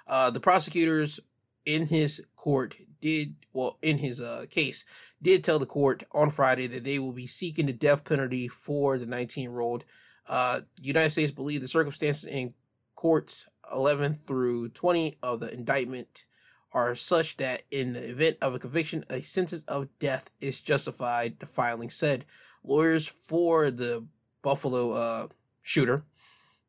Uh, 0.06 0.30
the 0.30 0.40
prosecutors 0.40 1.20
in 1.64 1.86
his 1.86 2.24
court 2.34 2.76
did, 3.00 3.34
well, 3.52 3.78
in 3.82 3.98
his 3.98 4.20
uh, 4.20 4.44
case, 4.50 4.84
did 5.22 5.44
tell 5.44 5.58
the 5.58 5.66
court 5.66 6.04
on 6.12 6.30
Friday 6.30 6.66
that 6.68 6.84
they 6.84 6.98
will 6.98 7.12
be 7.12 7.26
seeking 7.26 7.66
the 7.66 7.72
death 7.72 8.04
penalty 8.04 8.48
for 8.48 8.98
the 8.98 9.06
19 9.06 9.50
year 9.50 9.60
old. 9.60 9.84
Uh, 10.28 10.60
United 10.80 11.10
States 11.10 11.30
believe 11.30 11.60
the 11.60 11.68
circumstances 11.68 12.24
in 12.24 12.54
court's 12.94 13.48
11 13.72 14.18
through 14.26 14.68
20 14.70 15.14
of 15.22 15.40
the 15.40 15.52
indictment 15.52 16.26
are 16.72 16.94
such 16.94 17.36
that 17.38 17.62
in 17.70 17.94
the 17.94 18.10
event 18.10 18.36
of 18.42 18.54
a 18.54 18.58
conviction, 18.58 19.04
a 19.08 19.22
sentence 19.22 19.62
of 19.64 19.88
death 19.98 20.30
is 20.40 20.60
justified, 20.60 21.38
the 21.38 21.46
filing 21.46 21.88
said. 21.88 22.24
Lawyers 22.62 23.06
for 23.06 23.70
the 23.70 24.04
Buffalo 24.42 24.92
uh, 24.92 25.28
shooter 25.62 26.04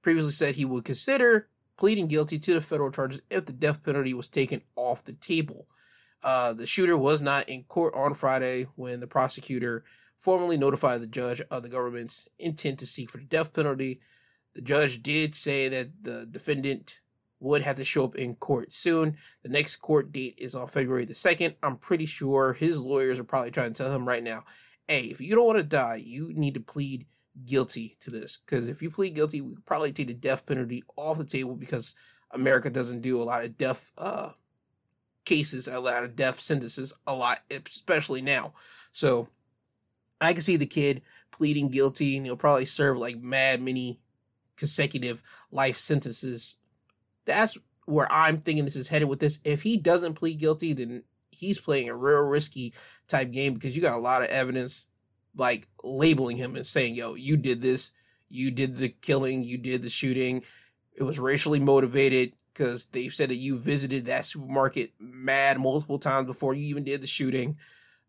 previously 0.01 0.31
said 0.31 0.55
he 0.55 0.65
would 0.65 0.85
consider 0.85 1.49
pleading 1.77 2.07
guilty 2.07 2.37
to 2.39 2.53
the 2.53 2.61
federal 2.61 2.91
charges 2.91 3.21
if 3.29 3.45
the 3.45 3.53
death 3.53 3.83
penalty 3.83 4.13
was 4.13 4.27
taken 4.27 4.61
off 4.75 5.03
the 5.03 5.13
table. 5.13 5.67
Uh, 6.23 6.53
the 6.53 6.65
shooter 6.65 6.97
was 6.97 7.21
not 7.21 7.47
in 7.47 7.63
court 7.63 7.93
on 7.95 8.13
Friday 8.13 8.67
when 8.75 8.99
the 8.99 9.08
prosecutor 9.08 9.84
formally 10.19 10.58
notified 10.58 11.01
the 11.01 11.08
judge 11.08 11.41
of 11.49 11.63
the 11.63 11.69
government's 11.69 12.27
intent 12.39 12.79
to 12.79 12.86
seek 12.86 13.10
for 13.10 13.17
the 13.19 13.23
death 13.23 13.53
penalty. 13.53 14.01
The 14.53 14.62
judge 14.62 15.01
did 15.01 15.36
say 15.36 15.69
that 15.69 15.89
the 16.01 16.25
defendant 16.25 16.99
would 17.39 17.62
have 17.62 17.77
to 17.77 17.86
show 17.86 18.03
up 18.03 18.15
in 18.15 18.36
court 18.36 18.73
soon. 18.73 19.15
The 19.43 19.49
next 19.49 19.77
court 19.77 20.12
date 20.12 20.36
is 20.38 20.55
on 20.55 20.67
February 20.67 21.05
the 21.05 21.13
2nd. 21.13 21.55
I'm 21.63 21.77
pretty 21.77 22.05
sure 22.05 22.51
his 22.51 22.82
lawyers 22.82 23.19
are 23.19 23.23
probably 23.23 23.51
trying 23.51 23.71
to 23.71 23.84
tell 23.84 23.93
him 23.93 24.08
right 24.08 24.23
now 24.23 24.43
hey, 24.89 25.01
if 25.01 25.21
you 25.21 25.36
don't 25.36 25.45
want 25.45 25.60
to 25.60 25.63
die, 25.63 26.01
you 26.03 26.34
need 26.34 26.55
to 26.55 26.60
plead 26.60 27.05
guilty 27.45 27.95
to 28.01 28.10
this. 28.10 28.39
Because 28.39 28.67
if 28.67 28.82
you 28.82 28.89
plead 28.89 29.13
guilty, 29.13 29.39
we 29.39 29.53
could 29.53 29.65
probably 29.65 29.91
take 29.91 30.08
the 30.08 30.13
death 30.15 30.45
penalty 30.45 30.84
off 30.97 31.19
the 31.19 31.23
table 31.23 31.55
because 31.55 31.95
America 32.32 32.71
doesn't 32.71 33.01
do 33.01 33.21
a 33.21 33.23
lot 33.23 33.43
of 33.43 33.58
death 33.58 33.91
uh, 33.99 34.32
cases, 35.29 35.67
a 35.67 35.79
lot 35.79 36.03
of 36.03 36.09
uh, 36.09 36.13
death 36.15 36.39
sentences, 36.39 36.91
a 37.05 37.13
lot, 37.13 37.39
especially 37.51 38.21
now. 38.21 38.51
So 38.91 39.29
I 40.19 40.33
can 40.33 40.41
see 40.41 40.57
the 40.57 40.65
kid 40.65 41.03
pleading 41.31 41.69
guilty 41.69 42.17
and 42.17 42.25
he'll 42.25 42.35
probably 42.35 42.65
serve 42.65 42.97
like 42.97 43.21
mad 43.21 43.61
many 43.61 43.99
consecutive 44.57 45.21
life 45.51 45.77
sentences. 45.77 46.57
That's 47.25 47.57
where 47.85 48.11
I'm 48.11 48.41
thinking 48.41 48.65
this 48.65 48.75
is 48.75 48.89
headed 48.89 49.07
with 49.07 49.19
this. 49.19 49.39
If 49.43 49.61
he 49.61 49.77
doesn't 49.77 50.15
plead 50.15 50.39
guilty, 50.39 50.73
then 50.73 51.03
he's 51.29 51.59
playing 51.59 51.89
a 51.89 51.95
real 51.95 52.21
risky 52.21 52.73
type 53.07 53.31
game 53.31 53.53
because 53.53 53.75
you 53.75 53.81
got 53.83 53.95
a 53.95 53.99
lot 53.99 54.23
of 54.23 54.29
evidence 54.29 54.87
like 55.35 55.67
labeling 55.83 56.37
him 56.37 56.55
and 56.55 56.65
saying, 56.65 56.95
yo, 56.95 57.13
you 57.13 57.37
did 57.37 57.61
this, 57.61 57.91
you 58.29 58.49
did 58.49 58.77
the 58.77 58.89
killing, 58.89 59.43
you 59.43 59.59
did 59.59 59.83
the 59.83 59.89
shooting. 59.89 60.43
It 60.95 61.03
was 61.03 61.19
racially 61.19 61.59
motivated 61.59 62.33
because 62.60 62.86
they 62.91 63.08
said 63.08 63.30
that 63.30 63.36
you 63.36 63.58
visited 63.58 64.06
that 64.06 64.26
supermarket 64.26 64.91
mad 65.00 65.58
multiple 65.58 65.98
times 65.98 66.28
before 66.28 66.54
you 66.54 66.65
even 66.65 66.84
did 66.84 67.00
the 67.00 67.08
shooting. 67.08 67.58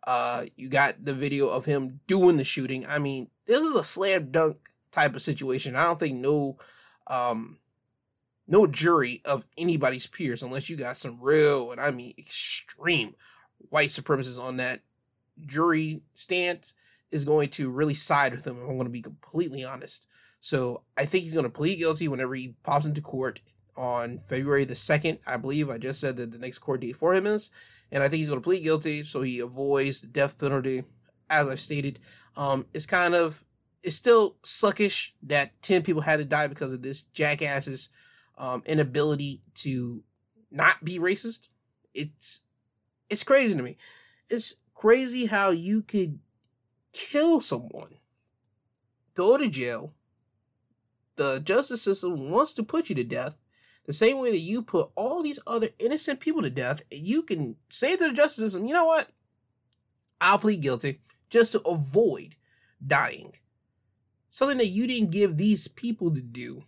Uh, 0.05 0.45
you 0.57 0.69
got 0.69 1.05
the 1.05 1.15
video 1.15 1.47
of 1.49 1.67
him 1.67 2.01
doing 2.09 2.37
the 2.37 2.43
shooting. 2.43 2.85
I 2.85 2.99
mean, 2.99 3.29
this 3.47 3.61
is 3.61 3.77
a 3.77 3.85
slam 3.85 4.33
dunk 4.33 4.57
type 4.91 5.15
of 5.15 5.23
situation. 5.23 5.77
I 5.77 5.85
don't 5.85 6.01
think 6.01 6.19
no, 6.19 6.59
um, 7.07 7.59
no 8.49 8.67
jury 8.67 9.21
of 9.25 9.47
anybody's 9.57 10.09
peers, 10.09 10.43
unless 10.43 10.69
you 10.69 10.77
got 10.77 10.97
some 10.97 11.21
real 11.21 11.71
and 11.71 11.81
I 11.81 11.93
mean 11.93 12.15
extreme 12.19 13.15
white 13.69 13.91
supremacists 13.91 14.43
on 14.43 14.57
that 14.57 14.81
jury 15.47 16.03
stance, 16.15 16.75
is 17.13 17.25
going 17.25 17.51
to 17.51 17.71
really 17.71 17.95
side 17.95 18.35
with 18.35 18.45
him. 18.45 18.59
I'm 18.59 18.67
going 18.67 18.85
to 18.85 18.91
be 18.91 19.03
completely 19.03 19.65
honest. 19.65 20.09
So 20.41 20.83
I 20.97 21.05
think 21.05 21.23
he's 21.23 21.35
going 21.35 21.45
to 21.45 21.51
plead 21.51 21.77
guilty 21.77 22.09
whenever 22.09 22.35
he 22.35 22.55
pops 22.65 22.87
into 22.87 23.01
court 23.01 23.41
on 23.76 24.18
February 24.18 24.64
the 24.64 24.74
2nd. 24.74 25.18
I 25.26 25.37
believe 25.37 25.70
I 25.70 25.78
just 25.78 26.00
said 26.00 26.16
that 26.16 26.33
the 26.33 26.38
next 26.38 26.59
court 26.59 26.80
date 26.80 26.96
for 26.96 27.14
him 27.14 27.26
is. 27.26 27.50
And 27.92 28.02
I 28.02 28.09
think 28.09 28.18
he's 28.18 28.28
going 28.28 28.40
to 28.40 28.44
plead 28.44 28.62
guilty 28.62 29.02
so 29.04 29.22
he 29.22 29.40
avoids 29.40 30.00
the 30.00 30.06
death 30.06 30.38
penalty. 30.38 30.85
As 31.28 31.48
I've 31.48 31.61
stated, 31.61 32.00
um, 32.37 32.66
it's 32.74 32.87
kind 32.87 33.14
of, 33.14 33.44
it's 33.83 33.96
still 33.96 34.37
suckish 34.42 35.12
that 35.22 35.61
10 35.62 35.83
people 35.83 36.02
had 36.02 36.18
to 36.18 36.24
die 36.24 36.46
because 36.46 36.72
of 36.72 36.83
this 36.83 37.04
jackass's 37.04 37.90
um, 38.37 38.62
inability 38.66 39.42
to 39.56 40.02
not 40.50 40.85
be 40.85 40.98
racist. 40.98 41.48
It's, 41.94 42.42
it's 43.09 43.24
crazy 43.24 43.54
to 43.54 43.62
me. 43.62 43.76
It's 44.28 44.56
crazy 44.74 45.26
how 45.26 45.50
you 45.50 45.83
could 45.83 46.18
kill 46.92 47.40
someone, 47.40 47.96
go 49.14 49.37
to 49.37 49.48
jail. 49.48 49.92
The 51.16 51.40
justice 51.40 51.83
system 51.83 52.30
wants 52.30 52.52
to 52.54 52.62
put 52.62 52.88
you 52.88 52.94
to 52.94 53.04
death 53.04 53.37
the 53.87 53.93
same 53.93 54.19
way 54.19 54.31
that 54.31 54.38
you 54.38 54.62
put 54.62 54.90
all 54.95 55.23
these 55.23 55.40
other 55.47 55.69
innocent 55.79 56.21
people 56.21 56.43
to 56.43 56.51
death. 56.51 56.83
You 56.90 57.23
can 57.23 57.57
say 57.69 57.97
to 57.97 58.09
the 58.09 58.12
justice 58.12 58.45
system, 58.45 58.66
you 58.66 58.75
know 58.75 58.85
what? 58.85 59.09
I'll 60.21 60.38
plead 60.38 60.61
guilty 60.61 61.01
just 61.31 61.53
to 61.53 61.61
avoid 61.62 62.37
dying. 62.87 63.35
Something 64.29 64.59
that 64.59 64.66
you 64.66 64.87
didn't 64.87 65.11
give 65.11 65.37
these 65.37 65.66
people 65.69 66.12
to 66.12 66.23
do. 66.23 66.64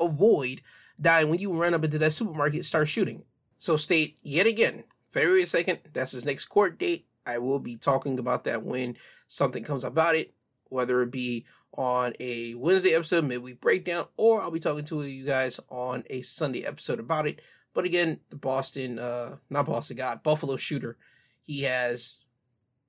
Avoid 0.00 0.62
dying 1.00 1.28
when 1.28 1.40
you 1.40 1.52
run 1.52 1.74
up 1.74 1.84
into 1.84 1.98
that 1.98 2.12
supermarket 2.12 2.56
and 2.56 2.66
start 2.66 2.88
shooting. 2.88 3.24
So 3.58 3.76
state 3.76 4.18
yet 4.22 4.46
again, 4.46 4.84
February 5.12 5.42
2nd, 5.42 5.78
that's 5.92 6.12
his 6.12 6.24
next 6.24 6.46
court 6.46 6.78
date. 6.78 7.06
I 7.26 7.38
will 7.38 7.58
be 7.58 7.76
talking 7.76 8.18
about 8.18 8.44
that 8.44 8.62
when 8.62 8.96
something 9.26 9.64
comes 9.64 9.84
about 9.84 10.14
it, 10.14 10.34
whether 10.64 11.02
it 11.02 11.10
be 11.10 11.46
on 11.74 12.14
a 12.20 12.54
Wednesday 12.54 12.94
episode, 12.94 13.24
midweek 13.24 13.60
breakdown, 13.60 14.06
or 14.16 14.40
I'll 14.40 14.50
be 14.50 14.60
talking 14.60 14.84
to 14.86 15.02
you 15.02 15.24
guys 15.24 15.60
on 15.68 16.04
a 16.08 16.22
Sunday 16.22 16.64
episode 16.64 17.00
about 17.00 17.26
it. 17.26 17.40
But 17.74 17.84
again, 17.84 18.20
the 18.30 18.36
Boston, 18.36 18.98
uh, 18.98 19.36
not 19.50 19.66
Boston, 19.66 19.96
God, 19.96 20.22
Buffalo 20.22 20.56
shooter, 20.56 20.96
he 21.42 21.62
has 21.62 22.20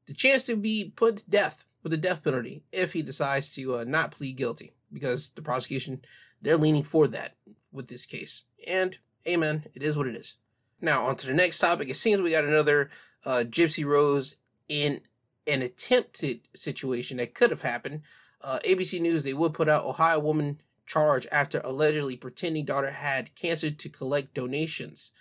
the 0.06 0.14
chance 0.14 0.44
to 0.44 0.56
be 0.56 0.94
put 0.96 1.18
to 1.18 1.30
death 1.30 1.66
with 1.84 1.92
the 1.92 1.98
death 1.98 2.24
penalty 2.24 2.64
if 2.72 2.94
he 2.94 3.02
decides 3.02 3.52
to 3.56 3.78
uh, 3.78 3.84
not 3.84 4.12
plead 4.12 4.38
guilty 4.38 4.74
because 4.94 5.30
the 5.30 5.42
prosecution, 5.42 6.02
they're 6.42 6.58
leaning 6.58 6.84
for 6.84 7.08
that 7.08 7.36
with 7.72 7.88
this 7.88 8.06
case. 8.06 8.44
And 8.68 8.98
amen, 9.28 9.66
it 9.74 9.84
is 9.84 9.98
what 9.98 10.08
it 10.08 10.16
is. 10.16 10.38
Now, 10.82 11.06
on 11.06 11.16
to 11.18 11.28
the 11.28 11.34
next 11.34 11.60
topic. 11.60 11.90
It 11.90 11.96
seems 11.96 12.22
we 12.22 12.32
got 12.32 12.44
another 12.44 12.90
uh, 13.26 13.44
Gypsy 13.48 13.86
Rose 13.86 14.36
in 14.68 15.02
an 15.48 15.62
attempted 15.62 16.42
situation 16.56 17.18
that 17.18 17.34
could 17.34 17.52
have 17.52 17.62
happened. 17.62 18.02
Uh, 18.46 18.60
ABC 18.60 19.02
News, 19.02 19.24
they 19.24 19.34
would 19.34 19.56
put 19.56 19.68
out 19.68 19.86
Ohio 19.86 20.20
woman 20.20 20.62
charged 20.86 21.28
after 21.32 21.60
allegedly 21.64 22.16
pretending 22.16 22.64
daughter 22.64 22.92
had 22.92 23.34
cancer 23.34 23.72
to 23.72 23.90
collect 23.90 24.36
donations. 24.36 25.12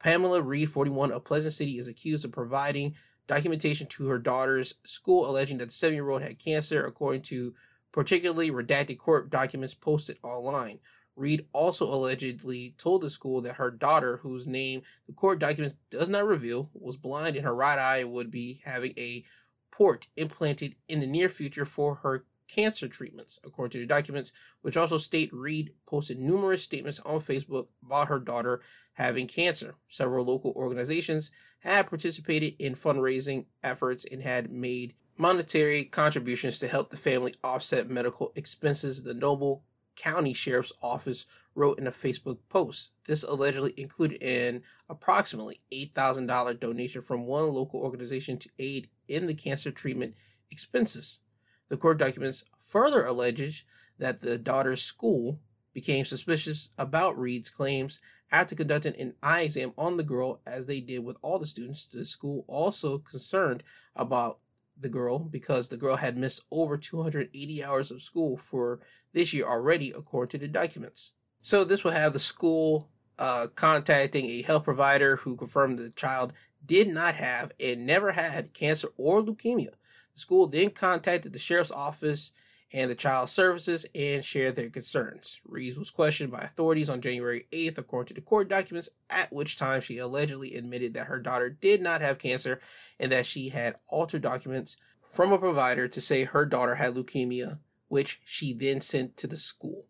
Pamela 0.00 0.42
Reed, 0.42 0.68
41 0.68 1.12
of 1.12 1.22
Pleasant 1.22 1.54
City, 1.54 1.78
is 1.78 1.86
accused 1.86 2.24
of 2.24 2.32
providing 2.32 2.96
documentation 3.28 3.86
to 3.86 4.08
her 4.08 4.18
daughter's 4.18 4.74
school 4.84 5.30
alleging 5.30 5.58
that 5.58 5.66
the 5.66 5.72
seven 5.72 5.94
year 5.94 6.10
old 6.10 6.22
had 6.22 6.40
cancer, 6.40 6.84
according 6.84 7.22
to 7.22 7.54
particularly 7.92 8.50
redacted 8.50 8.98
court 8.98 9.30
documents 9.30 9.74
posted 9.74 10.18
online. 10.24 10.80
Reed 11.14 11.46
also 11.52 11.86
allegedly 11.86 12.74
told 12.78 13.02
the 13.02 13.10
school 13.10 13.40
that 13.42 13.56
her 13.56 13.70
daughter, 13.70 14.16
whose 14.16 14.44
name 14.44 14.82
the 15.06 15.12
court 15.12 15.38
documents 15.38 15.76
does 15.88 16.08
not 16.08 16.26
reveal, 16.26 16.68
was 16.74 16.96
blind 16.96 17.36
in 17.36 17.44
her 17.44 17.54
right 17.54 17.78
eye 17.78 17.98
and 17.98 18.10
would 18.10 18.32
be 18.32 18.60
having 18.64 18.92
a 18.96 19.22
port 19.70 20.08
implanted 20.16 20.74
in 20.88 20.98
the 20.98 21.06
near 21.06 21.28
future 21.28 21.64
for 21.64 21.96
her 21.96 22.24
cancer 22.54 22.88
treatments, 22.88 23.40
according 23.44 23.70
to 23.70 23.78
the 23.78 23.86
documents, 23.86 24.32
which 24.60 24.76
also 24.76 24.98
state 24.98 25.32
Reed 25.32 25.72
posted 25.86 26.18
numerous 26.18 26.62
statements 26.62 27.00
on 27.00 27.20
Facebook 27.20 27.68
about 27.84 28.08
her 28.08 28.18
daughter 28.18 28.60
having 28.94 29.26
cancer. 29.26 29.74
Several 29.88 30.24
local 30.24 30.52
organizations 30.54 31.30
had 31.60 31.88
participated 31.88 32.54
in 32.58 32.74
fundraising 32.74 33.46
efforts 33.62 34.04
and 34.04 34.22
had 34.22 34.50
made 34.50 34.94
monetary 35.16 35.84
contributions 35.84 36.58
to 36.58 36.68
help 36.68 36.90
the 36.90 36.96
family 36.96 37.34
offset 37.42 37.88
medical 37.88 38.32
expenses. 38.36 39.02
The 39.02 39.14
Noble 39.14 39.64
County 39.96 40.34
Sheriff's 40.34 40.72
Office 40.82 41.26
wrote 41.54 41.78
in 41.78 41.86
a 41.86 41.92
Facebook 41.92 42.38
post. 42.48 42.92
This 43.06 43.22
allegedly 43.22 43.74
included 43.76 44.22
an 44.22 44.62
approximately 44.88 45.60
$8,000 45.72 46.58
donation 46.58 47.02
from 47.02 47.26
one 47.26 47.52
local 47.52 47.80
organization 47.80 48.38
to 48.38 48.50
aid 48.58 48.88
in 49.08 49.26
the 49.26 49.34
cancer 49.34 49.70
treatment 49.70 50.14
expenses. 50.50 51.20
The 51.68 51.76
court 51.76 51.98
documents 51.98 52.44
further 52.66 53.04
allege 53.04 53.66
that 53.98 54.20
the 54.20 54.38
daughter's 54.38 54.82
school 54.82 55.40
became 55.72 56.04
suspicious 56.04 56.70
about 56.78 57.18
Reed's 57.18 57.50
claims 57.50 58.00
after 58.30 58.54
conducting 58.54 58.96
an 58.96 59.14
eye 59.22 59.42
exam 59.42 59.72
on 59.76 59.96
the 59.96 60.02
girl, 60.02 60.40
as 60.46 60.66
they 60.66 60.80
did 60.80 61.04
with 61.04 61.18
all 61.22 61.38
the 61.38 61.46
students. 61.46 61.86
The 61.86 62.04
school 62.04 62.44
also 62.48 62.98
concerned 62.98 63.62
about 63.94 64.38
the 64.80 64.88
girl 64.88 65.18
because 65.18 65.68
the 65.68 65.76
girl 65.76 65.96
had 65.96 66.16
missed 66.16 66.44
over 66.50 66.76
280 66.76 67.64
hours 67.64 67.90
of 67.90 68.02
school 68.02 68.36
for 68.36 68.80
this 69.12 69.32
year 69.32 69.46
already, 69.46 69.90
according 69.90 70.30
to 70.30 70.46
the 70.46 70.52
documents. 70.52 71.12
So 71.42 71.64
this 71.64 71.84
will 71.84 71.90
have 71.90 72.12
the 72.12 72.20
school 72.20 72.88
uh, 73.18 73.48
contacting 73.54 74.24
a 74.26 74.42
health 74.42 74.64
provider 74.64 75.16
who 75.16 75.36
confirmed 75.36 75.78
the 75.78 75.90
child 75.90 76.32
did 76.64 76.88
not 76.88 77.14
have 77.16 77.52
and 77.60 77.84
never 77.84 78.12
had 78.12 78.54
cancer 78.54 78.88
or 78.96 79.22
leukemia. 79.22 79.70
The 80.14 80.20
school 80.20 80.46
then 80.46 80.70
contacted 80.70 81.32
the 81.32 81.38
sheriff's 81.38 81.70
office 81.70 82.32
and 82.72 82.90
the 82.90 82.94
child 82.94 83.28
services 83.28 83.86
and 83.94 84.24
shared 84.24 84.56
their 84.56 84.70
concerns. 84.70 85.40
Reeves 85.44 85.78
was 85.78 85.90
questioned 85.90 86.32
by 86.32 86.40
authorities 86.40 86.88
on 86.88 87.02
January 87.02 87.46
8th, 87.52 87.78
according 87.78 88.08
to 88.08 88.14
the 88.14 88.26
court 88.26 88.48
documents, 88.48 88.88
at 89.10 89.32
which 89.32 89.56
time 89.56 89.80
she 89.80 89.98
allegedly 89.98 90.54
admitted 90.54 90.94
that 90.94 91.06
her 91.06 91.18
daughter 91.18 91.50
did 91.50 91.82
not 91.82 92.00
have 92.00 92.18
cancer 92.18 92.60
and 92.98 93.12
that 93.12 93.26
she 93.26 93.50
had 93.50 93.76
altered 93.88 94.22
documents 94.22 94.78
from 95.06 95.32
a 95.32 95.38
provider 95.38 95.86
to 95.88 96.00
say 96.00 96.24
her 96.24 96.46
daughter 96.46 96.76
had 96.76 96.94
leukemia, 96.94 97.58
which 97.88 98.20
she 98.24 98.54
then 98.54 98.80
sent 98.80 99.16
to 99.18 99.26
the 99.26 99.36
school. 99.36 99.86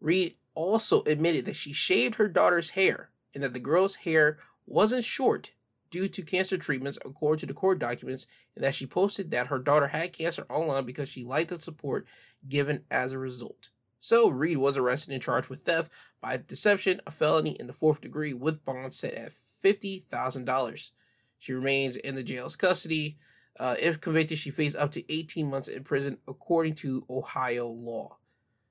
Reed 0.00 0.36
also 0.54 1.02
admitted 1.02 1.46
that 1.46 1.56
she 1.56 1.72
shaved 1.72 2.14
her 2.16 2.28
daughter's 2.28 2.70
hair 2.70 3.10
and 3.34 3.42
that 3.42 3.52
the 3.52 3.58
girl's 3.60 3.96
hair 3.96 4.38
wasn't 4.66 5.04
short 5.04 5.52
due 5.94 6.08
to 6.08 6.22
cancer 6.22 6.58
treatments, 6.58 6.98
according 7.04 7.38
to 7.38 7.46
the 7.46 7.54
court 7.54 7.78
documents, 7.78 8.26
and 8.56 8.64
that 8.64 8.74
she 8.74 8.84
posted 8.84 9.30
that 9.30 9.46
her 9.46 9.60
daughter 9.60 9.86
had 9.86 10.12
cancer 10.12 10.44
online 10.50 10.84
because 10.84 11.08
she 11.08 11.22
liked 11.22 11.50
the 11.50 11.60
support 11.60 12.04
given 12.48 12.82
as 12.90 13.12
a 13.12 13.18
result. 13.18 13.70
So 14.00 14.28
Reed 14.28 14.58
was 14.58 14.76
arrested 14.76 15.14
and 15.14 15.22
charged 15.22 15.48
with 15.48 15.62
theft 15.62 15.92
by 16.20 16.36
deception, 16.36 17.00
a 17.06 17.12
felony 17.12 17.52
in 17.60 17.68
the 17.68 17.72
fourth 17.72 18.00
degree, 18.00 18.34
with 18.34 18.64
bond 18.64 18.92
set 18.92 19.14
at 19.14 19.34
fifty 19.62 20.04
thousand 20.10 20.46
dollars. 20.46 20.90
She 21.38 21.52
remains 21.52 21.96
in 21.96 22.16
the 22.16 22.24
jail's 22.24 22.56
custody. 22.56 23.16
Uh, 23.60 23.76
if 23.78 24.00
convicted, 24.00 24.38
she 24.38 24.50
faced 24.50 24.74
up 24.74 24.90
to 24.90 25.12
18 25.12 25.48
months 25.48 25.68
in 25.68 25.84
prison, 25.84 26.18
according 26.26 26.74
to 26.74 27.06
Ohio 27.08 27.68
law. 27.68 28.16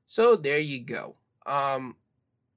So 0.08 0.36
there 0.36 0.60
you 0.60 0.84
go. 0.84 1.16
Um, 1.46 1.96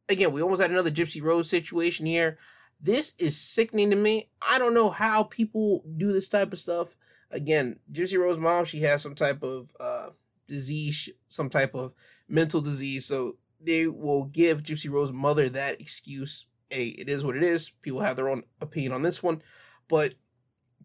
again, 0.08 0.32
we 0.32 0.42
almost 0.42 0.60
had 0.60 0.72
another 0.72 0.90
Gypsy 0.90 1.22
Rose 1.22 1.48
situation 1.48 2.04
here. 2.04 2.38
This 2.81 3.14
is 3.18 3.37
sickening 3.41 3.91
to 3.91 3.97
me. 3.97 4.31
I 4.41 4.59
don't 4.59 4.74
know 4.74 4.91
how 4.91 5.24
people 5.24 5.85
do 5.97 6.12
this 6.12 6.29
type 6.29 6.53
of 6.53 6.59
stuff. 6.59 6.95
Again, 7.31 7.79
Gypsy 7.91 8.18
Rose 8.18 8.39
mom, 8.39 8.64
she 8.64 8.81
has 8.81 9.03
some 9.03 9.14
type 9.14 9.43
of 9.43 9.72
uh, 9.81 10.11
disease, 10.47 11.09
some 11.29 11.49
type 11.49 11.74
of 11.74 11.93
mental 12.29 12.61
disease. 12.61 13.07
So 13.07 13.37
they 13.61 13.89
will 13.89 14.27
give 14.27 14.62
Gypsy 14.62 14.91
Rose 14.91 15.12
mother 15.12 15.49
that 15.49 15.81
excuse. 15.81 16.47
Hey, 16.70 16.87
it 16.87 17.09
is 17.09 17.24
what 17.24 17.37
it 17.37 17.43
is. 17.43 17.70
People 17.70 18.01
have 18.01 18.16
their 18.16 18.29
own 18.29 18.45
opinion 18.61 18.93
on 18.93 19.03
this 19.03 19.22
one. 19.22 19.43
But 19.89 20.14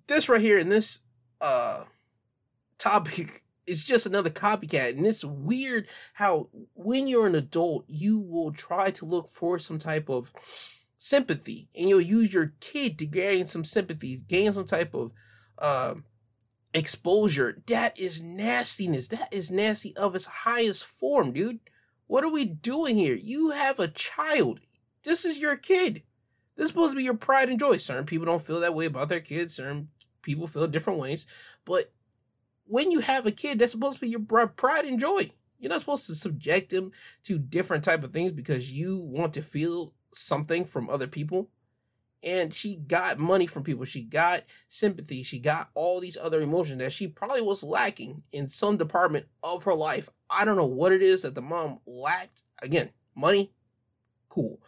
this 0.08 0.30
right 0.30 0.42
here 0.42 0.58
in 0.58 0.70
this 0.70 1.00
uh 1.40 1.86
topic 2.78 3.44
is 3.68 3.84
just 3.84 4.06
another 4.06 4.30
copycat. 4.30 4.92
And 4.92 5.06
it's 5.06 5.24
weird 5.24 5.88
how 6.14 6.50
when 6.74 7.08
you're 7.08 7.28
an 7.28 7.36
adult, 7.36 7.86
you 7.88 8.20
will 8.20 8.52
try 8.52 8.92
to 8.92 9.06
look 9.06 9.30
for 9.32 9.60
some 9.60 9.80
type 9.80 10.10
of 10.10 10.32
sympathy 11.04 11.68
and 11.76 11.90
you'll 11.90 12.00
use 12.00 12.32
your 12.32 12.54
kid 12.60 13.00
to 13.00 13.08
gain 13.08 13.48
some 13.48 13.66
sympathy, 13.66 14.22
gain 14.28 14.54
some 14.54 14.66
type 14.66 14.94
of 14.94 15.12
um 15.58 16.04
exposure. 16.76 17.62
That 17.66 18.00
is 18.00 18.22
nastiness. 18.22 19.08
That 19.08 19.34
is 19.34 19.50
nasty 19.50 19.98
of 19.98 20.16
its 20.16 20.28
highest 20.28 20.86
form, 20.86 21.34
dude. 21.34 21.60
What 22.06 22.24
are 22.24 22.30
we 22.30 22.46
doing 22.46 22.98
here? 22.98 23.16
You 23.16 23.50
have 23.50 23.80
a 23.80 23.88
child. 23.88 24.60
This 25.04 25.26
is 25.26 25.40
your 25.40 25.56
kid. 25.56 26.04
This 26.56 26.66
is 26.66 26.70
supposed 26.70 26.92
to 26.92 26.98
be 26.98 27.04
your 27.04 27.16
pride 27.16 27.50
and 27.50 27.60
joy. 27.60 27.78
Certain 27.78 28.06
people 28.06 28.28
don't 28.28 28.46
feel 28.46 28.60
that 28.60 28.76
way 28.76 28.86
about 28.86 29.10
their 29.10 29.22
kids. 29.22 29.56
Certain 29.56 29.90
people 30.22 30.48
feel 30.48 30.68
different 30.68 31.00
ways. 31.00 31.26
But 31.66 31.92
when 32.66 32.92
you 32.92 33.00
have 33.00 33.26
a 33.26 33.32
kid, 33.32 33.58
that's 33.58 33.72
supposed 33.72 33.96
to 33.96 34.02
be 34.02 34.10
your 34.10 34.48
pride 34.48 34.86
and 34.86 35.00
joy. 35.00 35.32
You're 35.60 35.70
not 35.70 35.80
supposed 35.80 36.06
to 36.08 36.16
subject 36.16 36.70
them 36.70 36.92
to 37.24 37.40
different 37.40 37.84
type 37.84 38.04
of 38.04 38.12
things 38.12 38.34
because 38.34 38.72
you 38.72 39.00
want 39.00 39.34
to 39.34 39.42
feel 39.42 39.94
something 40.14 40.66
from 40.66 40.90
other 40.90 41.08
people 41.08 41.50
and 42.24 42.54
she 42.54 42.76
got 42.76 43.18
money 43.18 43.48
from 43.48 43.64
people. 43.64 43.86
She 43.86 44.04
got 44.04 44.44
sympathy. 44.70 45.24
She 45.24 45.40
got 45.40 45.70
all 45.74 46.00
these 46.00 46.18
other 46.18 46.42
emotions 46.42 46.80
that 46.80 46.94
she 46.94 47.08
probably 47.08 47.42
was 47.42 47.64
lacking 47.64 48.24
in 48.32 48.48
some 48.48 48.78
department 48.78 49.26
of 49.42 49.64
her 49.64 49.74
life. 49.74 50.10
I 50.30 50.46
don't 50.46 50.58
know 50.58 50.66
what 50.66 50.92
it 50.92 51.02
is 51.02 51.24
that 51.24 51.36
the 51.36 51.42
mom 51.42 51.80
lacked. 51.86 52.44
Again, 52.62 52.92
money, 53.16 53.52
cool. 54.30 54.62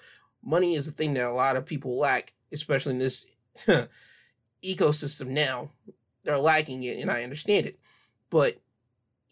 Money 0.44 0.74
is 0.74 0.88
a 0.88 0.92
thing 0.92 1.14
that 1.14 1.26
a 1.26 1.32
lot 1.32 1.56
of 1.56 1.66
people 1.66 1.98
lack, 1.98 2.34
especially 2.52 2.94
in 2.94 3.00
this 3.00 3.32
ecosystem 4.66 5.28
now. 5.28 5.72
They're 6.24 6.38
lacking 6.40 6.84
it, 6.84 7.00
and 7.00 7.12
I 7.12 7.24
understand 7.24 7.66
it. 7.66 7.80
But 8.30 8.60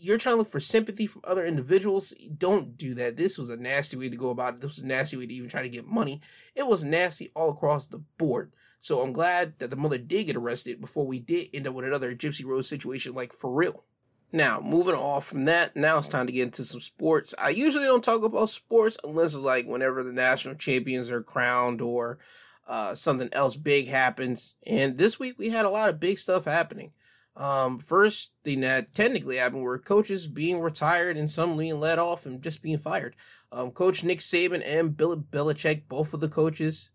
you're 0.02 0.18
trying 0.18 0.34
to 0.34 0.40
look 0.40 0.52
for 0.52 0.60
sympathy 0.60 1.06
from 1.06 1.22
other 1.24 1.46
individuals, 1.46 2.14
don't 2.38 2.76
do 2.76 2.96
that. 2.96 3.18
This 3.18 3.38
was 3.38 3.50
a 3.50 3.58
nasty 3.58 3.98
way 3.98 4.10
to 4.10 4.18
go 4.18 4.32
about 4.32 4.56
it. 4.56 4.62
This 4.62 4.76
was 4.76 4.84
a 4.84 4.88
nasty 4.88 5.16
way 5.16 5.28
to 5.28 5.34
even 5.34 5.50
try 5.50 5.62
to 5.62 5.70
get 5.70 5.86
money. 5.86 6.22
It 6.56 6.66
was 6.66 6.84
nasty 6.84 7.32
all 7.36 7.52
across 7.52 7.86
the 7.86 8.00
board. 8.18 8.52
So 8.80 9.02
I'm 9.02 9.14
glad 9.14 9.60
that 9.60 9.70
the 9.70 9.76
mother 9.76 10.00
did 10.00 10.26
get 10.26 10.36
arrested 10.36 10.82
before 10.82 11.06
we 11.06 11.20
did 11.20 11.50
end 11.54 11.68
up 11.68 11.76
with 11.76 11.86
another 11.86 12.16
Gypsy 12.16 12.44
Rose 12.44 12.68
situation, 12.68 13.14
like 13.14 13.32
for 13.32 13.52
real. 13.52 13.84
Now, 14.34 14.60
moving 14.60 14.96
off 14.96 15.28
from 15.28 15.46
that, 15.46 15.76
now 15.76 16.00
it's 16.00 16.08
time 16.08 16.26
to 16.26 16.34
get 16.34 16.44
into 16.44 16.64
some 16.64 16.82
sports. 16.82 17.36
I 17.38 17.50
usually 17.50 17.86
don't 17.86 18.04
talk 18.04 18.24
about 18.24 18.50
sports 18.50 18.98
unless 19.04 19.36
it's 19.36 19.44
like 19.44 19.68
whenever 19.68 20.04
the 20.04 20.14
national 20.14 20.56
champions 20.56 21.12
are 21.12 21.22
crowned 21.22 21.82
or 21.82 22.18
uh, 22.68 22.96
something 22.96 23.30
else 23.34 23.56
big 23.56 23.88
happens. 23.88 24.56
And 24.66 24.98
this 24.98 25.20
week 25.20 25.38
we 25.38 25.50
had 25.50 25.66
a 25.66 25.70
lot 25.70 25.90
of 25.90 26.00
big 26.00 26.18
stuff 26.18 26.46
happening. 26.46 26.94
Um, 27.36 27.80
first 27.80 28.34
thing 28.44 28.62
that 28.62 28.94
technically 28.94 29.38
happened 29.38 29.64
were 29.64 29.80
coaches 29.80 30.28
being 30.28 30.60
retired 30.60 31.18
and 31.18 31.30
some 31.30 31.58
being 31.58 31.80
let 31.80 31.98
off 31.98 32.26
and 32.26 32.42
just 32.42 32.62
being 32.62 32.78
fired. 32.78 33.16
Um, 33.52 33.72
Coach 33.72 34.04
Nick 34.04 34.20
Saban 34.20 34.64
and 34.66 34.96
Bill 34.96 35.16
Belichick, 35.16 35.84
both 35.88 36.14
of 36.14 36.20
the 36.20 36.30
coaches, 36.30 36.92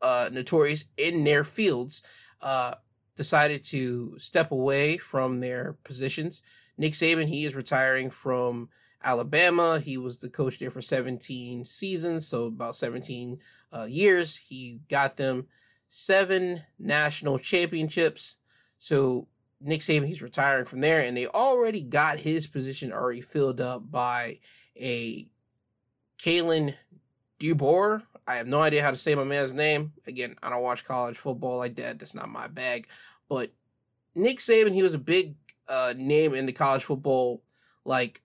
uh, 0.00 0.28
notorious 0.32 0.84
in 0.96 1.24
their 1.24 1.44
fields, 1.44 2.02
uh, 2.40 2.74
decided 3.16 3.64
to 3.64 4.18
step 4.18 4.50
away 4.50 4.98
from 4.98 5.40
their 5.40 5.76
positions. 5.84 6.42
Nick 6.78 6.92
Saban, 6.92 7.28
he 7.28 7.44
is 7.44 7.54
retiring 7.54 8.10
from 8.10 8.68
Alabama. 9.04 9.80
He 9.80 9.98
was 9.98 10.18
the 10.18 10.30
coach 10.30 10.58
there 10.58 10.70
for 10.70 10.82
17 10.82 11.64
seasons, 11.64 12.26
so 12.26 12.46
about 12.46 12.76
17 12.76 13.38
uh, 13.72 13.84
years. 13.84 14.36
He 14.36 14.80
got 14.88 15.16
them 15.16 15.46
seven 15.88 16.62
national 16.78 17.38
championships. 17.38 18.38
So 18.78 19.28
Nick 19.62 19.80
Saban, 19.80 20.06
he's 20.06 20.22
retiring 20.22 20.66
from 20.66 20.80
there, 20.80 21.00
and 21.00 21.16
they 21.16 21.26
already 21.26 21.84
got 21.84 22.18
his 22.18 22.46
position 22.46 22.92
already 22.92 23.20
filled 23.20 23.60
up 23.60 23.90
by 23.90 24.38
a 24.78 25.28
Kalen 26.18 26.74
DeBoer. 27.40 28.02
I 28.26 28.36
have 28.36 28.46
no 28.46 28.60
idea 28.60 28.82
how 28.82 28.90
to 28.90 28.96
say 28.96 29.14
my 29.14 29.24
man's 29.24 29.54
name. 29.54 29.92
Again, 30.06 30.36
I 30.42 30.50
don't 30.50 30.62
watch 30.62 30.84
college 30.84 31.18
football 31.18 31.58
like 31.58 31.76
that. 31.76 31.98
That's 31.98 32.14
not 32.14 32.28
my 32.28 32.46
bag. 32.46 32.86
But 33.28 33.50
Nick 34.14 34.38
Saban, 34.38 34.74
he 34.74 34.82
was 34.82 34.94
a 34.94 34.98
big 34.98 35.34
uh, 35.68 35.94
name 35.96 36.34
in 36.34 36.46
the 36.46 36.52
college 36.52 36.84
football 36.84 37.42
like 37.84 38.22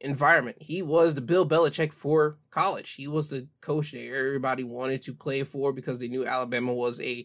environment. 0.00 0.56
He 0.60 0.82
was 0.82 1.14
the 1.14 1.20
Bill 1.20 1.46
Belichick 1.48 1.92
for 1.92 2.38
college. 2.50 2.92
He 2.92 3.08
was 3.08 3.28
the 3.28 3.48
coach 3.60 3.92
that 3.92 4.06
everybody 4.06 4.64
wanted 4.64 5.02
to 5.02 5.14
play 5.14 5.42
for 5.42 5.72
because 5.72 5.98
they 5.98 6.08
knew 6.08 6.26
Alabama 6.26 6.74
was 6.74 7.00
a 7.00 7.24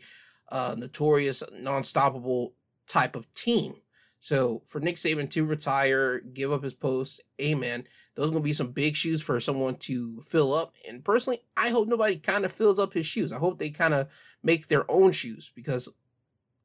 uh, 0.51 0.76
notorious, 0.78 1.43
non-stoppable 1.53 2.51
type 2.88 3.16
of 3.16 3.32
team. 3.34 3.76
So 4.20 4.64
for 4.66 4.80
Nick 4.80 4.96
Saban 4.96 5.30
to 5.32 5.46
retire, 5.46 6.20
give 6.20 6.52
up 6.52 6.64
his 6.64 6.74
post, 6.74 7.22
amen. 7.40 7.84
Those 8.16 8.30
are 8.30 8.34
gonna 8.34 8.44
be 8.44 8.54
some 8.54 8.72
big 8.72 8.96
shoes 8.96 9.22
for 9.22 9.40
someone 9.40 9.76
to 9.76 10.22
fill 10.24 10.54
up. 10.54 10.74
And 10.90 11.04
personally, 11.04 11.42
I 11.56 11.70
hope 11.70 11.88
nobody 11.88 12.18
kind 12.18 12.46
of 12.46 12.52
fills 12.52 12.80
up 12.80 12.94
his 12.94 13.06
shoes. 13.06 13.32
I 13.32 13.38
hope 13.38 13.60
they 13.60 13.70
kind 13.70 13.94
of 13.94 14.08
make 14.42 14.68
their 14.68 14.90
own 14.90 15.12
shoes 15.12 15.52
because 15.54 15.94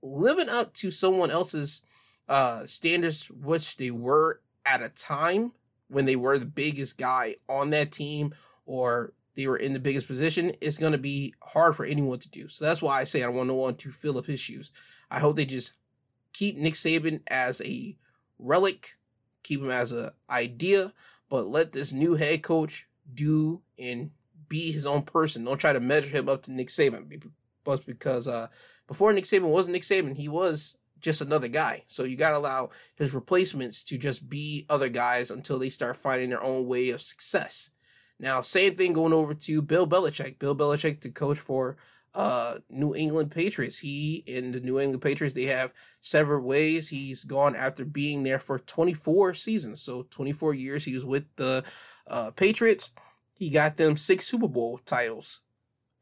living 0.02 0.48
up 0.48 0.72
to 0.74 0.90
someone 0.90 1.30
else's 1.30 1.82
uh, 2.28 2.64
standards, 2.66 3.30
which 3.30 3.76
they 3.76 3.90
were 3.90 4.40
at 4.64 4.82
a 4.82 4.88
time 4.88 5.52
when 5.88 6.04
they 6.04 6.16
were 6.16 6.38
the 6.38 6.46
biggest 6.46 6.96
guy 6.96 7.34
on 7.48 7.70
that 7.70 7.92
team 7.92 8.34
or 8.64 9.12
they 9.34 9.46
were 9.46 9.56
in 9.56 9.72
the 9.72 9.80
biggest 9.80 10.06
position, 10.06 10.52
it's 10.60 10.78
going 10.78 10.92
to 10.92 10.98
be 10.98 11.34
hard 11.42 11.74
for 11.74 11.84
anyone 11.84 12.18
to 12.20 12.30
do. 12.30 12.48
So 12.48 12.64
that's 12.64 12.80
why 12.80 13.00
I 13.00 13.04
say 13.04 13.22
I 13.22 13.28
want 13.28 13.48
no 13.48 13.54
one 13.54 13.74
to 13.76 13.90
fill 13.90 14.16
up 14.16 14.26
his 14.26 14.40
shoes. 14.40 14.72
I 15.10 15.18
hope 15.18 15.36
they 15.36 15.44
just 15.44 15.74
keep 16.32 16.56
Nick 16.56 16.74
Saban 16.74 17.20
as 17.26 17.60
a 17.62 17.96
relic, 18.38 18.96
keep 19.42 19.60
him 19.60 19.70
as 19.70 19.92
an 19.92 20.10
idea, 20.28 20.92
but 21.28 21.46
let 21.46 21.72
this 21.72 21.92
new 21.92 22.14
head 22.14 22.42
coach 22.42 22.88
do 23.12 23.62
and 23.78 24.10
be 24.48 24.72
his 24.72 24.86
own 24.86 25.02
person. 25.02 25.44
Don't 25.44 25.58
try 25.58 25.72
to 25.72 25.80
measure 25.80 26.16
him 26.16 26.28
up 26.28 26.42
to 26.44 26.52
Nick 26.52 26.68
Saban, 26.68 27.22
but 27.64 27.86
because 27.86 28.26
uh, 28.28 28.48
before 28.86 29.12
Nick 29.12 29.24
Saban 29.24 29.50
wasn't 29.50 29.74
Nick 29.74 29.82
Saban, 29.82 30.16
he 30.16 30.28
was 30.28 30.76
just 31.00 31.20
another 31.20 31.48
guy. 31.48 31.84
So 31.88 32.04
you 32.04 32.16
got 32.16 32.32
to 32.32 32.38
allow 32.38 32.70
his 32.96 33.14
replacements 33.14 33.84
to 33.84 33.98
just 33.98 34.28
be 34.28 34.66
other 34.68 34.88
guys 34.88 35.30
until 35.30 35.58
they 35.58 35.70
start 35.70 35.96
finding 35.96 36.30
their 36.30 36.42
own 36.42 36.66
way 36.66 36.90
of 36.90 37.02
success. 37.02 37.70
Now, 38.18 38.42
same 38.42 38.74
thing 38.74 38.92
going 38.92 39.14
over 39.14 39.32
to 39.32 39.62
Bill 39.62 39.86
Belichick. 39.86 40.38
Bill 40.38 40.54
Belichick, 40.54 41.00
the 41.00 41.10
coach 41.10 41.38
for 41.38 41.78
uh, 42.14 42.54
New 42.68 42.94
England 42.94 43.30
Patriots. 43.30 43.78
He 43.78 44.24
and 44.26 44.54
the 44.54 44.60
New 44.60 44.80
England 44.80 45.02
Patriots, 45.02 45.34
they 45.34 45.44
have 45.44 45.72
several 46.00 46.42
ways. 46.42 46.88
He's 46.88 47.24
gone 47.24 47.54
after 47.54 47.84
being 47.84 48.22
there 48.22 48.38
for 48.38 48.58
24 48.58 49.34
seasons. 49.34 49.80
So 49.82 50.06
24 50.10 50.54
years 50.54 50.84
he 50.84 50.94
was 50.94 51.04
with 51.04 51.24
the 51.36 51.64
uh, 52.06 52.30
Patriots. 52.32 52.92
He 53.38 53.50
got 53.50 53.76
them 53.76 53.96
six 53.96 54.26
Super 54.26 54.48
Bowl 54.48 54.78
titles. 54.84 55.40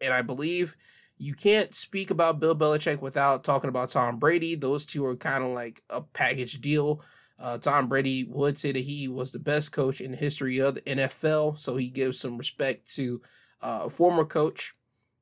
And 0.01 0.13
I 0.13 0.23
believe 0.23 0.77
you 1.19 1.35
can't 1.35 1.75
speak 1.75 2.11
about 2.11 2.41
Bill 2.41 2.55
Belichick 2.55 3.01
without 3.01 3.45
talking 3.45 3.69
about 3.69 3.91
Tom 3.91 4.19
Brady. 4.19 4.55
Those 4.55 4.85
two 4.85 5.05
are 5.05 5.17
kind 5.17 5.45
of 5.45 5.51
like 5.51 5.83
a 5.91 6.01
package 6.01 6.61
deal. 6.61 7.03
Uh, 7.41 7.59
Tom 7.59 7.89
Brady 7.89 8.25
would 8.25 8.59
say 8.59 8.73
that 8.73 8.81
he 8.81 9.09
was 9.09 9.31
the 9.31 9.39
best 9.39 9.73
coach 9.73 10.01
in 10.01 10.13
the 10.13 10.17
history 10.17 10.59
of 10.59 10.75
the 10.75 10.81
NFL, 10.83 11.59
so 11.59 11.77
he 11.77 11.89
gives 11.89 12.19
some 12.19 12.37
respect 12.37 12.93
to 12.97 13.21
uh, 13.63 13.83
a 13.85 13.91
former 13.91 14.25
coach. 14.25 14.75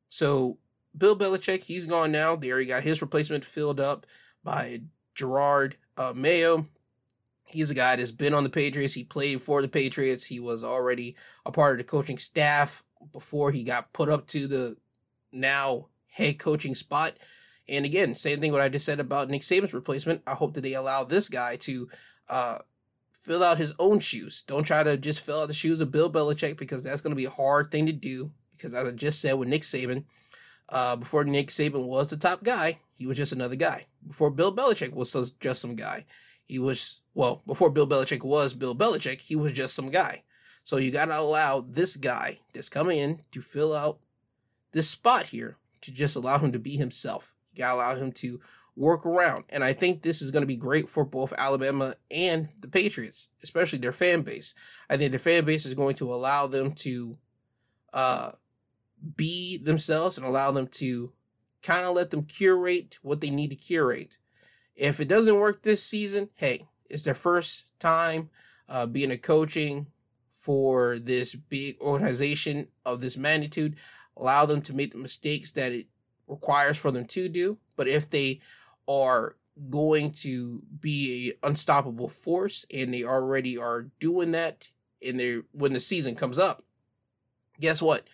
So 0.09 0.59
Bill 0.97 1.17
Belichick, 1.17 1.63
he's 1.63 1.87
gone 1.87 2.13
now. 2.13 2.37
There 2.37 2.59
he 2.59 2.67
got 2.67 2.83
his 2.83 3.03
replacement 3.03 3.45
filled 3.45 3.81
up 3.81 4.07
by 4.43 4.81
Gerard 5.15 5.77
uh, 5.97 6.13
Mayo. 6.15 6.67
He's 7.45 7.71
a 7.71 7.75
guy 7.75 7.97
that's 7.97 8.13
been 8.13 8.35
on 8.35 8.45
the 8.45 8.51
Patriots. 8.51 8.95
He 8.95 9.05
played 9.05 9.41
for 9.41 9.63
the 9.63 9.69
Patriots. 9.69 10.27
He 10.27 10.41
was 10.41 10.65
already 10.65 11.17
a 11.45 11.53
part 11.53 11.73
of 11.73 11.79
the 11.79 11.91
coaching 11.91 12.19
staff 12.19 12.83
before 13.13 13.53
he 13.53 13.63
got 13.63 13.93
put 13.93 14.09
up 14.09 14.27
to 14.29 14.47
the 14.47 14.77
now 15.33 15.89
head 16.09 16.39
coaching 16.39 16.75
spot. 16.75 17.13
And 17.69 17.85
again, 17.85 18.15
same 18.15 18.41
thing 18.41 18.53
what 18.53 18.61
I 18.61 18.69
just 18.69 18.87
said 18.87 19.01
about 19.01 19.29
Nick 19.29 19.43
Saban's 19.43 19.75
replacement. 19.75 20.23
I 20.27 20.35
hope 20.35 20.55
that 20.55 20.63
they 20.63 20.75
allow 20.75 21.05
this 21.05 21.29
guy 21.29 21.57
to 21.57 21.89
uh, 22.29 22.59
fill 23.13 23.43
out 23.43 23.59
his 23.59 23.75
own 23.79 23.99
shoes. 23.99 24.43
Don't 24.43 24.65
try 24.65 24.83
to 24.83 24.97
just 24.97 25.21
fill 25.21 25.43
out 25.43 25.49
the 25.49 25.55
shoes 25.55 25.81
of 25.81 25.91
Bill 25.91 26.11
Belichick 26.11 26.59
because 26.59 26.83
that's 26.83 27.01
going 27.01 27.11
to 27.11 27.17
be 27.17 27.25
a 27.25 27.31
hard 27.31 27.71
thing 27.71 27.87
to 27.87 27.93
do. 27.93 28.31
Because 28.57 28.73
as 28.73 28.89
I 28.89 28.93
just 28.93 29.21
said 29.21 29.35
with 29.35 29.49
Nick 29.49 29.63
Saban, 29.63 30.05
uh, 30.69 30.97
before 30.97 31.25
Nick 31.25 31.49
Saban 31.49 31.87
was 31.87 32.09
the 32.09 32.17
top 32.17 32.43
guy, 32.43 32.81
he 32.95 33.07
was 33.07 33.17
just 33.17 33.33
another 33.33 33.57
guy. 33.57 33.87
Before 34.07 34.31
Bill 34.31 34.55
Belichick 34.55 34.93
was 34.93 35.33
just 35.41 35.61
some 35.61 35.77
guy, 35.77 36.07
he 36.45 36.59
was 36.59 37.01
well. 37.15 37.43
Before 37.47 37.71
Bill 37.71 37.87
Belichick 37.87 38.23
was 38.23 38.55
Bill 38.55 38.75
Belichick, 38.75 39.21
he 39.21 39.37
was 39.37 39.53
just 39.53 39.75
some 39.75 39.91
guy. 39.91 40.23
So 40.65 40.79
you 40.79 40.91
got 40.91 41.07
to 41.07 41.19
allow 41.19 41.61
this 41.61 41.97
guy 41.97 42.41
that's 42.53 42.69
coming 42.69 42.99
in 42.99 43.21
to 43.33 43.41
fill 43.41 43.75
out 43.75 43.99
this 44.73 44.91
spot 44.91 45.27
here 45.27 45.59
to 45.83 45.93
just 45.93 46.17
allow 46.17 46.39
him 46.39 46.51
to 46.53 46.59
be 46.59 46.77
himself. 46.77 47.33
You 47.55 47.59
got 47.59 47.71
to 47.71 47.77
allow 47.77 47.95
him 47.95 48.11
to 48.13 48.41
work 48.75 49.07
around. 49.07 49.45
And 49.49 49.65
I 49.65 49.73
think 49.73 50.03
this 50.03 50.21
is 50.21 50.31
to 50.31 50.45
be 50.45 50.57
great 50.57 50.89
for 50.89 51.05
both 51.05 51.33
Alabama 51.39 51.95
and 52.11 52.49
the 52.61 52.69
Patriots, 52.69 53.29
especially 53.43 53.79
their 53.79 53.93
fan 53.93 54.23
base. 54.23 54.55
I 54.91 54.97
think 54.97 55.11
their 55.11 55.19
fan 55.19 55.45
base 55.45 55.67
is 55.67 55.75
going 55.75 55.95
to 55.97 56.13
allow 56.13 56.47
them 56.47 56.73
to 56.73 57.17
uh, 57.95 58.33
be 59.17 59.59
themselves 59.59 60.17
and 60.17 60.27
allow 60.27 60.51
them 60.51 60.67
to 60.67 61.13
kind 61.63 61.85
of 61.85 61.95
let 61.95 62.11
them 62.11 62.23
curate 62.23 62.99
what 63.03 63.21
they 63.21 63.31
need 63.31 63.51
to 63.51 63.57
curate. 63.57 64.19
If 64.75 65.01
it 65.01 65.09
doesn't 65.09 65.39
work 65.39 65.63
this 65.63 65.83
season, 65.83 66.29
hey, 66.35 66.67
it's 66.89 67.05
their 67.05 67.15
first 67.15 67.71
time 67.79 68.31
uh, 68.69 68.87
being 68.87 69.11
a 69.11 69.17
coaching 69.17 69.87
for 70.35 70.99
this 70.99 71.35
big 71.35 71.81
organization 71.81 72.69
of 72.85 73.01
this 73.01 73.17
magnitude. 73.17 73.77
Allow 74.17 74.47
them 74.47 74.63
to 74.63 74.75
make 74.75 74.93
the 74.93 74.99
mistakes 74.99 75.51
that 75.53 75.73
it 75.73 75.87
requires 76.27 76.77
for 76.77 76.91
them 76.91 77.05
to 77.07 77.29
do. 77.29 77.59
But 77.77 77.89
if 77.89 78.09
they 78.11 78.41
are 78.89 79.37
going 79.71 80.13
to 80.13 80.63
be 80.81 81.35
a 81.43 81.47
unstoppable 81.47 82.09
force 82.09 82.67
and 82.73 82.93
they 82.93 83.05
already 83.05 83.57
are 83.59 83.89
doing 83.99 84.33
that 84.33 84.71
in 85.01 85.17
their 85.17 85.43
when 85.53 85.73
the 85.73 85.81
season 85.81 86.15
comes 86.15 86.39
up, 86.39 86.63
guess 87.59 87.81
what? 87.81 88.07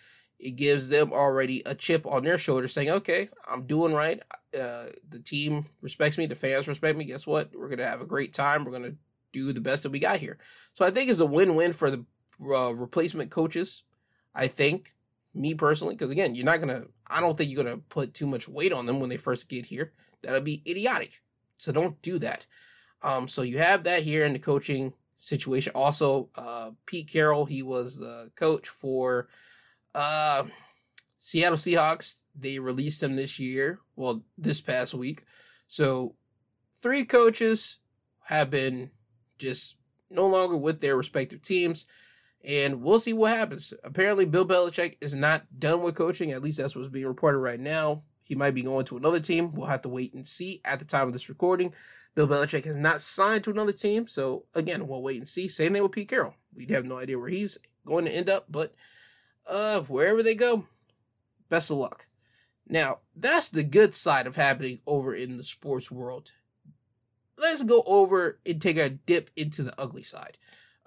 It 0.43 0.57
gives 0.57 0.89
them 0.89 1.13
already 1.13 1.61
a 1.65 1.73
chip 1.73 2.05
on 2.05 2.23
their 2.23 2.37
shoulder 2.37 2.67
saying, 2.67 2.89
okay, 2.89 3.29
I'm 3.47 3.65
doing 3.65 3.93
right. 3.93 4.19
Uh, 4.53 4.85
the 5.09 5.19
team 5.23 5.65
respects 5.81 6.17
me. 6.17 6.25
The 6.25 6.35
fans 6.35 6.67
respect 6.67 6.97
me. 6.97 7.05
Guess 7.05 7.25
what? 7.25 7.55
We're 7.55 7.69
going 7.69 7.79
to 7.79 7.87
have 7.87 8.01
a 8.01 8.05
great 8.05 8.33
time. 8.33 8.65
We're 8.65 8.71
going 8.71 8.91
to 8.91 8.95
do 9.31 9.53
the 9.53 9.61
best 9.61 9.83
that 9.83 9.91
we 9.91 9.99
got 9.99 10.19
here. 10.19 10.37
So 10.73 10.85
I 10.85 10.91
think 10.91 11.09
it's 11.09 11.21
a 11.21 11.25
win-win 11.25 11.73
for 11.73 11.89
the 11.89 12.05
uh, 12.41 12.73
replacement 12.73 13.31
coaches. 13.31 13.83
I 14.35 14.47
think, 14.47 14.93
me 15.33 15.53
personally, 15.53 15.95
because 15.95 16.11
again, 16.11 16.35
you're 16.35 16.45
not 16.45 16.59
going 16.59 16.81
to, 16.81 16.89
I 17.07 17.21
don't 17.21 17.37
think 17.37 17.49
you're 17.49 17.63
going 17.63 17.75
to 17.75 17.83
put 17.83 18.13
too 18.13 18.27
much 18.27 18.49
weight 18.49 18.73
on 18.73 18.85
them 18.85 18.99
when 18.99 19.09
they 19.09 19.17
first 19.17 19.49
get 19.49 19.65
here. 19.65 19.93
That'll 20.21 20.41
be 20.41 20.61
idiotic. 20.67 21.21
So 21.57 21.71
don't 21.71 22.01
do 22.01 22.19
that. 22.19 22.45
Um, 23.01 23.27
so 23.27 23.41
you 23.41 23.59
have 23.59 23.83
that 23.83 24.03
here 24.03 24.25
in 24.25 24.33
the 24.33 24.39
coaching 24.39 24.93
situation. 25.17 25.71
Also, 25.75 26.29
uh, 26.35 26.71
Pete 26.85 27.09
Carroll, 27.09 27.45
he 27.45 27.63
was 27.63 27.97
the 27.97 28.31
coach 28.35 28.67
for 28.69 29.29
uh, 29.95 30.43
Seattle 31.19 31.57
Seahawks, 31.57 32.19
they 32.35 32.59
released 32.59 33.01
him 33.03 33.15
this 33.15 33.39
year. 33.39 33.79
Well, 33.95 34.23
this 34.37 34.61
past 34.61 34.93
week. 34.93 35.23
So 35.67 36.15
three 36.81 37.05
coaches 37.05 37.79
have 38.25 38.49
been 38.49 38.91
just 39.37 39.77
no 40.09 40.27
longer 40.27 40.55
with 40.55 40.81
their 40.81 40.95
respective 40.95 41.41
teams. 41.41 41.87
And 42.43 42.81
we'll 42.81 42.99
see 42.99 43.13
what 43.13 43.31
happens. 43.31 43.73
Apparently, 43.83 44.25
Bill 44.25 44.45
Belichick 44.45 44.97
is 44.99 45.15
not 45.15 45.45
done 45.57 45.81
with 45.81 45.95
coaching. 45.95 46.31
At 46.31 46.43
least 46.43 46.57
that's 46.57 46.75
what's 46.75 46.89
being 46.89 47.07
reported 47.07 47.39
right 47.39 47.59
now. 47.59 48.03
He 48.21 48.35
might 48.35 48.53
be 48.53 48.63
going 48.63 48.85
to 48.85 48.97
another 48.97 49.19
team. 49.19 49.53
We'll 49.53 49.67
have 49.67 49.81
to 49.83 49.89
wait 49.89 50.13
and 50.13 50.27
see 50.27 50.61
at 50.65 50.79
the 50.79 50.85
time 50.85 51.07
of 51.07 51.13
this 51.13 51.29
recording. 51.29 51.73
Bill 52.15 52.27
Belichick 52.27 52.65
has 52.65 52.77
not 52.77 53.01
signed 53.01 53.45
to 53.45 53.51
another 53.51 53.71
team. 53.71 54.07
So, 54.07 54.45
again, 54.53 54.87
we'll 54.87 55.01
wait 55.01 55.17
and 55.17 55.27
see. 55.27 55.47
Same 55.47 55.73
thing 55.73 55.83
with 55.83 55.93
Pete 55.93 56.09
Carroll. 56.09 56.35
We 56.53 56.65
have 56.67 56.85
no 56.85 56.97
idea 56.97 57.17
where 57.17 57.29
he's 57.29 57.57
going 57.85 58.05
to 58.05 58.11
end 58.11 58.29
up, 58.29 58.45
but 58.49 58.75
uh, 59.47 59.81
wherever 59.81 60.23
they 60.23 60.35
go, 60.35 60.65
best 61.49 61.71
of 61.71 61.77
luck. 61.77 62.07
Now, 62.67 62.99
that's 63.15 63.49
the 63.49 63.63
good 63.63 63.93
side 63.95 64.27
of 64.27 64.35
happening 64.35 64.79
over 64.87 65.13
in 65.13 65.37
the 65.37 65.43
sports 65.43 65.91
world. 65.91 66.31
Let's 67.37 67.63
go 67.63 67.83
over 67.85 68.39
and 68.45 68.61
take 68.61 68.77
a 68.77 68.89
dip 68.89 69.29
into 69.35 69.63
the 69.63 69.79
ugly 69.79 70.03
side. 70.03 70.37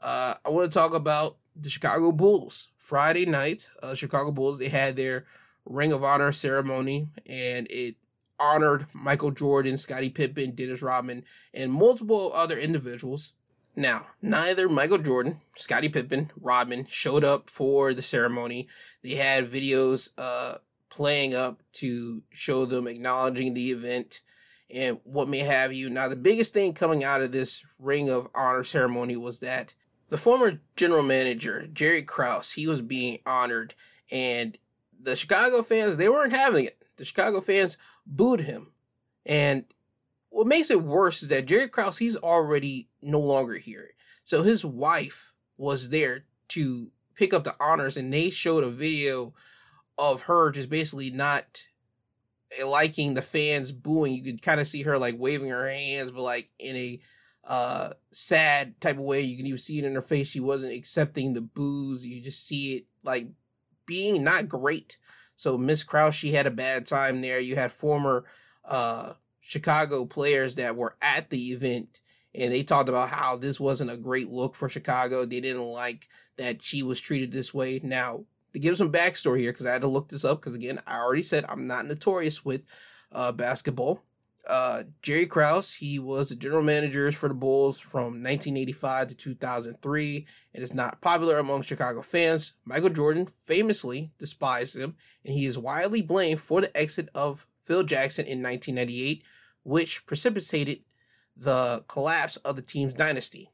Uh, 0.01 0.35
I 0.45 0.49
want 0.49 0.71
to 0.71 0.79
talk 0.79 0.95
about 0.95 1.37
the 1.55 1.71
Chicago 1.71 2.13
Bulls. 2.13 2.69
Friday 2.79 3.27
night, 3.27 3.69
uh, 3.83 3.95
Chicago 3.95 4.31
Bulls, 4.31 4.59
they 4.59 4.69
had 4.69 4.97
their 4.97 5.27
Ring 5.65 5.93
of 5.93 6.05
Honor 6.05 6.33
ceremony, 6.33 7.09
and 7.27 7.67
it 7.71 7.97
honored 8.39 8.87
Michael 8.93 9.31
Jordan, 9.31 9.77
Scottie 9.79 10.11
Pippen, 10.11 10.53
Dennis 10.53 10.83
Rodman, 10.83 11.25
and 11.53 11.73
multiple 11.73 12.33
other 12.35 12.57
individuals. 12.57 13.35
Now, 13.77 14.07
neither 14.22 14.70
Michael 14.70 14.99
Jordan, 14.99 15.43
Scottie 15.55 15.91
Pippen, 15.91 16.31
Rodman 16.41 16.87
showed 16.87 17.24
up 17.24 17.51
for 17.51 17.93
the 17.93 18.01
ceremony. 18.03 18.68
They 19.03 19.16
had 19.16 19.51
videos 19.51 20.11
uh, 20.16 20.59
playing 20.89 21.35
up 21.35 21.62
to 21.74 22.22
show 22.31 22.64
them 22.64 22.89
acknowledging 22.89 23.53
the 23.53 23.70
event 23.70 24.22
and 24.74 24.99
what 25.05 25.29
may 25.29 25.41
have 25.41 25.74
you. 25.74 25.91
Now, 25.91 26.09
the 26.09 26.16
biggest 26.16 26.55
thing 26.55 26.72
coming 26.72 27.05
out 27.05 27.20
of 27.20 27.33
this 27.33 27.64
Ring 27.79 28.09
of 28.09 28.29
Honor 28.35 28.64
ceremony 28.64 29.16
was 29.16 29.41
that 29.41 29.74
the 30.09 30.18
former 30.18 30.61
general 30.74 31.03
manager, 31.03 31.66
Jerry 31.66 32.03
Krause, 32.03 32.53
he 32.53 32.66
was 32.66 32.81
being 32.81 33.18
honored, 33.27 33.74
and 34.11 34.59
the 34.99 35.16
Chicago 35.16 35.62
fans, 35.62 35.99
they 35.99 36.09
weren't 36.09 36.33
having 36.33 36.64
it. 36.64 36.83
The 36.97 37.05
Chicago 37.05 37.43
fans 37.43 37.77
booed 38.07 38.41
him. 38.41 38.72
And 39.27 39.64
what 40.37 40.47
makes 40.47 40.70
it 40.70 40.82
worse 40.82 41.22
is 41.22 41.28
that 41.28 41.47
Jerry 41.47 41.66
Krause, 41.66 41.97
he's 41.97 42.14
already 42.14 42.91
no 43.01 43.20
longer 43.20 43.55
here. 43.57 43.93
So 44.24 44.43
his 44.43 44.66
wife 44.66 45.32
was 45.57 45.89
there 45.89 46.26
to 46.49 46.91
pick 47.14 47.32
up 47.32 47.45
the 47.45 47.57
honors, 47.59 47.97
and 47.97 48.12
they 48.12 48.28
showed 48.28 48.62
a 48.62 48.68
video 48.68 49.32
of 49.97 50.20
her 50.22 50.51
just 50.51 50.68
basically 50.68 51.09
not 51.09 51.62
liking 52.62 53.14
the 53.14 53.22
fans 53.22 53.72
booing. 53.72 54.12
You 54.12 54.22
could 54.22 54.43
kind 54.43 54.61
of 54.61 54.68
see 54.68 54.82
her 54.82 54.99
like 54.99 55.14
waving 55.18 55.49
her 55.49 55.70
hands, 55.70 56.11
but 56.11 56.20
like 56.20 56.51
in 56.59 56.76
a 56.76 57.01
uh 57.43 57.91
sad 58.11 58.78
type 58.78 58.97
of 58.97 59.05
way. 59.05 59.22
You 59.22 59.39
can 59.39 59.47
even 59.47 59.59
see 59.59 59.78
it 59.78 59.87
in 59.87 59.95
her 59.95 60.03
face. 60.03 60.28
She 60.28 60.41
wasn't 60.41 60.74
accepting 60.74 61.32
the 61.32 61.41
boos. 61.41 62.07
You 62.07 62.20
just 62.20 62.47
see 62.47 62.76
it 62.76 62.84
like 63.03 63.28
being 63.87 64.22
not 64.22 64.49
great. 64.49 64.99
So 65.34 65.57
Miss 65.57 65.82
Krause, 65.82 66.14
she 66.14 66.32
had 66.32 66.47
a 66.47 66.51
bad 66.51 66.87
time 66.87 67.22
there. 67.22 67.41
You 67.41 67.55
had 67.57 67.72
former 67.72 68.26
uh 68.66 69.14
Chicago 69.47 70.05
players 70.05 70.57
that 70.57 70.75
were 70.75 70.97
at 71.01 71.31
the 71.31 71.53
event 71.53 72.01
and 72.35 72.53
they 72.53 72.65
talked 72.65 72.89
about 72.89 73.11
how 73.11 73.37
this 73.37 73.61
wasn't 73.61 73.93
a 73.93 73.97
great 73.97 74.29
look 74.29 74.57
for 74.57 74.69
Chicago. 74.69 75.25
They 75.25 75.41
didn't 75.41 75.63
like 75.63 76.09
that 76.37 76.63
she 76.63 76.83
was 76.83 77.01
treated 77.01 77.31
this 77.31 77.55
way. 77.55 77.81
Now, 77.83 78.25
to 78.53 78.59
give 78.59 78.77
some 78.77 78.93
backstory 78.93 79.41
here, 79.41 79.53
because 79.53 79.67
I 79.67 79.73
had 79.73 79.83
to 79.83 79.87
look 79.87 80.09
this 80.09 80.25
up, 80.25 80.41
because 80.41 80.55
again, 80.55 80.81
I 80.87 80.99
already 80.99 81.23
said 81.23 81.45
I'm 81.49 81.67
not 81.67 81.87
notorious 81.87 82.45
with 82.45 82.63
uh, 83.13 83.33
basketball. 83.33 84.03
Uh, 84.49 84.83
Jerry 85.01 85.27
Krause, 85.27 85.75
he 85.75 85.99
was 85.99 86.29
the 86.29 86.37
general 86.37 86.63
manager 86.63 87.11
for 87.13 87.29
the 87.29 87.35
Bulls 87.35 87.79
from 87.79 88.23
1985 88.23 89.09
to 89.09 89.15
2003, 89.15 90.27
and 90.55 90.63
is 90.63 90.75
not 90.75 91.01
popular 91.01 91.39
among 91.39 91.63
Chicago 91.63 92.03
fans. 92.03 92.55
Michael 92.65 92.91
Jordan 92.91 93.27
famously 93.27 94.11
despised 94.19 94.77
him, 94.77 94.97
and 95.25 95.35
he 95.35 95.47
is 95.47 95.57
widely 95.57 96.03
blamed 96.03 96.41
for 96.41 96.61
the 96.61 96.77
exit 96.77 97.09
of 97.15 97.47
Phil 97.65 97.83
Jackson 97.83 98.27
in 98.27 98.43
1998 98.43 99.25
which 99.67 100.07
precipitated 100.07 100.79
the 101.37 101.85
collapse 101.89 102.37
of 102.39 102.55
the 102.55 102.62
team's 102.62 102.95
dynasty. 102.95 103.51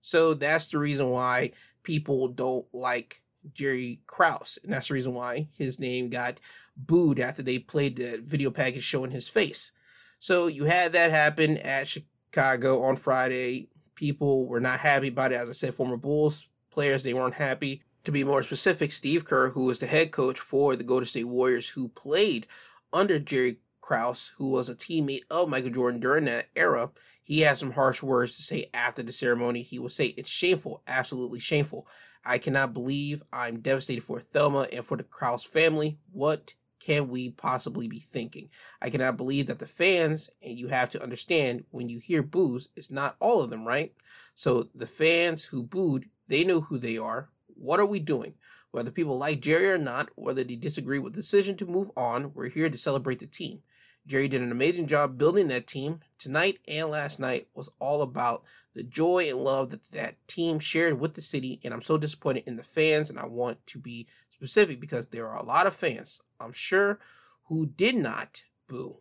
So 0.00 0.32
that's 0.32 0.68
the 0.68 0.78
reason 0.78 1.10
why 1.10 1.52
people 1.82 2.28
don't 2.28 2.64
like 2.72 3.20
Jerry 3.52 4.00
Krause. 4.06 4.58
And 4.64 4.72
that's 4.72 4.88
the 4.88 4.94
reason 4.94 5.12
why 5.12 5.48
his 5.58 5.78
name 5.78 6.08
got 6.08 6.40
booed 6.74 7.20
after 7.20 7.42
they 7.42 7.58
played 7.58 7.96
the 7.96 8.18
video 8.24 8.50
package 8.50 8.82
showing 8.82 9.10
his 9.10 9.28
face. 9.28 9.72
So 10.20 10.46
you 10.46 10.64
had 10.64 10.94
that 10.94 11.10
happen 11.10 11.58
at 11.58 11.86
Chicago 11.86 12.82
on 12.84 12.96
Friday. 12.96 13.68
People 13.94 14.46
were 14.46 14.60
not 14.60 14.80
happy 14.80 15.08
about 15.08 15.32
it. 15.32 15.36
As 15.36 15.50
I 15.50 15.52
said, 15.52 15.74
former 15.74 15.98
Bulls 15.98 16.48
players, 16.70 17.02
they 17.02 17.12
weren't 17.12 17.34
happy. 17.34 17.82
To 18.04 18.10
be 18.10 18.24
more 18.24 18.42
specific, 18.42 18.90
Steve 18.90 19.26
Kerr, 19.26 19.50
who 19.50 19.66
was 19.66 19.80
the 19.80 19.86
head 19.86 20.12
coach 20.12 20.40
for 20.40 20.76
the 20.76 20.82
Golden 20.82 21.06
State 21.06 21.28
Warriors, 21.28 21.68
who 21.68 21.88
played 21.88 22.46
under 22.92 23.18
Jerry 23.18 23.58
Krause, 23.82 24.32
who 24.38 24.48
was 24.48 24.70
a 24.70 24.74
teammate 24.74 25.24
of 25.30 25.50
Michael 25.50 25.70
Jordan 25.70 26.00
during 26.00 26.24
that 26.24 26.48
era, 26.56 26.90
he 27.24 27.40
had 27.40 27.58
some 27.58 27.72
harsh 27.72 28.02
words 28.02 28.36
to 28.36 28.42
say 28.42 28.70
after 28.72 29.02
the 29.02 29.12
ceremony. 29.12 29.62
He 29.62 29.78
would 29.78 29.92
say, 29.92 30.06
It's 30.16 30.30
shameful, 30.30 30.82
absolutely 30.86 31.40
shameful. 31.40 31.86
I 32.24 32.38
cannot 32.38 32.72
believe 32.72 33.22
I'm 33.32 33.60
devastated 33.60 34.04
for 34.04 34.20
Thelma 34.20 34.68
and 34.72 34.84
for 34.84 34.96
the 34.96 35.02
Krause 35.02 35.44
family. 35.44 35.98
What 36.12 36.54
can 36.78 37.08
we 37.08 37.30
possibly 37.30 37.88
be 37.88 38.00
thinking? 38.00 38.48
I 38.80 38.90
cannot 38.90 39.16
believe 39.16 39.46
that 39.46 39.58
the 39.58 39.66
fans, 39.66 40.30
and 40.42 40.56
you 40.56 40.68
have 40.68 40.90
to 40.90 41.02
understand 41.02 41.64
when 41.70 41.88
you 41.88 41.98
hear 41.98 42.22
boos, 42.22 42.70
it's 42.76 42.90
not 42.90 43.16
all 43.20 43.40
of 43.40 43.50
them, 43.50 43.64
right? 43.64 43.92
So 44.34 44.68
the 44.74 44.86
fans 44.86 45.44
who 45.44 45.62
booed, 45.62 46.06
they 46.28 46.44
know 46.44 46.60
who 46.60 46.78
they 46.78 46.98
are. 46.98 47.28
What 47.46 47.78
are 47.78 47.86
we 47.86 48.00
doing? 48.00 48.34
Whether 48.72 48.90
people 48.90 49.18
like 49.18 49.40
Jerry 49.40 49.70
or 49.70 49.78
not, 49.78 50.08
whether 50.16 50.42
they 50.42 50.56
disagree 50.56 50.98
with 50.98 51.12
the 51.12 51.20
decision 51.20 51.56
to 51.58 51.66
move 51.66 51.90
on, 51.96 52.32
we're 52.34 52.48
here 52.48 52.70
to 52.70 52.78
celebrate 52.78 53.18
the 53.18 53.26
team. 53.26 53.60
Jerry 54.06 54.28
did 54.28 54.42
an 54.42 54.52
amazing 54.52 54.86
job 54.86 55.16
building 55.16 55.48
that 55.48 55.66
team. 55.66 56.00
Tonight 56.18 56.58
and 56.66 56.90
last 56.90 57.20
night 57.20 57.48
was 57.54 57.70
all 57.78 58.02
about 58.02 58.42
the 58.74 58.82
joy 58.82 59.28
and 59.28 59.38
love 59.38 59.70
that 59.70 59.92
that 59.92 60.26
team 60.26 60.58
shared 60.58 60.98
with 60.98 61.14
the 61.14 61.22
city. 61.22 61.60
And 61.64 61.72
I'm 61.72 61.82
so 61.82 61.98
disappointed 61.98 62.44
in 62.46 62.56
the 62.56 62.62
fans, 62.62 63.10
and 63.10 63.18
I 63.18 63.26
want 63.26 63.64
to 63.68 63.78
be 63.78 64.06
specific 64.30 64.80
because 64.80 65.08
there 65.08 65.28
are 65.28 65.38
a 65.38 65.44
lot 65.44 65.66
of 65.66 65.74
fans, 65.74 66.20
I'm 66.40 66.52
sure, 66.52 66.98
who 67.44 67.66
did 67.66 67.94
not 67.94 68.44
boo. 68.66 68.98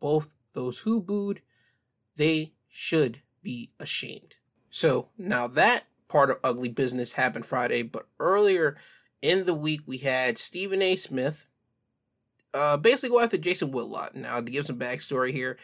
Both 0.00 0.34
those 0.52 0.80
who 0.80 1.00
booed, 1.00 1.40
they 2.16 2.52
should 2.68 3.22
be 3.42 3.70
ashamed. 3.78 4.36
So 4.70 5.08
now 5.16 5.46
that 5.46 5.84
part 6.08 6.30
of 6.30 6.38
ugly 6.44 6.68
business 6.68 7.14
happened 7.14 7.46
Friday, 7.46 7.82
but 7.82 8.06
earlier 8.18 8.76
in 9.22 9.46
the 9.46 9.54
week 9.54 9.80
we 9.86 9.98
had 9.98 10.36
Stephen 10.36 10.82
A. 10.82 10.96
Smith 10.96 11.46
uh, 12.54 12.76
basically 12.76 13.10
go 13.10 13.20
after 13.20 13.36
Jason 13.36 13.70
Whitlock. 13.70 14.14
Now 14.14 14.40
to 14.40 14.50
give 14.50 14.66
some 14.66 14.78
backstory 14.78 15.32
here, 15.32 15.58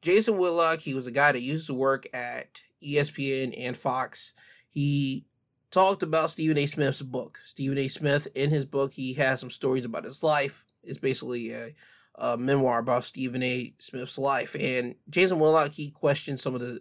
Jason 0.00 0.38
Whitlock, 0.38 0.78
he 0.78 0.94
was 0.94 1.06
a 1.06 1.12
guy 1.12 1.32
that 1.32 1.42
used 1.42 1.66
to 1.66 1.74
work 1.74 2.06
at 2.14 2.62
ESPN 2.82 3.54
and 3.58 3.76
Fox. 3.76 4.34
He 4.68 5.26
talked 5.70 6.02
about 6.02 6.30
Stephen 6.30 6.58
A. 6.58 6.66
Smith's 6.66 7.02
book. 7.02 7.38
Stephen 7.44 7.78
A. 7.78 7.88
Smith, 7.88 8.28
in 8.34 8.50
his 8.50 8.64
book, 8.64 8.92
he 8.92 9.14
has 9.14 9.40
some 9.40 9.50
stories 9.50 9.84
about 9.84 10.04
his 10.04 10.22
life. 10.22 10.64
It's 10.82 10.98
basically 10.98 11.50
a, 11.52 11.74
a 12.14 12.36
memoir 12.36 12.78
about 12.78 13.04
Stephen 13.04 13.42
A. 13.42 13.74
Smith's 13.78 14.18
life. 14.18 14.54
And 14.58 14.94
Jason 15.10 15.38
Whitlock, 15.38 15.72
he 15.72 15.90
questioned 15.90 16.38
some 16.38 16.54
of 16.54 16.60
the 16.60 16.80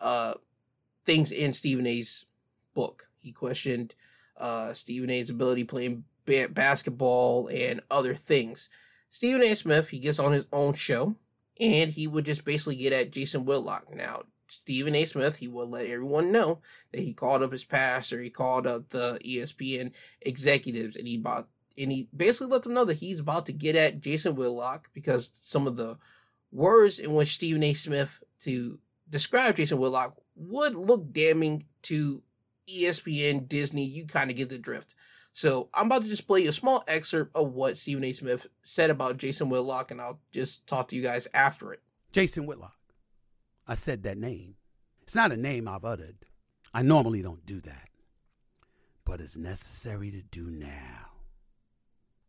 uh, 0.00 0.34
things 1.06 1.30
in 1.30 1.52
Stephen 1.52 1.86
A.'s 1.86 2.26
book. 2.74 3.08
He 3.20 3.30
questioned 3.30 3.94
uh, 4.36 4.72
Stephen 4.72 5.10
A.'s 5.10 5.30
ability 5.30 5.64
playing 5.64 6.04
ba- 6.26 6.48
basketball 6.50 7.48
and 7.48 7.80
other 7.90 8.14
things. 8.14 8.68
Stephen 9.14 9.44
A. 9.44 9.54
Smith, 9.54 9.90
he 9.90 10.00
gets 10.00 10.18
on 10.18 10.32
his 10.32 10.44
own 10.52 10.74
show 10.74 11.14
and 11.60 11.92
he 11.92 12.08
would 12.08 12.24
just 12.24 12.44
basically 12.44 12.74
get 12.74 12.92
at 12.92 13.12
Jason 13.12 13.44
Whitlock. 13.44 13.94
Now, 13.94 14.22
Stephen 14.48 14.96
A. 14.96 15.04
Smith, 15.04 15.36
he 15.36 15.46
will 15.46 15.70
let 15.70 15.86
everyone 15.86 16.32
know 16.32 16.58
that 16.90 17.00
he 17.00 17.12
called 17.12 17.40
up 17.40 17.52
his 17.52 17.62
pastor, 17.62 18.20
he 18.20 18.28
called 18.28 18.66
up 18.66 18.88
the 18.88 19.20
ESPN 19.24 19.92
executives, 20.20 20.96
and 20.96 21.06
he 21.06 21.16
bought 21.16 21.46
and 21.78 21.92
he 21.92 22.08
basically 22.16 22.48
let 22.48 22.64
them 22.64 22.74
know 22.74 22.84
that 22.84 22.98
he's 22.98 23.20
about 23.20 23.46
to 23.46 23.52
get 23.52 23.76
at 23.76 24.00
Jason 24.00 24.34
Whitlock 24.34 24.90
because 24.92 25.30
some 25.40 25.68
of 25.68 25.76
the 25.76 25.96
words 26.50 26.98
in 26.98 27.14
which 27.14 27.36
Stephen 27.36 27.62
A. 27.62 27.72
Smith 27.74 28.20
to 28.40 28.80
describe 29.08 29.54
Jason 29.56 29.78
Whitlock 29.78 30.16
would 30.34 30.74
look 30.74 31.12
damning 31.12 31.62
to 31.82 32.20
ESPN, 32.68 33.48
Disney. 33.48 33.84
You 33.84 34.06
kind 34.06 34.30
of 34.30 34.36
get 34.36 34.48
the 34.48 34.58
drift. 34.58 34.96
So 35.34 35.68
I'm 35.74 35.86
about 35.86 36.04
to 36.04 36.08
just 36.08 36.28
play 36.28 36.46
a 36.46 36.52
small 36.52 36.84
excerpt 36.86 37.34
of 37.34 37.52
what 37.52 37.76
Stephen 37.76 38.04
A. 38.04 38.12
Smith 38.12 38.46
said 38.62 38.88
about 38.88 39.16
Jason 39.16 39.48
Whitlock, 39.48 39.90
and 39.90 40.00
I'll 40.00 40.20
just 40.30 40.68
talk 40.68 40.88
to 40.88 40.96
you 40.96 41.02
guys 41.02 41.26
after 41.34 41.72
it. 41.72 41.82
Jason 42.12 42.46
Whitlock. 42.46 42.76
I 43.66 43.74
said 43.74 44.04
that 44.04 44.16
name. 44.16 44.54
It's 45.02 45.16
not 45.16 45.32
a 45.32 45.36
name 45.36 45.66
I've 45.66 45.84
uttered. 45.84 46.18
I 46.72 46.82
normally 46.82 47.20
don't 47.20 47.44
do 47.44 47.60
that. 47.62 47.88
But 49.04 49.20
it's 49.20 49.36
necessary 49.36 50.12
to 50.12 50.22
do 50.22 50.48
now. 50.48 51.10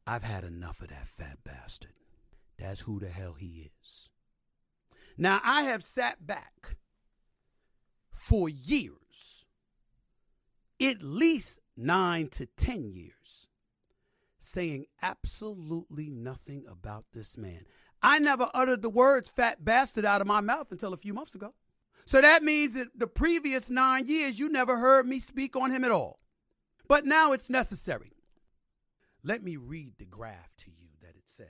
I've 0.08 0.24
had 0.24 0.43
enough 0.43 0.82
of 0.82 0.88
that 0.89 1.08
fat 1.08 1.38
bastard. 1.43 1.93
That's 2.58 2.82
who 2.82 2.99
the 2.99 3.10
hell 3.10 3.36
he 3.38 3.70
is. 3.84 4.10
Now, 5.16 5.41
I 5.43 5.64
have 5.64 5.84
sat 5.84 6.26
back 6.26 6.76
for 8.12 8.49
years, 8.49 9.45
at 10.82 11.03
least 11.03 11.60
nine 11.78 12.28
to 12.30 12.45
ten 12.45 12.89
years, 12.89 13.47
saying 14.39 14.86
absolutely 15.01 16.09
nothing 16.09 16.65
about 16.69 17.05
this 17.13 17.38
man. 17.38 17.65
I 18.01 18.19
never 18.19 18.49
uttered 18.53 18.82
the 18.82 18.89
words 18.89 19.30
fat 19.30 19.65
bastard 19.65 20.05
out 20.05 20.21
of 20.21 20.28
my 20.28 20.41
mouth 20.41 20.71
until 20.71 20.93
a 20.93 20.97
few 20.97 21.13
months 21.13 21.36
ago. 21.36 21.53
So 22.05 22.21
that 22.21 22.43
means 22.43 22.76
that 22.76 22.89
the 22.95 23.07
previous 23.07 23.69
nine 23.69 24.07
years, 24.07 24.38
you 24.38 24.47
never 24.47 24.78
heard 24.78 25.07
me 25.07 25.19
speak 25.19 25.55
on 25.55 25.71
him 25.71 25.84
at 25.84 25.91
all. 25.91 26.19
But 26.88 27.05
now 27.05 27.32
it's 27.32 27.49
necessary. 27.49 28.11
Let 29.23 29.43
me 29.43 29.57
read 29.57 29.93
the 29.97 30.05
graph 30.05 30.55
to 30.57 30.69
you 30.69 30.89
that 31.01 31.15
it 31.15 31.28
says. 31.28 31.47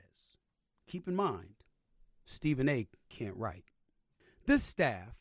Keep 0.88 1.10
in 1.10 1.16
mind, 1.16 1.56
Stephen 2.26 2.70
A. 2.70 2.88
can't 3.10 3.36
write. 3.36 3.66
This 4.46 4.64
staff, 4.64 5.18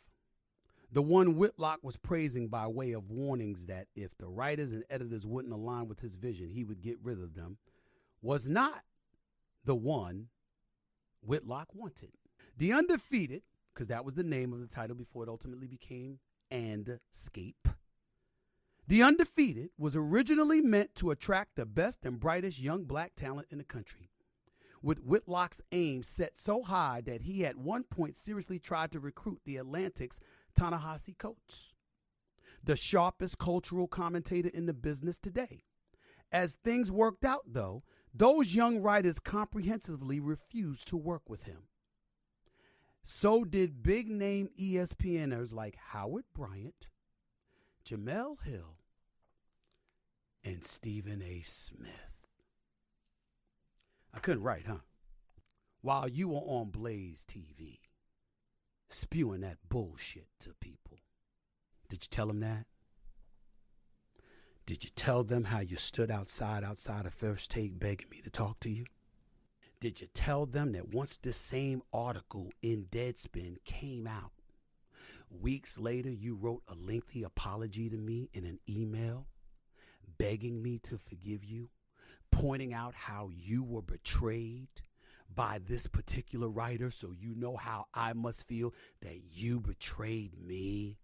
the 0.95 1.03
one 1.03 1.35
Whitlock 1.35 1.81
was 1.83 1.97
praising 1.97 2.47
by 2.47 2.69
way 2.69 2.93
of 2.93 3.11
warnings 3.11 3.67
that 3.67 3.89
if 3.97 4.17
the 4.17 4.29
writers 4.29 4.71
and 4.71 4.85
editors 4.89 5.27
wouldn't 5.27 5.53
align 5.53 5.89
with 5.89 5.99
his 5.99 6.15
vision, 6.15 6.51
he 6.51 6.63
would 6.63 6.81
get 6.81 6.99
rid 7.03 7.21
of 7.21 7.35
them, 7.35 7.59
was 8.23 8.49
not 8.49 8.85
the 9.65 9.75
one 9.75 10.29
Whitlock 11.21 11.75
wanted. 11.75 12.13
The 12.57 12.73
Undefeated, 12.73 13.43
because 13.75 13.89
that 13.89 14.05
was 14.05 14.15
the 14.15 14.23
name 14.23 14.53
of 14.53 14.61
the 14.61 14.69
title 14.69 14.95
before 14.95 15.25
it 15.25 15.29
ultimately 15.29 15.67
became 15.67 16.21
And 16.49 17.01
Scape. 17.11 17.67
The 18.87 19.03
Undefeated 19.03 19.71
was 19.77 19.97
originally 19.97 20.61
meant 20.61 20.95
to 20.97 21.11
attract 21.11 21.57
the 21.57 21.67
best 21.67 22.05
and 22.05 22.21
brightest 22.21 22.61
young 22.61 22.85
black 22.85 23.17
talent 23.17 23.49
in 23.51 23.59
the 23.59 23.65
country. 23.65 24.11
With 24.81 25.01
Whitlock's 25.01 25.63
aim 25.73 26.05
set 26.05 26.39
so 26.39 26.63
high 26.63 27.03
that 27.07 27.23
he 27.23 27.45
at 27.45 27.57
one 27.57 27.83
point 27.83 28.17
seriously 28.17 28.61
tried 28.61 28.93
to 28.93 29.01
recruit 29.01 29.41
the 29.45 29.57
Atlantic's 29.57 30.21
Ta-Nehisi 30.55 31.17
Coates, 31.19 31.75
the 32.63 32.77
sharpest 32.77 33.39
cultural 33.39 33.87
commentator 33.87 34.51
in 34.53 34.67
the 34.67 34.73
business 34.73 35.19
today. 35.19 35.65
As 36.33 36.55
things 36.55 36.91
worked 36.91 37.25
out, 37.25 37.43
though, 37.47 37.83
those 38.13 38.55
young 38.55 38.81
writers 38.81 39.21
comprehensively 39.21 40.21
refused 40.21 40.89
to 40.89 40.97
work 40.97 41.29
with 41.29 41.45
him. 41.45 41.69
So 43.03 43.45
did 43.45 43.83
big 43.83 44.09
name 44.09 44.49
ESPNers 44.59 45.53
like 45.53 45.77
Howard 45.91 46.25
Bryant, 46.35 46.89
Jemele 47.85 48.43
Hill, 48.43 48.79
and 50.43 50.65
Stephen 50.65 51.23
A. 51.23 51.43
Smith. 51.43 51.91
I 54.15 54.21
couldn't 54.21 54.43
write, 54.43 54.67
huh? 54.67 54.79
While 55.83 56.09
you 56.09 56.29
were 56.29 56.39
on 56.39 56.71
Blaze 56.71 57.27
TV, 57.29 57.81
spewing 58.89 59.41
that 59.41 59.59
bullshit 59.69 60.27
to 60.41 60.55
people. 60.61 60.99
Did 61.89 62.05
you 62.05 62.09
tell 62.11 62.27
them 62.27 62.41
that? 62.41 62.67
Did 64.67 64.83
you 64.83 64.91
tell 64.97 65.25
them 65.25 65.45
how 65.45 65.61
you 65.61 65.77
stood 65.77 66.11
outside, 66.11 66.65
outside 66.65 67.05
of 67.05 67.13
First 67.13 67.51
Take 67.51 67.79
begging 67.79 68.09
me 68.11 68.21
to 68.23 68.31
talk 68.31 68.61
to 68.61 68.71
you? 68.71 68.87
Did 69.79 70.01
you 70.01 70.07
tell 70.15 70.47
them 70.47 70.73
that 70.73 70.95
once 70.95 71.19
this 71.19 71.37
same 71.37 71.83
article 71.93 72.51
in 72.63 72.87
Deadspin 72.91 73.57
came 73.67 74.07
out, 74.07 74.33
weeks 75.29 75.79
later 75.79 76.11
you 76.11 76.35
wrote 76.35 76.63
a 76.69 76.75
lengthy 76.75 77.23
apology 77.23 77.91
to 77.91 77.97
me 77.99 78.31
in 78.33 78.47
an 78.47 78.61
email, 78.67 79.27
begging 80.17 80.63
me 80.63 80.79
to 80.85 80.97
forgive 80.97 81.45
you, 81.45 81.69
pointing 82.31 82.73
out 82.73 82.95
how 82.95 83.29
you 83.35 83.63
were 83.63 83.83
betrayed 83.83 84.69
by 85.35 85.61
this 85.65 85.87
particular 85.87 86.49
writer 86.49 86.91
so 86.91 87.13
you 87.13 87.35
know 87.35 87.57
how 87.57 87.87
I 87.95 88.13
must 88.13 88.47
feel 88.47 88.75
that 89.03 89.19
you 89.33 89.61
betrayed 89.61 90.39
me? 90.39 90.99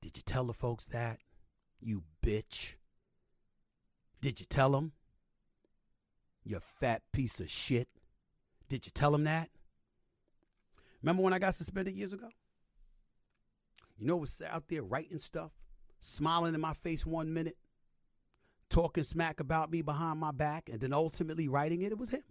Did 0.00 0.16
you 0.16 0.22
tell 0.24 0.44
the 0.44 0.54
folks 0.54 0.86
that? 0.86 1.18
You 1.80 2.04
bitch. 2.24 2.74
Did 4.20 4.40
you 4.40 4.46
tell 4.46 4.70
them? 4.70 4.92
You 6.44 6.60
fat 6.60 7.02
piece 7.12 7.40
of 7.40 7.50
shit. 7.50 7.88
Did 8.68 8.86
you 8.86 8.92
tell 8.92 9.12
them 9.12 9.24
that? 9.24 9.50
Remember 11.02 11.22
when 11.22 11.32
I 11.32 11.38
got 11.38 11.54
suspended 11.54 11.94
years 11.94 12.12
ago? 12.12 12.28
You 13.96 14.06
know 14.06 14.16
was 14.16 14.42
out 14.48 14.68
there 14.68 14.82
writing 14.82 15.18
stuff, 15.18 15.52
smiling 15.98 16.54
in 16.54 16.60
my 16.60 16.74
face 16.74 17.04
one 17.04 17.32
minute, 17.32 17.56
talking 18.70 19.02
smack 19.02 19.40
about 19.40 19.70
me 19.70 19.82
behind 19.82 20.20
my 20.20 20.30
back, 20.30 20.68
and 20.70 20.80
then 20.80 20.92
ultimately 20.92 21.48
writing 21.48 21.82
it? 21.82 21.92
It 21.92 21.98
was 21.98 22.10
him. 22.10 22.22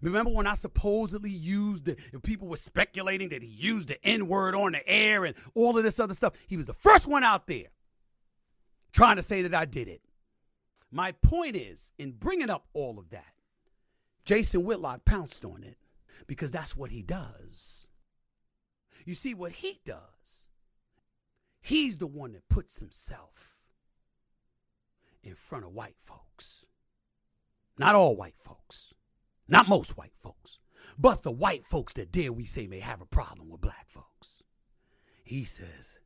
Remember 0.00 0.30
when 0.30 0.46
I 0.46 0.54
supposedly 0.54 1.30
used 1.30 1.84
the 1.84 1.96
people 2.22 2.48
were 2.48 2.56
speculating 2.56 3.28
that 3.28 3.42
he 3.42 3.48
used 3.48 3.88
the 3.88 4.04
N 4.04 4.26
word 4.26 4.54
on 4.54 4.72
the 4.72 4.88
air 4.88 5.24
and 5.24 5.36
all 5.54 5.76
of 5.76 5.84
this 5.84 6.00
other 6.00 6.14
stuff? 6.14 6.34
He 6.46 6.56
was 6.56 6.66
the 6.66 6.74
first 6.74 7.06
one 7.06 7.22
out 7.22 7.46
there 7.46 7.68
trying 8.92 9.16
to 9.16 9.22
say 9.22 9.42
that 9.42 9.54
I 9.54 9.64
did 9.64 9.88
it. 9.88 10.02
My 10.90 11.12
point 11.12 11.56
is, 11.56 11.92
in 11.98 12.12
bringing 12.12 12.50
up 12.50 12.66
all 12.74 12.98
of 12.98 13.10
that, 13.10 13.34
Jason 14.24 14.64
Whitlock 14.64 15.04
pounced 15.04 15.44
on 15.44 15.62
it 15.62 15.78
because 16.26 16.52
that's 16.52 16.76
what 16.76 16.90
he 16.90 17.02
does. 17.02 17.88
You 19.04 19.14
see, 19.14 19.34
what 19.34 19.52
he 19.52 19.80
does, 19.84 20.48
he's 21.60 21.98
the 21.98 22.06
one 22.06 22.32
that 22.32 22.48
puts 22.48 22.78
himself 22.78 23.58
in 25.22 25.34
front 25.34 25.64
of 25.64 25.72
white 25.72 25.96
folks. 25.98 26.66
Not 27.78 27.94
all 27.94 28.14
white 28.14 28.36
folks. 28.36 28.92
Not 29.48 29.68
most 29.68 29.96
white 29.96 30.14
folks. 30.16 30.58
But 30.98 31.22
the 31.22 31.32
white 31.32 31.64
folks 31.64 31.92
that 31.94 32.12
dare 32.12 32.32
we 32.32 32.44
say 32.44 32.66
may 32.66 32.80
have 32.80 33.00
a 33.00 33.06
problem 33.06 33.48
with 33.50 33.60
black 33.60 33.88
folks. 33.88 34.42
He 35.24 35.44
says, 35.44 35.98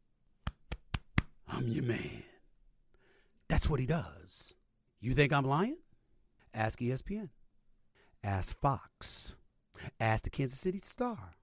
I'm 1.48 1.68
your 1.68 1.84
man. 1.84 2.22
That's 3.48 3.68
what 3.68 3.80
he 3.80 3.86
does. 3.86 4.54
You 5.00 5.14
think 5.14 5.32
I'm 5.32 5.46
lying? 5.46 5.76
Ask 6.52 6.80
ESPN. 6.80 7.30
Ask 8.24 8.58
Fox. 8.60 9.36
Ask 10.00 10.24
the 10.24 10.30
Kansas 10.30 10.58
City 10.58 10.80
Star. 10.82 11.34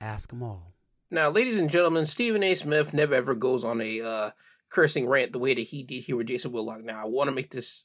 Ask 0.00 0.30
them 0.30 0.42
all. 0.42 0.74
Now, 1.10 1.30
ladies 1.30 1.60
and 1.60 1.70
gentlemen, 1.70 2.06
Stephen 2.06 2.42
A. 2.42 2.54
Smith 2.54 2.92
never 2.92 3.14
ever 3.14 3.34
goes 3.34 3.64
on 3.64 3.80
a 3.80 4.00
uh, 4.00 4.30
cursing 4.68 5.06
rant 5.06 5.32
the 5.32 5.38
way 5.38 5.54
that 5.54 5.60
he 5.60 5.82
did 5.82 6.02
here 6.02 6.16
with 6.16 6.26
Jason 6.26 6.52
Whitlock. 6.52 6.84
Now, 6.84 7.02
I 7.02 7.06
want 7.06 7.28
to 7.28 7.34
make 7.34 7.50
this 7.50 7.84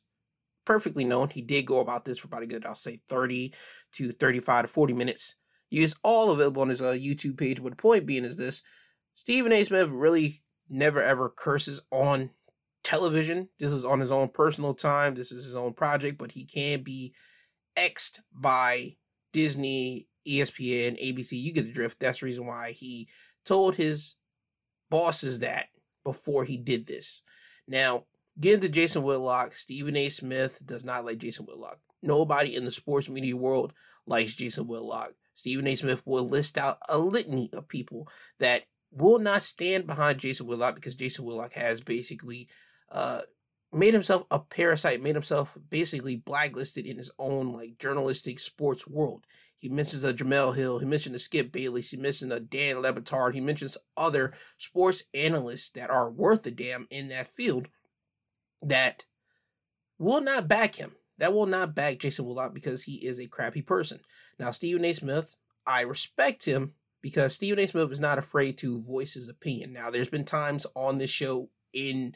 perfectly 0.65 1.05
known. 1.05 1.29
He 1.29 1.41
did 1.41 1.65
go 1.65 1.79
about 1.79 2.05
this 2.05 2.19
for 2.19 2.27
about 2.27 2.43
a 2.43 2.47
good, 2.47 2.65
I'll 2.65 2.75
say, 2.75 2.99
30 3.09 3.53
to 3.93 4.11
35 4.11 4.65
to 4.65 4.67
40 4.67 4.93
minutes. 4.93 5.35
It's 5.71 5.95
all 6.03 6.31
available 6.31 6.61
on 6.61 6.69
his 6.69 6.81
uh, 6.81 6.91
YouTube 6.93 7.37
page. 7.37 7.61
But 7.61 7.71
the 7.71 7.75
point 7.75 8.05
being 8.05 8.25
is 8.25 8.37
this 8.37 8.61
Stephen 9.13 9.51
A. 9.51 9.63
Smith 9.63 9.89
really 9.89 10.43
never 10.69 11.01
ever 11.01 11.29
curses 11.29 11.81
on 11.91 12.29
television. 12.83 13.49
This 13.59 13.71
is 13.71 13.85
on 13.85 13.99
his 13.99 14.11
own 14.11 14.29
personal 14.29 14.73
time. 14.73 15.15
This 15.15 15.31
is 15.31 15.45
his 15.45 15.55
own 15.55 15.73
project, 15.73 16.17
but 16.17 16.31
he 16.31 16.45
can 16.45 16.83
be 16.83 17.13
X'd 17.75 18.19
by 18.31 18.95
Disney, 19.31 20.07
ESPN, 20.27 21.01
ABC. 21.03 21.31
You 21.33 21.53
get 21.53 21.65
the 21.65 21.71
drift. 21.71 21.99
That's 21.99 22.19
the 22.19 22.27
reason 22.27 22.45
why 22.45 22.71
he 22.71 23.07
told 23.45 23.75
his 23.75 24.15
bosses 24.89 25.39
that 25.39 25.67
before 26.03 26.43
he 26.43 26.57
did 26.57 26.85
this. 26.85 27.23
Now, 27.67 28.03
getting 28.39 28.61
to 28.61 28.69
Jason 28.69 29.03
Whitlock, 29.03 29.53
Stephen 29.55 29.95
A. 29.95 30.09
Smith 30.09 30.59
does 30.65 30.83
not 30.83 31.05
like 31.05 31.19
Jason 31.19 31.45
Whitlock. 31.45 31.79
Nobody 32.01 32.55
in 32.55 32.65
the 32.65 32.71
sports 32.71 33.09
media 33.09 33.35
world 33.35 33.73
likes 34.05 34.33
Jason 34.33 34.67
Whitlock. 34.67 35.13
Stephen 35.35 35.67
A. 35.67 35.75
Smith 35.75 36.01
will 36.05 36.27
list 36.27 36.57
out 36.57 36.77
a 36.89 36.97
litany 36.97 37.49
of 37.53 37.67
people 37.67 38.07
that 38.39 38.63
will 38.91 39.19
not 39.19 39.43
stand 39.43 39.87
behind 39.87 40.19
Jason 40.19 40.47
Whitlock 40.47 40.75
because 40.75 40.95
Jason 40.95 41.25
Whitlock 41.25 41.53
has 41.53 41.81
basically 41.81 42.47
uh, 42.91 43.21
made 43.71 43.93
himself 43.93 44.25
a 44.29 44.39
parasite, 44.39 45.01
made 45.01 45.15
himself 45.15 45.57
basically 45.69 46.15
blacklisted 46.15 46.85
in 46.85 46.97
his 46.97 47.11
own 47.17 47.51
like 47.51 47.77
journalistic 47.79 48.39
sports 48.39 48.87
world. 48.87 49.25
He 49.57 49.69
mentions 49.69 50.03
a 50.03 50.13
Jemele 50.13 50.55
Hill, 50.55 50.79
he 50.79 50.85
mentioned 50.85 51.15
a 51.15 51.19
Skip 51.19 51.51
Bayless, 51.51 51.91
he 51.91 51.97
mentioned 51.97 52.33
a 52.33 52.39
Dan 52.39 52.81
Le 52.81 52.93
Batard, 52.93 53.33
he 53.33 53.39
mentions 53.39 53.77
other 53.95 54.33
sports 54.57 55.03
analysts 55.13 55.69
that 55.69 55.89
are 55.89 56.11
worth 56.11 56.45
a 56.45 56.51
damn 56.51 56.85
in 56.89 57.07
that 57.07 57.33
field 57.33 57.69
that 58.63 59.05
will 59.99 60.21
not 60.21 60.47
back 60.47 60.75
him. 60.75 60.93
That 61.19 61.33
will 61.33 61.45
not 61.45 61.75
back 61.75 61.99
Jason 61.99 62.25
Whitlock 62.25 62.53
because 62.53 62.83
he 62.83 62.95
is 62.95 63.19
a 63.19 63.27
crappy 63.27 63.61
person. 63.61 63.99
Now, 64.39 64.51
Stephen 64.51 64.83
A. 64.85 64.93
Smith, 64.93 65.37
I 65.65 65.81
respect 65.81 66.45
him 66.45 66.73
because 67.01 67.35
Stephen 67.35 67.59
A. 67.59 67.67
Smith 67.67 67.91
is 67.91 67.99
not 67.99 68.17
afraid 68.17 68.57
to 68.59 68.81
voice 68.81 69.13
his 69.13 69.29
opinion. 69.29 69.73
Now, 69.73 69.89
there's 69.89 70.09
been 70.09 70.25
times 70.25 70.65
on 70.75 70.97
this 70.97 71.11
show 71.11 71.49
in 71.71 72.15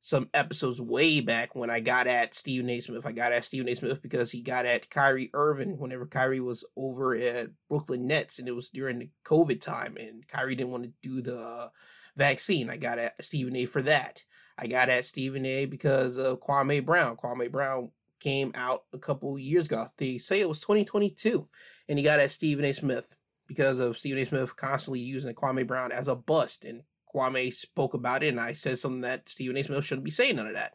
some 0.00 0.30
episodes 0.32 0.80
way 0.80 1.20
back 1.20 1.54
when 1.56 1.70
I 1.70 1.80
got 1.80 2.06
at 2.06 2.34
Stephen 2.34 2.70
A. 2.70 2.80
Smith. 2.80 3.04
I 3.04 3.12
got 3.12 3.32
at 3.32 3.44
Stephen 3.44 3.68
A. 3.68 3.74
Smith 3.74 4.00
because 4.00 4.30
he 4.30 4.42
got 4.42 4.64
at 4.64 4.90
Kyrie 4.90 5.30
Irving 5.34 5.78
whenever 5.78 6.06
Kyrie 6.06 6.40
was 6.40 6.64
over 6.76 7.16
at 7.16 7.50
Brooklyn 7.68 8.06
Nets, 8.06 8.38
and 8.38 8.46
it 8.46 8.54
was 8.54 8.70
during 8.70 9.00
the 9.00 9.10
COVID 9.24 9.60
time, 9.60 9.96
and 9.98 10.26
Kyrie 10.28 10.54
didn't 10.54 10.72
want 10.72 10.84
to 10.84 10.92
do 11.02 11.20
the 11.20 11.70
vaccine. 12.16 12.70
I 12.70 12.76
got 12.76 12.98
at 12.98 13.22
Stephen 13.22 13.56
A. 13.56 13.66
for 13.66 13.82
that. 13.82 14.24
I 14.58 14.66
got 14.66 14.88
at 14.88 15.06
Stephen 15.06 15.46
A. 15.46 15.66
because 15.66 16.18
of 16.18 16.40
Kwame 16.40 16.84
Brown. 16.84 17.16
Kwame 17.16 17.50
Brown 17.50 17.90
came 18.18 18.50
out 18.56 18.84
a 18.92 18.98
couple 18.98 19.38
years 19.38 19.66
ago. 19.66 19.86
They 19.96 20.18
say 20.18 20.40
it 20.40 20.48
was 20.48 20.60
2022, 20.60 21.48
and 21.88 21.98
he 21.98 22.04
got 22.04 22.18
at 22.18 22.32
Stephen 22.32 22.64
A. 22.64 22.72
Smith 22.72 23.16
because 23.46 23.78
of 23.78 23.96
Stephen 23.96 24.20
A. 24.20 24.26
Smith 24.26 24.56
constantly 24.56 25.00
using 25.00 25.32
Kwame 25.34 25.66
Brown 25.66 25.92
as 25.92 26.08
a 26.08 26.16
bust 26.16 26.64
and 26.64 26.82
Kwame 27.14 27.52
spoke 27.52 27.94
about 27.94 28.22
it, 28.22 28.28
and 28.28 28.40
I 28.40 28.52
said 28.52 28.78
something 28.78 29.02
that 29.02 29.28
Stephen 29.28 29.56
A. 29.56 29.62
Smith 29.62 29.84
shouldn't 29.84 30.04
be 30.04 30.10
saying 30.10 30.36
none 30.36 30.48
of 30.48 30.54
that. 30.54 30.74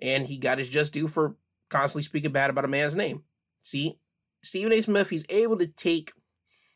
And 0.00 0.26
he 0.26 0.38
got 0.38 0.58
his 0.58 0.68
just 0.68 0.92
due 0.92 1.08
for 1.08 1.36
constantly 1.68 2.02
speaking 2.04 2.32
bad 2.32 2.50
about 2.50 2.64
a 2.64 2.68
man's 2.68 2.96
name. 2.96 3.24
See, 3.62 3.98
Stephen 4.42 4.72
A. 4.72 4.80
Smith, 4.80 5.10
he's 5.10 5.26
able 5.28 5.58
to 5.58 5.66
take 5.66 6.12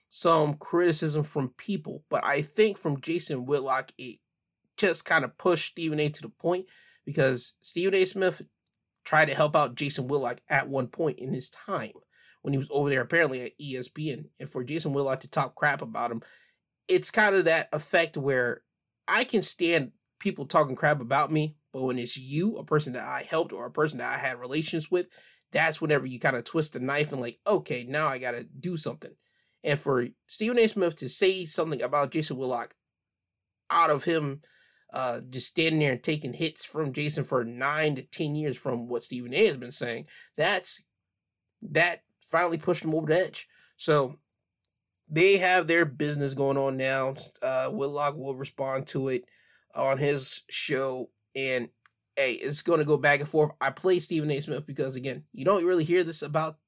some 0.08 0.54
criticism 0.54 1.22
from 1.22 1.54
people, 1.56 2.02
but 2.10 2.24
I 2.24 2.42
think 2.42 2.76
from 2.76 3.00
Jason 3.00 3.46
Whitlock, 3.46 3.92
it 3.96 4.18
just 4.80 5.04
kind 5.04 5.24
of 5.24 5.36
pushed 5.36 5.72
Stephen 5.72 6.00
A. 6.00 6.08
to 6.08 6.22
the 6.22 6.28
point 6.28 6.66
because 7.04 7.54
Stephen 7.60 7.94
A. 7.94 8.04
Smith 8.04 8.42
tried 9.04 9.26
to 9.26 9.34
help 9.34 9.54
out 9.54 9.74
Jason 9.74 10.08
Willock 10.08 10.40
at 10.48 10.68
one 10.68 10.86
point 10.86 11.18
in 11.18 11.32
his 11.32 11.50
time 11.50 11.92
when 12.42 12.54
he 12.54 12.58
was 12.58 12.68
over 12.70 12.88
there 12.88 13.02
apparently 13.02 13.42
at 13.42 13.58
ESPN. 13.60 14.26
And 14.38 14.48
for 14.48 14.64
Jason 14.64 14.92
Willock 14.92 15.20
to 15.20 15.28
talk 15.28 15.54
crap 15.54 15.82
about 15.82 16.10
him, 16.10 16.22
it's 16.88 17.10
kind 17.10 17.34
of 17.34 17.44
that 17.44 17.68
effect 17.72 18.16
where 18.16 18.62
I 19.06 19.24
can 19.24 19.42
stand 19.42 19.92
people 20.18 20.46
talking 20.46 20.76
crap 20.76 21.00
about 21.00 21.30
me, 21.30 21.56
but 21.72 21.82
when 21.82 21.98
it's 21.98 22.16
you, 22.16 22.56
a 22.56 22.64
person 22.64 22.94
that 22.94 23.06
I 23.06 23.26
helped 23.28 23.52
or 23.52 23.66
a 23.66 23.70
person 23.70 23.98
that 23.98 24.12
I 24.12 24.18
had 24.18 24.40
relations 24.40 24.90
with, 24.90 25.06
that's 25.52 25.80
whenever 25.80 26.06
you 26.06 26.18
kind 26.18 26.36
of 26.36 26.44
twist 26.44 26.74
the 26.74 26.80
knife 26.80 27.12
and 27.12 27.20
like, 27.20 27.38
okay, 27.46 27.84
now 27.88 28.06
I 28.06 28.18
got 28.18 28.32
to 28.32 28.44
do 28.44 28.76
something. 28.76 29.12
And 29.62 29.78
for 29.78 30.08
Stephen 30.26 30.58
A. 30.58 30.66
Smith 30.68 30.96
to 30.96 31.08
say 31.08 31.44
something 31.44 31.82
about 31.82 32.12
Jason 32.12 32.36
Willock 32.36 32.74
out 33.70 33.90
of 33.90 34.04
him 34.04 34.40
uh, 34.92 35.20
just 35.30 35.48
standing 35.48 35.80
there 35.80 35.92
and 35.92 36.02
taking 36.02 36.32
hits 36.32 36.64
from 36.64 36.92
Jason 36.92 37.24
for 37.24 37.44
nine 37.44 37.94
to 37.96 38.02
10 38.02 38.34
years 38.34 38.56
from 38.56 38.88
what 38.88 39.04
Stephen 39.04 39.34
A. 39.34 39.46
has 39.46 39.56
been 39.56 39.70
saying, 39.70 40.06
that's 40.36 40.82
that 41.62 42.02
finally 42.20 42.58
pushed 42.58 42.84
him 42.84 42.94
over 42.94 43.06
the 43.06 43.18
edge. 43.18 43.48
So 43.76 44.18
they 45.08 45.38
have 45.38 45.66
their 45.66 45.84
business 45.84 46.34
going 46.34 46.56
on 46.56 46.76
now. 46.76 47.14
Uh, 47.42 47.68
Whitlock 47.68 48.16
will 48.16 48.36
respond 48.36 48.86
to 48.88 49.08
it 49.08 49.24
on 49.74 49.98
his 49.98 50.42
show, 50.48 51.10
and 51.34 51.68
hey, 52.16 52.34
it's 52.34 52.62
going 52.62 52.78
to 52.78 52.84
go 52.84 52.96
back 52.96 53.20
and 53.20 53.28
forth. 53.28 53.52
I 53.60 53.70
play 53.70 53.98
Stephen 53.98 54.30
A. 54.30 54.40
Smith 54.40 54.66
because 54.66 54.96
again, 54.96 55.24
you 55.32 55.44
don't 55.44 55.66
really 55.66 55.84
hear 55.84 56.04
this 56.04 56.22
about, 56.22 56.58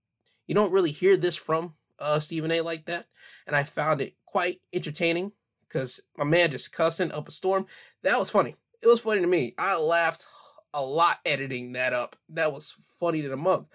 you 0.46 0.54
don't 0.54 0.72
really 0.72 0.90
hear 0.90 1.16
this 1.16 1.36
from 1.36 1.74
uh, 1.98 2.18
Stephen 2.18 2.50
A. 2.50 2.60
like 2.60 2.86
that, 2.86 3.06
and 3.46 3.54
I 3.54 3.62
found 3.64 4.00
it 4.00 4.14
quite 4.26 4.60
entertaining 4.72 5.32
because 5.72 6.00
my 6.16 6.24
man 6.24 6.50
just 6.50 6.72
cussing 6.72 7.12
up 7.12 7.28
a 7.28 7.32
storm. 7.32 7.66
That 8.02 8.18
was 8.18 8.30
funny. 8.30 8.56
It 8.82 8.86
was 8.88 9.00
funny 9.00 9.20
to 9.20 9.26
me. 9.26 9.54
I 9.58 9.78
laughed 9.78 10.26
a 10.74 10.82
lot 10.82 11.16
editing 11.24 11.72
that 11.72 11.92
up. 11.92 12.16
That 12.30 12.52
was 12.52 12.74
funny 13.00 13.22
to 13.22 13.28
the 13.28 13.36
mug. 13.36 13.66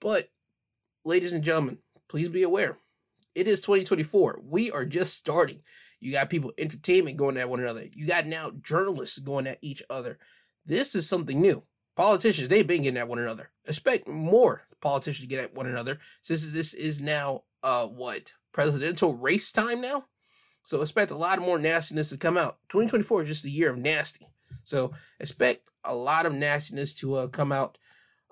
But, 0.00 0.24
ladies 1.04 1.32
and 1.32 1.44
gentlemen, 1.44 1.78
please 2.08 2.28
be 2.28 2.42
aware 2.42 2.78
it 3.34 3.46
is 3.46 3.60
2024. 3.60 4.40
We 4.42 4.70
are 4.70 4.86
just 4.86 5.14
starting. 5.14 5.60
You 6.00 6.12
got 6.12 6.30
people 6.30 6.52
entertainment 6.58 7.18
going 7.18 7.36
at 7.36 7.48
one 7.48 7.60
another. 7.60 7.84
You 7.92 8.06
got 8.06 8.26
now 8.26 8.50
journalists 8.62 9.18
going 9.18 9.46
at 9.46 9.58
each 9.60 9.82
other. 9.90 10.18
This 10.64 10.94
is 10.94 11.08
something 11.08 11.40
new. 11.40 11.62
Politicians, 11.96 12.48
they've 12.48 12.66
been 12.66 12.82
getting 12.82 12.98
at 12.98 13.08
one 13.08 13.18
another. 13.18 13.50
Expect 13.66 14.08
more 14.08 14.62
politicians 14.80 15.26
to 15.26 15.34
get 15.34 15.44
at 15.44 15.54
one 15.54 15.66
another 15.66 15.98
since 16.22 16.52
this 16.52 16.74
is 16.74 17.00
now 17.00 17.42
uh 17.62 17.86
what 17.86 18.32
presidential 18.52 19.14
race 19.14 19.52
time 19.52 19.80
now. 19.80 20.04
So 20.66 20.82
expect 20.82 21.12
a 21.12 21.16
lot 21.16 21.38
more 21.38 21.60
nastiness 21.60 22.10
to 22.10 22.16
come 22.16 22.36
out. 22.36 22.58
2024 22.70 23.22
is 23.22 23.28
just 23.28 23.44
a 23.44 23.50
year 23.50 23.70
of 23.70 23.78
nasty. 23.78 24.26
So 24.64 24.92
expect 25.20 25.62
a 25.84 25.94
lot 25.94 26.26
of 26.26 26.34
nastiness 26.34 26.92
to 26.94 27.14
uh, 27.14 27.26
come 27.28 27.52
out 27.52 27.78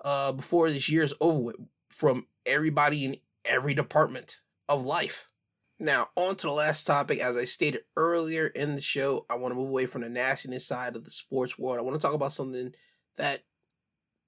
uh 0.03 0.33
before 0.33 0.69
this 0.69 0.89
year 0.89 1.01
is 1.01 1.13
over 1.21 1.39
with 1.39 1.55
from 1.89 2.27
everybody 2.45 3.05
in 3.05 3.15
every 3.45 3.73
department 3.73 4.41
of 4.67 4.85
life. 4.85 5.31
Now, 5.79 6.09
on 6.15 6.35
to 6.37 6.47
the 6.47 6.53
last 6.53 6.85
topic. 6.85 7.19
As 7.19 7.37
I 7.37 7.45
stated 7.45 7.83
earlier 7.95 8.47
in 8.47 8.75
the 8.75 8.81
show, 8.81 9.25
I 9.29 9.35
want 9.35 9.51
to 9.51 9.55
move 9.55 9.69
away 9.69 9.85
from 9.85 10.01
the 10.01 10.09
nastiness 10.09 10.67
side 10.67 10.97
of 10.97 11.05
the 11.05 11.11
sports 11.11 11.57
world. 11.57 11.79
I 11.79 11.83
want 11.83 11.99
to 11.99 12.05
talk 12.05 12.13
about 12.13 12.33
something 12.33 12.73
that 13.15 13.43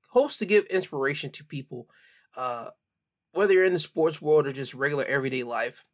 hopes 0.09 0.37
to 0.37 0.45
give 0.45 0.65
inspiration 0.65 1.29
to 1.31 1.43
people, 1.43 1.89
uh, 2.37 2.69
whether 3.33 3.53
you're 3.53 3.65
in 3.65 3.73
the 3.73 3.79
sports 3.79 4.21
world 4.21 4.47
or 4.47 4.53
just 4.53 4.73
regular 4.73 5.03
everyday 5.03 5.43
life. 5.43 5.85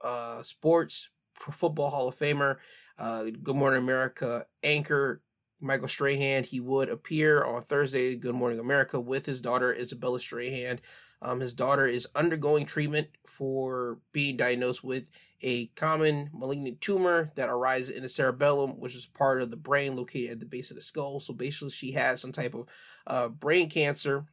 Uh, 0.00 0.42
sports, 0.42 1.10
Football 1.34 1.90
Hall 1.90 2.08
of 2.08 2.18
Famer, 2.18 2.56
uh, 2.98 3.24
Good 3.42 3.56
Morning 3.56 3.82
America 3.82 4.46
anchor 4.62 5.22
Michael 5.60 5.88
Strahan. 5.88 6.44
He 6.44 6.60
would 6.60 6.88
appear 6.88 7.44
on 7.44 7.62
Thursday, 7.62 8.16
Good 8.16 8.34
Morning 8.34 8.58
America, 8.58 9.00
with 9.00 9.26
his 9.26 9.40
daughter 9.40 9.74
Isabella 9.74 10.20
Strahan. 10.20 10.80
Um, 11.22 11.40
his 11.40 11.54
daughter 11.54 11.86
is 11.86 12.06
undergoing 12.14 12.66
treatment 12.66 13.08
for 13.26 13.98
being 14.12 14.36
diagnosed 14.36 14.84
with 14.84 15.10
a 15.40 15.66
common 15.68 16.30
malignant 16.32 16.80
tumor 16.80 17.30
that 17.34 17.48
arises 17.48 17.96
in 17.96 18.02
the 18.02 18.08
cerebellum, 18.08 18.78
which 18.78 18.94
is 18.94 19.06
part 19.06 19.40
of 19.40 19.50
the 19.50 19.56
brain 19.56 19.96
located 19.96 20.32
at 20.32 20.40
the 20.40 20.46
base 20.46 20.70
of 20.70 20.76
the 20.76 20.82
skull. 20.82 21.20
So 21.20 21.32
basically, 21.32 21.70
she 21.70 21.92
has 21.92 22.20
some 22.20 22.32
type 22.32 22.54
of 22.54 22.68
uh, 23.06 23.28
brain 23.28 23.70
cancer. 23.70 24.26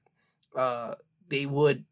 Uh, 0.56 0.96
they 1.30 1.46
would 1.46 1.86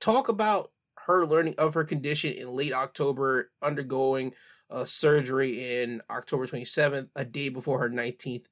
talk 0.00 0.28
about 0.28 0.72
her 1.06 1.26
learning 1.26 1.54
of 1.58 1.74
her 1.74 1.84
condition 1.84 2.32
in 2.32 2.54
late 2.54 2.72
October, 2.72 3.50
undergoing 3.62 4.34
uh, 4.70 4.84
surgery 4.84 5.82
in 5.82 6.02
October 6.10 6.46
27th, 6.46 7.08
a 7.16 7.24
day 7.24 7.48
before 7.48 7.78
her 7.80 7.90
19th 7.90 8.44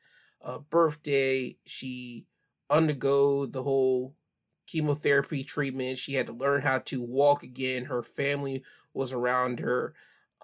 uh, 0.43 0.59
birthday. 0.59 1.57
She 1.65 2.27
undergo 2.71 3.47
the 3.47 3.63
whole 3.63 4.15
chemotherapy 4.67 5.45
treatment. 5.45 5.99
She 5.99 6.15
had 6.15 6.27
to 6.27 6.33
learn 6.33 6.63
how 6.63 6.79
to 6.81 7.03
walk 7.03 7.43
again. 7.43 7.87
Her 7.87 8.03
family 8.03 8.63
was 8.93 9.13
around 9.13 9.61
her. 9.61 9.95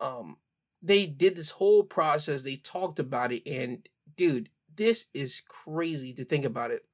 Um, 0.00 0.36
they 0.82 1.06
did 1.06 1.36
this 1.36 1.50
whole 1.50 1.84
process. 1.84 2.42
They 2.42 2.56
talked 2.56 2.98
about 2.98 3.32
it, 3.32 3.46
and 3.46 3.88
dude, 4.16 4.48
this 4.76 5.06
is 5.14 5.42
crazy 5.48 6.12
to 6.14 6.24
think 6.24 6.44
about 6.44 6.70
it. 6.70 6.84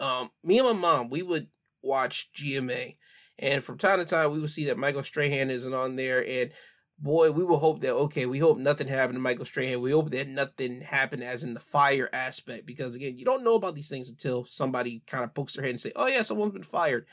Um, 0.00 0.30
me 0.44 0.58
and 0.58 0.68
my 0.68 0.74
mom, 0.74 1.10
we 1.10 1.22
would 1.22 1.48
watch 1.82 2.30
GMA, 2.34 2.96
and 3.38 3.62
from 3.62 3.78
time 3.78 3.98
to 3.98 4.04
time, 4.04 4.32
we 4.32 4.40
would 4.40 4.50
see 4.50 4.66
that 4.66 4.78
Michael 4.78 5.02
Strahan 5.02 5.50
isn't 5.50 5.74
on 5.74 5.96
there, 5.96 6.26
and 6.26 6.50
boy, 6.98 7.30
we 7.30 7.44
will 7.44 7.58
hope 7.58 7.80
that 7.80 7.94
okay, 7.94 8.26
we 8.26 8.38
hope 8.38 8.58
nothing 8.58 8.88
happened 8.88 9.16
to 9.16 9.20
Michael 9.20 9.44
Strahan. 9.44 9.80
We 9.80 9.92
hope 9.92 10.10
that 10.10 10.28
nothing 10.28 10.80
happened 10.80 11.22
as 11.22 11.44
in 11.44 11.54
the 11.54 11.60
fire 11.60 12.08
aspect, 12.12 12.66
because 12.66 12.94
again, 12.94 13.16
you 13.16 13.24
don't 13.24 13.44
know 13.44 13.54
about 13.54 13.74
these 13.74 13.88
things 13.88 14.10
until 14.10 14.44
somebody 14.44 15.02
kind 15.06 15.24
of 15.24 15.34
pokes 15.34 15.54
their 15.54 15.62
head 15.62 15.70
and 15.70 15.80
say, 15.80 15.92
"Oh 15.96 16.08
yeah, 16.08 16.22
someone's 16.22 16.52
been 16.52 16.62
fired." 16.62 17.06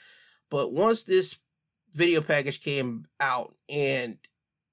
But 0.50 0.74
once 0.74 1.04
this 1.04 1.38
video 1.94 2.22
package 2.22 2.62
came 2.62 3.06
out 3.20 3.56
and 3.70 4.18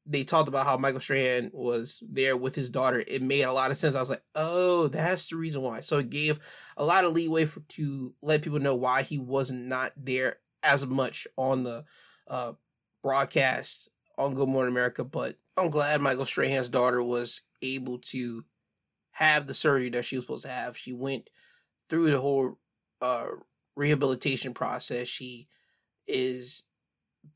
they 0.05 0.25
talked 0.25 0.49
about 0.49 0.67
how 0.67 0.77
Michael 0.77 1.01
Strahan 1.01 1.51
was 1.53 2.03
there 2.11 2.37
with 2.37 2.57
his 2.57 2.71
daughter, 2.71 3.05
it 3.07 3.23
made 3.23 3.43
a 3.43 3.53
lot 3.53 3.71
of 3.71 3.77
sense. 3.77 3.95
I 3.95 4.01
was 4.01 4.11
like, 4.11 4.25
"Oh, 4.35 4.89
that's 4.89 5.29
the 5.29 5.37
reason 5.37 5.63
why." 5.63 5.81
So 5.83 5.99
it 5.99 6.11
gave 6.11 6.41
a 6.77 6.85
lot 6.85 7.05
of 7.05 7.13
leeway 7.13 7.45
for 7.45 7.61
to 7.61 8.15
let 8.23 8.43
people 8.43 8.59
know 8.59 8.75
why 8.75 9.03
he 9.03 9.19
was 9.19 9.53
not 9.53 9.93
there 9.97 10.39
as 10.63 10.87
much 10.87 11.27
on 11.37 11.65
the 11.65 11.85
uh, 12.29 12.53
broadcast 13.03 13.91
on 14.19 14.35
Good 14.35 14.49
Morning 14.49 14.73
America, 14.73 15.05
but 15.05 15.37
I'm 15.57 15.71
glad 15.71 16.01
Michael 16.01 16.25
Strahan's 16.25 16.69
daughter 16.69 17.03
was 17.03 17.43
able 17.61 17.99
to 17.99 18.45
have 19.13 19.47
the 19.47 19.55
surgery 19.55 19.91
that 19.91 20.05
she 20.05 20.17
was 20.17 20.25
supposed 20.25 20.45
to 20.45 20.51
have. 20.51 20.77
She 20.77 20.93
went 20.93 21.29
through 21.89 22.11
the 22.11 22.21
whole 22.21 22.59
uh, 23.01 23.27
rehabilitation 23.77 24.55
process. 24.55 25.09
She 25.09 25.49
is 26.07 26.65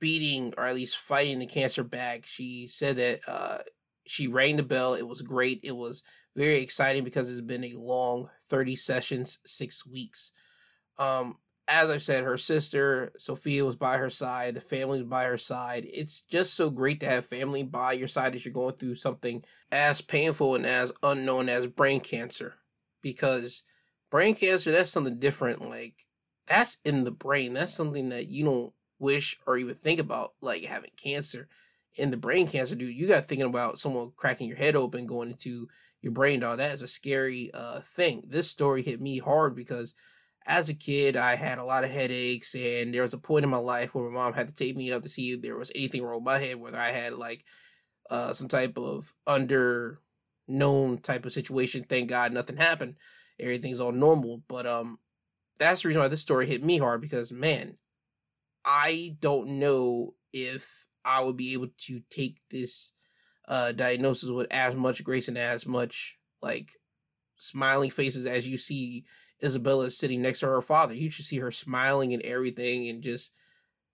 beating 0.01 0.55
or 0.57 0.67
at 0.67 0.75
least 0.75 0.97
fighting 0.97 1.39
the 1.39 1.47
cancer 1.47 1.85
back. 1.85 2.27
She 2.27 2.67
said 2.67 2.97
that 2.97 3.21
uh, 3.29 3.59
she 4.07 4.27
rang 4.29 4.57
the 4.57 4.63
bell. 4.63 4.95
It 4.95 5.07
was 5.07 5.23
great. 5.23 5.61
It 5.63 5.77
was 5.77 6.03
very 6.35 6.61
exciting 6.61 7.05
because 7.05 7.31
it's 7.31 7.41
been 7.41 7.65
a 7.65 7.75
long 7.77 8.29
30 8.49 8.77
sessions, 8.77 9.39
six 9.45 9.87
weeks. 9.87 10.33
Um, 10.99 11.37
as 11.69 11.91
I've 11.91 12.03
said, 12.03 12.25
her 12.25 12.37
sister 12.37 13.13
Sophia 13.19 13.65
was 13.65 13.77
by 13.77 13.99
her 13.99 14.11
side, 14.11 14.55
the 14.55 14.61
family 14.61 15.01
was 15.01 15.09
by 15.09 15.25
her 15.25 15.39
side. 15.39 15.87
It's 15.93 16.21
just 16.21 16.55
so 16.55 16.71
great 16.71 17.01
to 17.01 17.07
have 17.07 17.27
family 17.27 17.65
by 17.65 17.95
your 17.95 18.09
side 18.09 18.35
as 18.35 18.45
you're 18.45 18.55
going 18.55 18.77
through 18.77 18.95
something 18.95 19.45
as 19.73 20.01
painful 20.01 20.55
and 20.55 20.65
as 20.65 20.93
unknown 21.03 21.49
as 21.49 21.67
brain 21.67 22.01
cancer. 22.01 22.55
Because 23.03 23.65
brain 24.11 24.37
cancer, 24.37 24.71
that's 24.71 24.91
something 24.91 25.19
different. 25.19 25.69
Like, 25.69 26.07
that's 26.47 26.79
in 26.85 27.05
the 27.05 27.11
brain. 27.11 27.55
That's 27.55 27.75
something 27.75 28.11
that 28.11 28.29
you 28.29 28.45
don't 28.45 28.73
wish 28.99 29.37
or 29.47 29.57
even 29.57 29.75
think 29.75 29.99
about, 29.99 30.35
like 30.41 30.65
having 30.65 30.91
cancer. 30.97 31.49
In 31.97 32.11
the 32.11 32.17
brain 32.17 32.47
cancer, 32.47 32.77
dude, 32.77 32.95
you 32.95 33.09
got 33.09 33.27
thinking 33.27 33.47
about 33.47 33.81
someone 33.81 34.13
cracking 34.17 34.47
your 34.47 34.57
head 34.57 34.77
open, 34.77 35.07
going 35.07 35.31
into 35.31 35.69
your 36.01 36.13
brain, 36.13 36.41
dog. 36.41 36.59
That 36.59 36.73
is 36.73 36.83
a 36.83 36.89
scary 36.89 37.51
uh, 37.53 37.81
thing. 37.81 38.25
This 38.29 38.51
story 38.51 38.83
hit 38.83 39.01
me 39.01 39.19
hard 39.19 39.57
because 39.57 39.95
as 40.47 40.69
a 40.69 40.75
kid, 40.75 41.17
I 41.17 41.35
had 41.35 41.59
a 41.59 41.65
lot 41.65 41.85
of 41.85 41.91
headaches, 41.91 42.55
and 42.55 42.95
there 42.95 43.03
was 43.03 43.15
a 43.15 43.19
point 43.19 43.45
in 43.45 43.51
my 43.51 43.57
life 43.57 43.95
where 43.95 44.09
my 44.09 44.15
mom 44.15 44.33
had 44.33 44.49
to 44.49 44.55
take 44.55 44.77
me 44.77 44.93
up 44.93 45.03
to 45.03 45.09
see 45.09 45.33
if 45.33 45.43
there 45.43 45.59
was 45.59 45.73
anything 45.75 46.03
wrong 46.03 46.17
with 46.17 46.25
my 46.25 46.39
head, 46.39 46.57
whether 46.57 46.79
I 46.79 46.93
had 46.93 47.15
like 47.15 47.45
uh, 48.11 48.33
some 48.33 48.49
type 48.49 48.79
of 48.79 49.13
under 49.27 50.01
known 50.49 50.99
type 50.99 51.25
of 51.25 51.33
situation. 51.33 51.83
Thank 51.83 52.09
God 52.09 52.33
nothing 52.33 52.57
happened. 52.57 52.97
Everything's 53.39 53.81
all 53.81 53.93
normal. 53.93 54.43
But 54.49 54.67
um 54.67 54.99
that's 55.59 55.83
the 55.83 55.89
reason 55.89 56.03
why 56.03 56.09
this 56.09 56.21
story 56.21 56.47
hit 56.47 56.63
me 56.63 56.79
hard 56.79 57.01
because 57.01 57.33
man, 57.33 57.77
I 58.65 59.17
don't 59.21 59.59
know 59.59 60.15
if 60.33 60.87
I 61.05 61.23
would 61.23 61.37
be 61.37 61.53
able 61.53 61.69
to 61.87 62.01
take 62.11 62.39
this 62.51 62.93
uh 63.49 63.73
diagnosis 63.73 64.31
with 64.31 64.47
as 64.51 64.75
much 64.75 65.05
grace 65.05 65.29
and 65.29 65.39
as 65.39 65.67
much 65.67 66.19
like 66.43 66.71
smiling 67.39 67.91
faces 67.91 68.27
as 68.27 68.47
you 68.47 68.59
see 68.59 69.05
Isabella 69.43 69.87
is 69.87 69.99
sitting 69.99 70.23
next 70.23 70.41
to 70.41 70.47
her 70.47 70.63
father. 70.63 70.95
You 70.95 71.11
should 71.11 71.25
see 71.25 71.39
her 71.39 71.51
smiling 71.51 72.15
and 72.15 72.23
everything, 72.23 72.89
and 72.89 73.03
just 73.03 73.35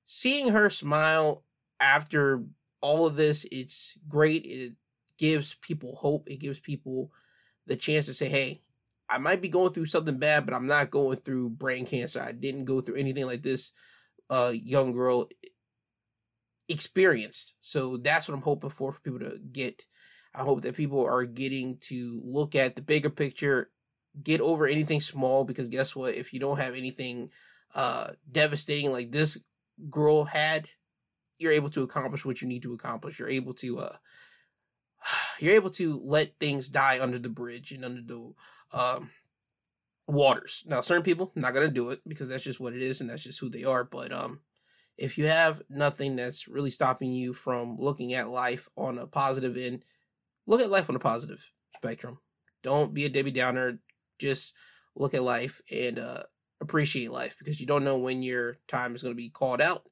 seeing 0.07 0.49
her 0.49 0.71
smile 0.71 1.45
after 1.81 2.45
all 2.81 3.07
of 3.07 3.17
this, 3.17 3.47
it's 3.51 3.97
great. 4.09 4.45
It 4.47 4.75
gives 5.19 5.55
people 5.55 5.97
hope. 5.97 6.29
It 6.29 6.41
gives 6.41 6.61
people 6.61 7.11
the 7.67 7.77
chance 7.77 8.07
to 8.07 8.15
say, 8.15 8.29
hey, 8.29 8.63
I 9.09 9.19
might 9.19 9.43
be 9.43 9.49
going 9.49 9.73
through 9.73 9.87
something 9.87 10.19
bad, 10.19 10.47
but 10.47 10.55
I'm 10.55 10.67
not 10.67 10.91
going 10.91 11.19
through 11.19 11.51
brain 11.51 11.87
cancer. 11.87 12.21
I 12.21 12.33
didn't 12.33 12.65
go 12.65 12.81
through 12.81 12.97
anything 12.97 13.27
like 13.27 13.43
this 13.43 13.73
uh, 14.31 14.53
young 14.55 14.93
girl 14.93 15.29
experienced. 16.69 17.57
So 17.61 17.99
that's 17.99 18.29
what 18.29 18.35
I'm 18.35 18.43
hoping 18.43 18.71
for 18.71 18.93
for 18.93 19.01
people 19.01 19.21
to 19.21 19.39
get. 19.39 19.85
I 20.35 20.43
hope 20.43 20.63
that 20.63 20.77
people 20.77 21.05
are 21.05 21.25
getting 21.25 21.77
to 21.83 22.23
look 22.25 22.55
at 22.55 22.75
the 22.75 22.81
bigger 22.81 23.11
picture 23.11 23.71
get 24.21 24.41
over 24.41 24.67
anything 24.67 25.01
small 25.01 25.45
because 25.45 25.69
guess 25.69 25.97
what? 25.97 26.15
If 26.15 26.33
you 26.33 26.41
don't 26.41 26.59
have 26.59 26.75
anything 26.75 27.31
uh 27.75 28.11
devastating 28.31 28.93
like 28.93 29.13
this 29.13 29.43
girl 29.91 30.25
had, 30.25 30.69
you're 31.39 31.53
able 31.53 31.71
to 31.71 31.83
accomplish 31.83 32.25
what 32.25 32.43
you 32.43 32.49
need 32.49 32.63
to 32.63 32.75
accomplish. 32.75 33.19
You're 33.19 33.31
able 33.31 33.55
to 33.55 33.81
uh 33.81 33.97
you're 35.41 35.55
able 35.55 35.71
to 35.71 36.01
let 36.05 36.39
things 36.39 36.69
die 36.69 37.01
under 37.01 37.19
the 37.19 37.29
bridge 37.29 37.73
and 37.73 37.85
under 37.85 38.03
the 38.03 38.33
um 38.73 39.11
waters. 40.07 40.65
Now 40.67 40.81
certain 40.81 41.05
people 41.05 41.33
not 41.35 41.55
gonna 41.55 41.69
do 41.69 41.91
it 41.91 42.01
because 42.07 42.29
that's 42.29 42.45
just 42.45 42.61
what 42.61 42.75
it 42.75 42.83
is 42.83 43.01
and 43.01 43.09
that's 43.09 43.23
just 43.23 43.41
who 43.41 43.49
they 43.49 43.65
are. 43.65 43.85
But 43.85 44.13
um 44.13 44.41
if 44.99 45.17
you 45.17 45.27
have 45.27 45.63
nothing 45.71 46.17
that's 46.17 46.47
really 46.47 46.71
stopping 46.71 47.13
you 47.13 47.33
from 47.33 47.77
looking 47.79 48.13
at 48.15 48.29
life 48.29 48.69
on 48.77 48.99
a 48.99 49.07
positive 49.07 49.57
end, 49.57 49.85
look 50.47 50.61
at 50.61 50.71
life 50.71 50.91
on 50.91 50.97
a 50.97 51.01
positive 51.01 51.51
spectrum. 51.77 52.19
Don't 52.63 52.95
be 52.95 53.05
a 53.05 53.09
Debbie 53.09 53.31
Downer 53.31 53.81
just 54.23 54.55
look 54.95 55.15
at 55.15 55.23
life 55.23 55.61
and 55.71 55.99
uh, 55.99 56.23
appreciate 56.61 57.11
life 57.11 57.37
because 57.39 57.61
you 57.61 57.67
don't 57.67 57.85
know 57.85 57.99
when 57.99 58.23
your 58.23 58.59
time 58.69 58.95
is 58.95 59.03
going 59.03 59.13
to 59.13 59.23
be 59.23 59.29
called 59.29 59.61
out. 59.61 59.83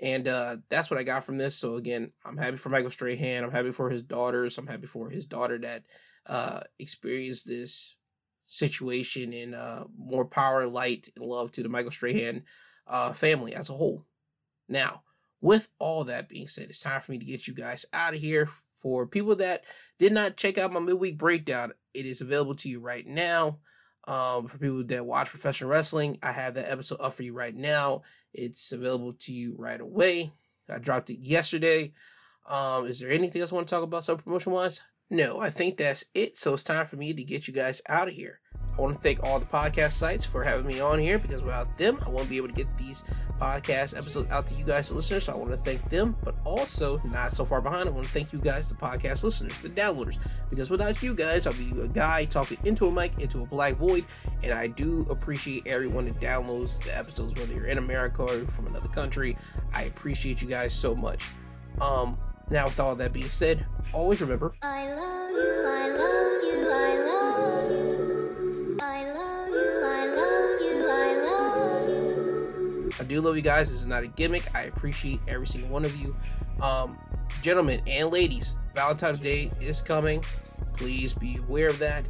And 0.00 0.28
uh, 0.28 0.56
that's 0.68 0.90
what 0.90 0.98
I 0.98 1.04
got 1.04 1.24
from 1.24 1.38
this. 1.38 1.56
So 1.56 1.76
again, 1.76 2.12
I'm 2.24 2.36
happy 2.36 2.56
for 2.56 2.68
Michael 2.68 2.90
Strahan. 2.90 3.44
I'm 3.44 3.50
happy 3.50 3.72
for 3.72 3.88
his 3.88 4.02
daughters. 4.02 4.58
I'm 4.58 4.66
happy 4.66 4.86
for 4.86 5.08
his 5.08 5.24
daughter 5.26 5.58
that 5.58 5.84
uh, 6.26 6.60
experienced 6.78 7.46
this 7.46 7.96
situation 8.46 9.32
and 9.32 9.54
uh, 9.54 9.84
more 9.96 10.24
power, 10.24 10.66
light, 10.66 11.08
and 11.16 11.24
love 11.24 11.52
to 11.52 11.62
the 11.62 11.68
Michael 11.68 11.90
Strahan 11.90 12.42
uh, 12.86 13.12
family 13.12 13.54
as 13.54 13.70
a 13.70 13.74
whole. 13.74 14.04
Now, 14.68 15.02
with 15.40 15.68
all 15.78 16.04
that 16.04 16.28
being 16.28 16.48
said, 16.48 16.70
it's 16.70 16.80
time 16.80 17.00
for 17.00 17.12
me 17.12 17.18
to 17.18 17.24
get 17.24 17.46
you 17.46 17.54
guys 17.54 17.86
out 17.92 18.14
of 18.14 18.20
here. 18.20 18.50
For 18.84 19.06
people 19.06 19.34
that 19.36 19.64
did 19.98 20.12
not 20.12 20.36
check 20.36 20.58
out 20.58 20.70
my 20.70 20.78
midweek 20.78 21.16
breakdown, 21.16 21.72
it 21.94 22.04
is 22.04 22.20
available 22.20 22.54
to 22.56 22.68
you 22.68 22.80
right 22.80 23.06
now. 23.06 23.60
Um, 24.06 24.46
for 24.46 24.58
people 24.58 24.84
that 24.84 25.06
watch 25.06 25.30
professional 25.30 25.70
wrestling, 25.70 26.18
I 26.22 26.32
have 26.32 26.52
that 26.54 26.70
episode 26.70 27.00
up 27.00 27.14
for 27.14 27.22
you 27.22 27.32
right 27.32 27.56
now. 27.56 28.02
It's 28.34 28.72
available 28.72 29.14
to 29.20 29.32
you 29.32 29.56
right 29.58 29.80
away. 29.80 30.34
I 30.68 30.80
dropped 30.80 31.08
it 31.08 31.18
yesterday. 31.18 31.94
Um, 32.46 32.86
is 32.86 33.00
there 33.00 33.10
anything 33.10 33.40
else 33.40 33.52
I 33.52 33.54
want 33.54 33.68
to 33.68 33.74
talk 33.74 33.84
about, 33.84 34.04
sub 34.04 34.22
promotion 34.22 34.52
wise? 34.52 34.82
No, 35.08 35.40
I 35.40 35.48
think 35.48 35.78
that's 35.78 36.04
it. 36.12 36.36
So 36.36 36.52
it's 36.52 36.62
time 36.62 36.84
for 36.84 36.96
me 36.96 37.14
to 37.14 37.24
get 37.24 37.48
you 37.48 37.54
guys 37.54 37.80
out 37.88 38.08
of 38.08 38.14
here. 38.14 38.40
I 38.76 38.80
want 38.80 38.96
to 38.96 39.00
thank 39.00 39.22
all 39.22 39.38
the 39.38 39.46
podcast 39.46 39.92
sites 39.92 40.24
for 40.24 40.42
having 40.42 40.66
me 40.66 40.80
on 40.80 40.98
here 40.98 41.18
because 41.18 41.42
without 41.42 41.78
them, 41.78 41.98
I 42.04 42.08
won't 42.08 42.28
be 42.28 42.36
able 42.36 42.48
to 42.48 42.54
get 42.54 42.66
these 42.76 43.04
podcast 43.40 43.96
episodes 43.96 44.30
out 44.30 44.46
to 44.48 44.54
you 44.54 44.64
guys, 44.64 44.88
the 44.88 44.96
listeners. 44.96 45.24
So 45.24 45.32
I 45.32 45.36
want 45.36 45.50
to 45.52 45.56
thank 45.56 45.88
them, 45.90 46.16
but 46.24 46.34
also 46.44 47.00
not 47.04 47.32
so 47.32 47.44
far 47.44 47.60
behind. 47.60 47.88
I 47.88 47.92
want 47.92 48.06
to 48.06 48.12
thank 48.12 48.32
you 48.32 48.38
guys, 48.38 48.68
the 48.68 48.74
podcast 48.74 49.22
listeners, 49.22 49.56
the 49.58 49.68
downloaders, 49.68 50.18
because 50.50 50.70
without 50.70 51.02
you 51.02 51.14
guys, 51.14 51.46
I'll 51.46 51.54
be 51.54 51.72
a 51.80 51.88
guy 51.88 52.24
talking 52.24 52.58
into 52.64 52.86
a 52.86 52.92
mic, 52.92 53.18
into 53.20 53.42
a 53.42 53.46
black 53.46 53.74
void. 53.74 54.04
And 54.42 54.52
I 54.52 54.66
do 54.66 55.06
appreciate 55.08 55.66
everyone 55.66 56.06
that 56.06 56.20
downloads 56.20 56.82
the 56.82 56.96
episodes, 56.96 57.38
whether 57.38 57.52
you're 57.52 57.66
in 57.66 57.78
America 57.78 58.22
or 58.22 58.44
from 58.46 58.66
another 58.66 58.88
country. 58.88 59.36
I 59.72 59.84
appreciate 59.84 60.42
you 60.42 60.48
guys 60.48 60.72
so 60.72 60.94
much. 60.94 61.24
Um, 61.80 62.18
now, 62.50 62.66
with 62.66 62.78
all 62.78 62.94
that 62.96 63.12
being 63.12 63.30
said, 63.30 63.64
always 63.92 64.20
remember 64.20 64.54
I 64.62 64.92
love 64.94 65.30
you, 65.30 65.64
I 65.66 65.88
love 65.88 66.44
you, 66.44 66.53
I 72.98 73.04
do 73.04 73.20
love 73.20 73.36
you 73.36 73.42
guys. 73.42 73.70
This 73.70 73.80
is 73.80 73.86
not 73.86 74.02
a 74.02 74.06
gimmick. 74.06 74.54
I 74.54 74.64
appreciate 74.64 75.20
every 75.26 75.46
single 75.46 75.70
one 75.70 75.84
of 75.84 75.96
you. 75.96 76.16
Um, 76.60 76.98
gentlemen 77.42 77.80
and 77.86 78.10
ladies, 78.12 78.54
Valentine's 78.74 79.20
Day 79.20 79.50
is 79.60 79.82
coming. 79.82 80.24
Please 80.76 81.12
be 81.12 81.36
aware 81.38 81.68
of 81.68 81.78
that. 81.80 82.04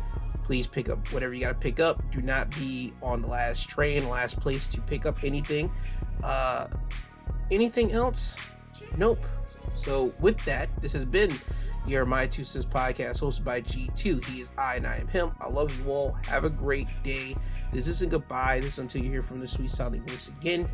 Please 0.45 0.67
pick 0.67 0.91
up 0.91 1.11
whatever 1.13 1.33
you 1.33 1.41
got 1.41 1.49
to 1.49 1.55
pick 1.55 1.81
up. 1.81 2.03
Do 2.11 2.21
not 2.21 2.51
be 2.51 2.93
on 3.03 3.23
the 3.23 3.29
last 3.29 3.69
train, 3.69 4.09
last 4.09 4.39
place 4.41 4.67
to 4.69 4.81
pick 4.83 5.07
up 5.07 5.25
anything. 5.25 5.73
Uh, 6.23 6.67
anything 7.51 7.93
else? 7.93 8.37
Nope. 8.97 9.25
So, 9.75 10.15
with 10.21 10.39
that, 10.45 10.69
this 10.83 10.93
has 10.93 11.05
been 11.05 11.33
your 11.87 12.05
My 12.05 12.27
Two 12.27 12.45
Cents 12.45 12.67
podcast 12.67 13.21
hosted 13.21 13.45
by 13.45 13.61
G2. 13.61 14.25
He 14.25 14.41
is 14.41 14.51
I 14.57 14.77
and 14.77 14.87
I 14.87 14.97
am 14.97 15.09
him. 15.09 15.33
I 15.41 15.49
love 15.49 15.77
you 15.79 15.91
all. 15.91 16.17
Have 16.27 16.45
a 16.45 16.51
great 16.51 16.89
day. 17.03 17.37
This 17.73 17.89
isn't 17.89 18.11
goodbye. 18.11 18.61
This 18.61 18.75
is 18.75 18.79
until 18.79 19.03
you 19.03 19.11
hear 19.11 19.23
from 19.23 19.41
the 19.41 19.49
sweet 19.49 19.71
sounding 19.71 20.03
voice 20.03 20.29
again. 20.29 20.69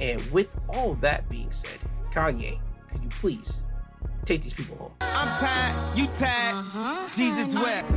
And 0.00 0.20
with 0.30 0.54
all 0.68 0.94
that 0.96 1.28
being 1.28 1.50
said, 1.50 1.78
Kanye, 2.12 2.60
could 2.90 3.02
you 3.02 3.10
please 3.10 3.64
take 4.24 4.42
these 4.42 4.54
people 4.54 4.76
home? 4.76 4.92
I'm 5.00 5.38
tired, 5.38 5.98
you 5.98 6.06
tired, 6.08 6.54
uh-huh. 6.54 7.08
Jesus 7.14 7.54
wept. 7.54 7.90